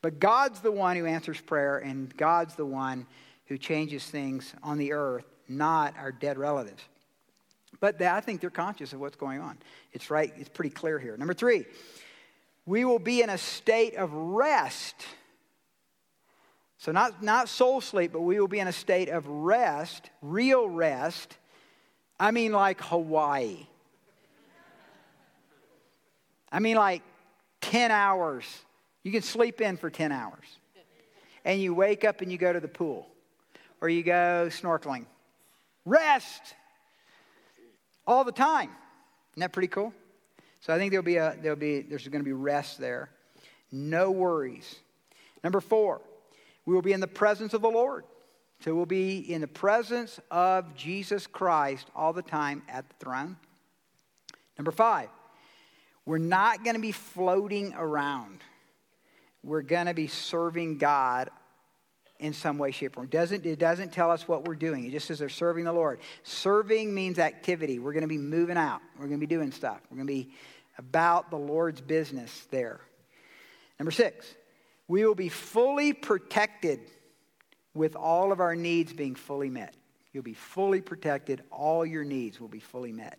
But 0.03 0.19
God's 0.19 0.59
the 0.59 0.71
one 0.71 0.95
who 0.97 1.07
answers 1.07 1.41
prayer, 1.41 1.79
and 1.79 2.15
God's 2.15 2.53
the 2.53 2.65
one 2.65 3.07
who 3.47 3.57
changes 3.57 4.05
things 4.05 4.53
on 4.61 4.77
the 4.77 4.93
earth, 4.93 5.25
not 5.49 5.95
our 5.97 6.11
dead 6.11 6.37
relatives. 6.37 6.83
But 7.79 7.97
they, 7.97 8.07
I 8.07 8.21
think 8.21 8.39
they're 8.39 8.51
conscious 8.51 8.93
of 8.93 8.99
what's 8.99 9.15
going 9.15 9.41
on. 9.41 9.57
It's 9.93 10.11
right, 10.11 10.31
it's 10.37 10.49
pretty 10.49 10.69
clear 10.69 10.99
here. 10.99 11.17
Number 11.17 11.33
three, 11.33 11.65
we 12.67 12.85
will 12.85 12.99
be 12.99 13.23
in 13.23 13.31
a 13.31 13.39
state 13.39 13.95
of 13.95 14.13
rest. 14.13 15.07
So, 16.77 16.91
not, 16.91 17.23
not 17.23 17.49
soul 17.49 17.81
sleep, 17.81 18.13
but 18.13 18.21
we 18.21 18.39
will 18.39 18.47
be 18.47 18.59
in 18.59 18.67
a 18.67 18.71
state 18.71 19.09
of 19.09 19.25
rest, 19.25 20.11
real 20.21 20.69
rest. 20.69 21.35
I 22.19 22.29
mean, 22.29 22.51
like 22.51 22.79
Hawaii. 22.81 23.65
I 26.51 26.59
mean, 26.59 26.75
like 26.75 27.01
10 27.61 27.91
hours. 27.91 28.45
You 29.03 29.11
can 29.11 29.21
sleep 29.21 29.61
in 29.61 29.77
for 29.77 29.89
10 29.89 30.11
hours. 30.11 30.45
And 31.43 31.59
you 31.61 31.73
wake 31.73 32.03
up 32.03 32.21
and 32.21 32.31
you 32.31 32.37
go 32.37 32.53
to 32.53 32.59
the 32.59 32.67
pool 32.67 33.07
or 33.79 33.89
you 33.89 34.03
go 34.03 34.47
snorkeling. 34.49 35.05
Rest 35.85 36.55
all 38.05 38.23
the 38.23 38.31
time. 38.31 38.69
Isn't 39.33 39.41
that 39.41 39.53
pretty 39.53 39.69
cool? 39.69 39.93
So 40.59 40.73
I 40.73 40.77
think 40.77 40.91
there'll 40.91 41.03
be 41.03 41.15
a, 41.15 41.35
there'll 41.41 41.57
be, 41.57 41.81
there's 41.81 42.07
going 42.07 42.21
to 42.21 42.25
be 42.25 42.33
rest 42.33 42.79
there. 42.79 43.09
No 43.71 44.11
worries. 44.11 44.75
Number 45.43 45.59
four, 45.59 46.01
we 46.65 46.75
will 46.75 46.83
be 46.83 46.93
in 46.93 46.99
the 46.99 47.07
presence 47.07 47.53
of 47.53 47.61
the 47.61 47.69
Lord. 47.69 48.03
So 48.59 48.75
we'll 48.75 48.85
be 48.85 49.17
in 49.17 49.41
the 49.41 49.47
presence 49.47 50.19
of 50.29 50.75
Jesus 50.75 51.25
Christ 51.25 51.87
all 51.95 52.13
the 52.13 52.21
time 52.21 52.61
at 52.69 52.87
the 52.87 52.95
throne. 53.03 53.37
Number 54.55 54.71
five, 54.71 55.09
we're 56.05 56.17
not 56.17 56.63
going 56.63 56.75
to 56.75 56.81
be 56.81 56.91
floating 56.91 57.73
around. 57.73 58.39
We're 59.43 59.61
going 59.61 59.87
to 59.87 59.93
be 59.93 60.07
serving 60.07 60.77
God 60.77 61.29
in 62.19 62.33
some 62.33 62.59
way, 62.59 62.71
shape, 62.71 62.91
or 62.91 62.95
form. 62.95 63.07
Doesn't, 63.07 63.45
it 63.45 63.57
doesn't 63.57 63.91
tell 63.91 64.11
us 64.11 64.27
what 64.27 64.45
we're 64.45 64.55
doing. 64.55 64.85
It 64.85 64.91
just 64.91 65.07
says 65.07 65.19
they're 65.19 65.29
serving 65.29 65.65
the 65.65 65.73
Lord. 65.73 65.99
Serving 66.23 66.93
means 66.93 67.17
activity. 67.17 67.79
We're 67.79 67.93
going 67.93 68.03
to 68.03 68.07
be 68.07 68.19
moving 68.19 68.57
out. 68.57 68.81
We're 68.97 69.07
going 69.07 69.19
to 69.19 69.25
be 69.25 69.33
doing 69.33 69.51
stuff. 69.51 69.81
We're 69.89 69.97
going 69.97 70.07
to 70.07 70.13
be 70.13 70.31
about 70.77 71.31
the 71.31 71.37
Lord's 71.37 71.81
business 71.81 72.47
there. 72.51 72.79
Number 73.79 73.91
six, 73.91 74.35
we 74.87 75.03
will 75.05 75.15
be 75.15 75.29
fully 75.29 75.93
protected 75.93 76.81
with 77.73 77.95
all 77.95 78.31
of 78.31 78.39
our 78.39 78.55
needs 78.55 78.93
being 78.93 79.15
fully 79.15 79.49
met. 79.49 79.75
You'll 80.13 80.23
be 80.23 80.33
fully 80.33 80.81
protected. 80.81 81.43
All 81.49 81.85
your 81.85 82.03
needs 82.03 82.39
will 82.39 82.49
be 82.49 82.59
fully 82.59 82.91
met. 82.91 83.17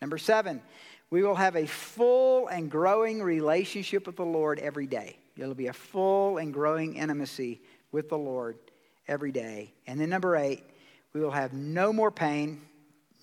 Number 0.00 0.18
seven, 0.18 0.62
we 1.12 1.22
will 1.22 1.34
have 1.34 1.56
a 1.56 1.66
full 1.66 2.48
and 2.48 2.70
growing 2.70 3.22
relationship 3.22 4.06
with 4.06 4.16
the 4.16 4.24
Lord 4.24 4.58
every 4.58 4.86
day. 4.86 5.18
It'll 5.36 5.54
be 5.54 5.66
a 5.66 5.72
full 5.74 6.38
and 6.38 6.54
growing 6.54 6.96
intimacy 6.96 7.60
with 7.92 8.08
the 8.08 8.16
Lord 8.16 8.56
every 9.06 9.30
day. 9.30 9.74
And 9.86 10.00
then 10.00 10.08
number 10.08 10.36
eight, 10.36 10.64
we 11.12 11.20
will 11.20 11.30
have 11.30 11.52
no 11.52 11.92
more 11.92 12.10
pain, 12.10 12.62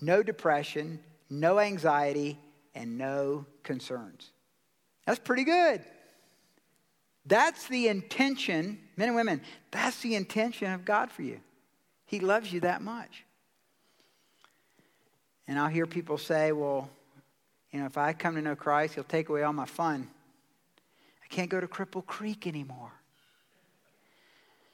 no 0.00 0.22
depression, 0.22 1.00
no 1.28 1.58
anxiety, 1.58 2.38
and 2.76 2.96
no 2.96 3.44
concerns. 3.64 4.30
That's 5.04 5.18
pretty 5.18 5.42
good. 5.42 5.84
That's 7.26 7.66
the 7.66 7.88
intention, 7.88 8.78
men 8.96 9.08
and 9.08 9.16
women, 9.16 9.40
that's 9.72 10.00
the 10.00 10.14
intention 10.14 10.72
of 10.72 10.84
God 10.84 11.10
for 11.10 11.22
you. 11.22 11.40
He 12.06 12.20
loves 12.20 12.52
you 12.52 12.60
that 12.60 12.82
much. 12.82 13.24
And 15.48 15.58
I'll 15.58 15.66
hear 15.66 15.86
people 15.86 16.18
say, 16.18 16.52
well, 16.52 16.88
you 17.72 17.80
know, 17.80 17.86
if 17.86 17.96
I 17.96 18.12
come 18.12 18.34
to 18.34 18.42
know 18.42 18.56
Christ, 18.56 18.94
He'll 18.94 19.04
take 19.04 19.28
away 19.28 19.42
all 19.42 19.52
my 19.52 19.66
fun. 19.66 20.08
I 21.22 21.26
can't 21.28 21.48
go 21.48 21.60
to 21.60 21.68
Cripple 21.68 22.04
Creek 22.04 22.46
anymore. 22.46 22.92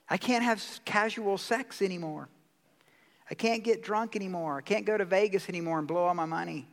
I 0.08 0.16
can't 0.16 0.44
have 0.44 0.62
casual 0.84 1.36
sex 1.36 1.82
anymore. 1.82 2.28
I 3.30 3.34
can't 3.34 3.64
get 3.64 3.82
drunk 3.82 4.14
anymore. 4.14 4.58
I 4.58 4.60
can't 4.60 4.86
go 4.86 4.96
to 4.96 5.04
Vegas 5.04 5.48
anymore 5.48 5.78
and 5.78 5.88
blow 5.88 6.04
all 6.04 6.14
my 6.14 6.26
money. 6.26 6.68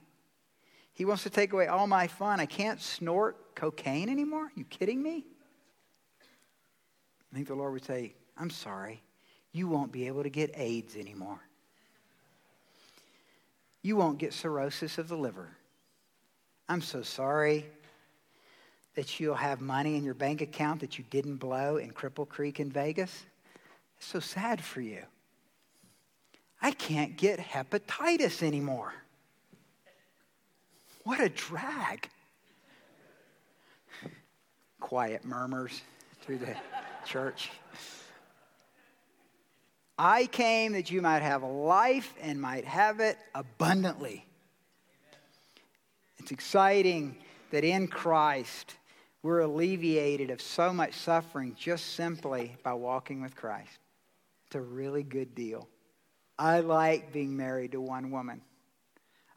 He 0.94 1.06
wants 1.06 1.24
to 1.24 1.30
take 1.30 1.52
away 1.54 1.68
all 1.68 1.88
my 1.88 2.08
fun. 2.08 2.40
I 2.40 2.46
can't 2.46 2.80
snort 2.80 3.56
cocaine 3.56 4.10
anymore. 4.10 4.46
Are 4.46 4.52
you 4.56 4.66
kidding 4.66 5.02
me? 5.02 5.26
I 7.32 7.36
think 7.36 7.48
the 7.48 7.56
Lord 7.56 7.74
would 7.74 7.84
say, 7.84 8.14
I'm 8.38 8.52
sorry. 8.52 9.02
You 9.52 9.68
won't 9.68 9.92
be 9.92 10.06
able 10.06 10.22
to 10.22 10.30
get 10.30 10.52
AIDS 10.56 10.96
anymore. 10.96 11.40
You 13.82 13.96
won't 13.96 14.20
get 14.20 14.34
cirrhosis 14.34 15.00
of 15.00 15.08
the 15.08 15.18
liver. 15.18 15.50
I'm 16.70 16.82
so 16.82 17.02
sorry 17.02 17.66
that 18.96 19.20
you'll 19.20 19.36
have 19.36 19.60
money 19.62 19.96
in 19.96 20.04
your 20.04 20.14
bank 20.14 20.42
account 20.42 20.82
that 20.82 20.98
you 20.98 21.04
didn't 21.10 21.38
blow 21.38 21.78
in 21.78 21.92
Cripple 21.92 22.28
Creek 22.28 22.60
in 22.60 22.72
Vegas. 22.72 23.26
It's 23.98 24.08
so 24.08 24.20
sad 24.20 24.64
for 24.64 24.82
you. 24.82 25.02
I 26.62 26.72
can't 26.72 27.18
get 27.18 27.40
hepatitis 27.40 28.42
anymore. 28.44 28.94
What 31.04 31.20
a 31.20 31.30
drag. 31.30 32.08
Quiet 34.80 35.26
murmurs 35.26 35.82
through 36.22 36.38
the 36.38 36.56
church. 37.06 37.50
I 39.98 40.26
came 40.28 40.74
that 40.74 40.90
you 40.90 41.02
might 41.02 41.22
have 41.22 41.44
a 41.44 41.48
life 41.48 42.14
and 42.22 42.42
might 42.42 42.66
have 42.66 43.00
it 43.00 43.18
abundantly. 43.36 44.26
It's 46.24 46.32
exciting 46.32 47.18
that 47.52 47.66
in 47.66 47.90
Christ 47.90 48.76
we're 49.24 49.42
alleviated 49.42 50.30
of 50.30 50.40
so 50.40 50.72
much 50.72 50.94
suffering 50.94 51.54
just 51.60 51.96
simply 51.96 52.56
by 52.64 52.76
walking 52.76 53.22
with 53.22 53.36
Christ. 53.36 53.78
It's 54.46 54.56
a 54.56 54.62
really 54.62 55.04
good 55.04 55.36
deal. 55.36 55.68
I 56.40 56.62
like 56.62 57.12
being 57.12 57.36
married 57.36 57.74
to 57.74 57.82
one 57.82 58.10
woman. 58.10 58.40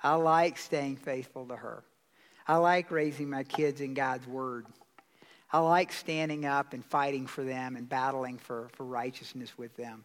I 0.01 0.15
like 0.15 0.59
staying 0.59 0.99
faithful 0.99 1.45
to 1.47 1.57
her. 1.57 1.83
I 2.47 2.59
like 2.59 2.93
raising 2.93 3.29
my 3.29 3.43
kids 3.43 3.81
in 3.81 3.93
God's 3.93 4.29
Word. 4.29 4.67
I 5.53 5.59
like 5.59 5.93
standing 5.93 6.47
up 6.47 6.73
and 6.73 6.85
fighting 6.85 7.27
for 7.27 7.43
them 7.43 7.75
and 7.75 7.89
battling 7.89 8.39
for, 8.39 8.69
for 8.75 8.85
righteousness 8.85 9.59
with 9.59 9.75
them. 9.77 10.05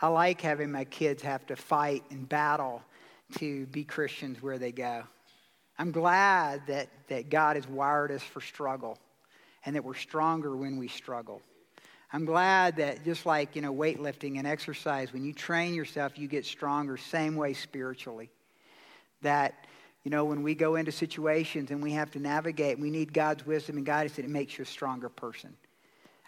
I 0.00 0.08
like 0.08 0.40
having 0.40 0.72
my 0.72 0.84
kids 0.84 1.22
have 1.22 1.46
to 1.48 1.56
fight 1.56 2.02
and 2.08 2.26
battle 2.26 2.80
to 3.40 3.66
be 3.66 3.84
Christians 3.84 4.42
where 4.42 4.56
they 4.56 4.72
go. 4.72 5.02
I'm 5.78 5.90
glad 5.90 6.66
that, 6.66 6.88
that 7.08 7.30
God 7.30 7.56
has 7.56 7.68
wired 7.68 8.10
us 8.10 8.22
for 8.22 8.40
struggle 8.40 8.98
and 9.64 9.76
that 9.76 9.84
we're 9.84 9.94
stronger 9.94 10.56
when 10.56 10.76
we 10.76 10.88
struggle. 10.88 11.40
I'm 12.12 12.24
glad 12.24 12.76
that 12.76 13.04
just 13.04 13.24
like, 13.24 13.56
you 13.56 13.62
know, 13.62 13.72
weightlifting 13.72 14.38
and 14.38 14.46
exercise, 14.46 15.12
when 15.12 15.24
you 15.24 15.32
train 15.32 15.74
yourself, 15.74 16.18
you 16.18 16.28
get 16.28 16.44
stronger, 16.44 16.96
same 16.96 17.36
way 17.36 17.54
spiritually. 17.54 18.28
That 19.22 19.54
you 20.04 20.10
know, 20.10 20.24
when 20.24 20.42
we 20.42 20.54
go 20.54 20.74
into 20.74 20.90
situations 20.90 21.70
and 21.70 21.82
we 21.82 21.92
have 21.92 22.10
to 22.12 22.18
navigate, 22.18 22.78
we 22.78 22.90
need 22.90 23.12
God's 23.12 23.46
wisdom 23.46 23.76
and 23.76 23.86
guidance, 23.86 24.16
and 24.18 24.24
it 24.24 24.30
makes 24.30 24.58
you 24.58 24.62
a 24.62 24.66
stronger 24.66 25.08
person. 25.08 25.54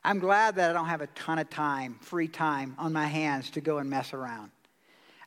I'm 0.04 0.20
glad 0.20 0.56
that 0.56 0.70
I 0.70 0.72
don't 0.72 0.86
have 0.86 1.00
a 1.00 1.08
ton 1.08 1.38
of 1.38 1.50
time, 1.50 1.98
free 2.00 2.28
time 2.28 2.76
on 2.78 2.92
my 2.92 3.06
hands 3.06 3.50
to 3.50 3.60
go 3.60 3.78
and 3.78 3.90
mess 3.90 4.12
around. 4.12 4.50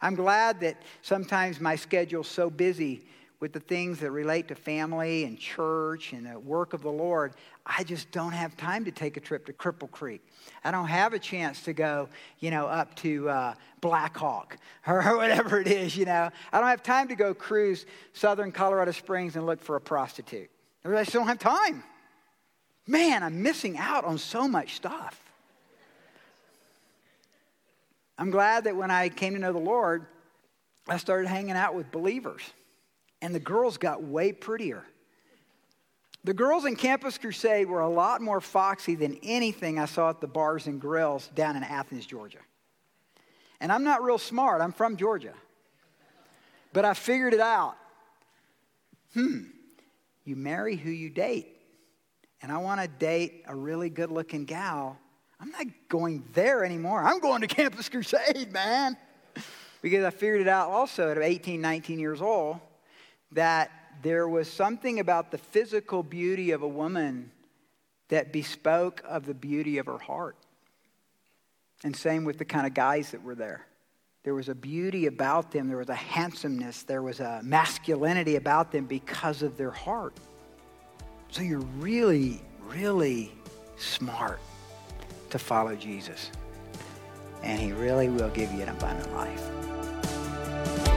I'm 0.02 0.16
glad 0.16 0.62
that 0.62 0.82
sometimes 1.02 1.60
my 1.60 1.76
schedule's 1.76 2.28
so 2.28 2.50
busy 2.50 3.02
with 3.40 3.54
the 3.54 3.60
things 3.60 4.00
that 4.00 4.12
relate 4.12 4.48
to 4.48 4.56
family 4.56 5.24
and 5.24 5.38
church 5.38 6.12
and 6.14 6.26
the 6.26 6.40
work 6.40 6.74
of 6.74 6.82
the 6.82 6.92
Lord, 6.92 7.34
I 7.66 7.84
just 7.84 8.12
don't 8.12 8.32
have 8.32 8.58
time 8.58 8.86
to 8.86 8.92
take 8.92 9.16
a 9.16 9.20
trip 9.20 9.46
to 9.46 9.54
Cripple 9.54 9.92
Creek. 9.92 10.26
I 10.64 10.72
don't 10.72 10.88
have 10.88 11.14
a 11.14 11.20
chance 11.20 11.62
to 11.64 11.74
go, 11.74 12.10
you 12.40 12.50
know, 12.50 12.66
up 12.66 12.96
to 12.98 13.30
uh, 13.30 13.54
Black 13.80 14.18
Hawk 14.18 14.58
or 14.88 15.18
whatever 15.18 15.60
it 15.60 15.68
is, 15.68 15.96
you 15.96 16.06
know. 16.06 16.30
I 16.52 16.60
don't 16.60 16.70
have 16.70 16.82
time 16.82 17.10
to 17.10 17.16
go 17.16 17.34
cruise 17.34 17.86
southern 18.14 18.52
Colorado 18.52 18.92
Springs 18.92 19.36
and 19.36 19.46
look 19.46 19.62
for 19.62 19.76
a 19.76 19.82
prostitute. 19.82 20.50
I 20.84 20.90
just 20.90 21.14
don't 21.14 21.28
have 21.28 21.40
time. 21.40 21.84
Man, 22.88 23.22
I'm 23.22 23.44
missing 23.44 23.78
out 23.78 24.06
on 24.06 24.18
so 24.18 24.48
much 24.48 24.76
stuff. 24.76 25.22
I'm 28.18 28.32
glad 28.32 28.64
that 28.64 28.76
when 28.76 28.90
I 28.90 29.10
came 29.10 29.34
to 29.34 29.40
know 29.40 29.54
the 29.54 29.60
Lord, 29.60 30.08
I 30.88 30.98
started 30.98 31.28
hanging 31.28 31.52
out 31.52 31.76
with 31.76 31.92
believers 31.92 32.42
and 33.22 33.34
the 33.34 33.40
girls 33.40 33.78
got 33.78 34.04
way 34.04 34.32
prettier. 34.32 34.84
The 36.24 36.34
girls 36.34 36.66
in 36.66 36.76
Campus 36.76 37.18
Crusade 37.18 37.68
were 37.68 37.80
a 37.80 37.90
lot 37.90 38.22
more 38.22 38.42
foxy 38.42 38.96
than 38.96 39.18
anything 39.24 39.80
I 39.80 39.86
saw 39.86 40.10
at 40.10 40.20
the 40.20 40.28
bars 40.28 40.68
and 40.68 40.80
grills 40.80 41.30
down 41.36 41.56
in 41.56 41.64
Athens, 41.64 42.06
Georgia. 42.06 42.40
And 43.60 43.72
I'm 43.72 43.84
not 43.84 44.04
real 44.04 44.18
smart, 44.18 44.62
I'm 44.62 44.74
from 44.74 44.98
Georgia. 44.98 45.34
But 46.74 46.86
I 46.86 46.94
figured 46.94 47.34
it 47.34 47.40
out. 47.40 47.76
Hmm, 49.14 49.46
you 50.26 50.36
marry 50.36 50.76
who 50.76 50.90
you 50.90 51.10
date. 51.10 51.48
And 52.42 52.52
I 52.52 52.58
want 52.58 52.82
to 52.82 52.88
date 52.88 53.46
a 53.48 53.56
really 53.56 53.90
good 53.90 54.12
looking 54.12 54.46
gal. 54.46 54.98
I'm 55.40 55.50
not 55.50 55.66
going 55.88 56.24
there 56.34 56.64
anymore. 56.64 57.02
I'm 57.04 57.20
going 57.20 57.42
to 57.42 57.48
Campus 57.56 57.90
Crusade, 57.90 58.52
man. 58.52 58.98
Because 59.82 60.04
I 60.04 60.10
figured 60.10 60.42
it 60.42 60.48
out 60.48 60.70
also 60.70 61.10
at 61.10 61.18
18, 61.18 61.62
19 61.62 62.00
years 62.00 62.22
old 62.22 62.60
that 63.32 63.72
there 64.02 64.28
was 64.28 64.52
something 64.52 65.00
about 65.00 65.32
the 65.32 65.38
physical 65.38 66.04
beauty 66.04 66.52
of 66.52 66.62
a 66.62 66.68
woman 66.68 67.32
that 68.10 68.32
bespoke 68.32 69.02
of 69.08 69.26
the 69.26 69.34
beauty 69.34 69.78
of 69.78 69.86
her 69.86 69.98
heart. 69.98 70.38
And 71.84 71.96
same 71.96 72.24
with 72.24 72.38
the 72.38 72.46
kind 72.46 72.66
of 72.66 72.74
guys 72.74 73.12
that 73.12 73.24
were 73.24 73.36
there. 73.36 73.66
There 74.24 74.34
was 74.34 74.50
a 74.50 74.56
beauty 74.56 75.06
about 75.06 75.52
them, 75.52 75.68
there 75.68 75.78
was 75.78 75.90
a 75.90 75.96
handsomeness, 75.96 76.84
there 76.84 77.02
was 77.02 77.20
a 77.20 77.40
masculinity 77.44 78.36
about 78.36 78.72
them 78.72 78.86
because 78.86 79.42
of 79.42 79.58
their 79.58 79.72
heart. 79.72 80.18
So 81.32 81.42
you're 81.42 81.60
really, 81.60 82.42
really 82.66 83.32
smart 83.78 84.40
to 85.30 85.40
follow 85.40 85.76
Jesus. 85.76 86.32
And 87.44 87.60
he 87.60 87.72
really 87.72 88.10
will 88.10 88.30
give 88.30 88.52
you 88.52 88.64
an 88.64 88.70
abundant 88.70 89.14
life. 89.14 90.97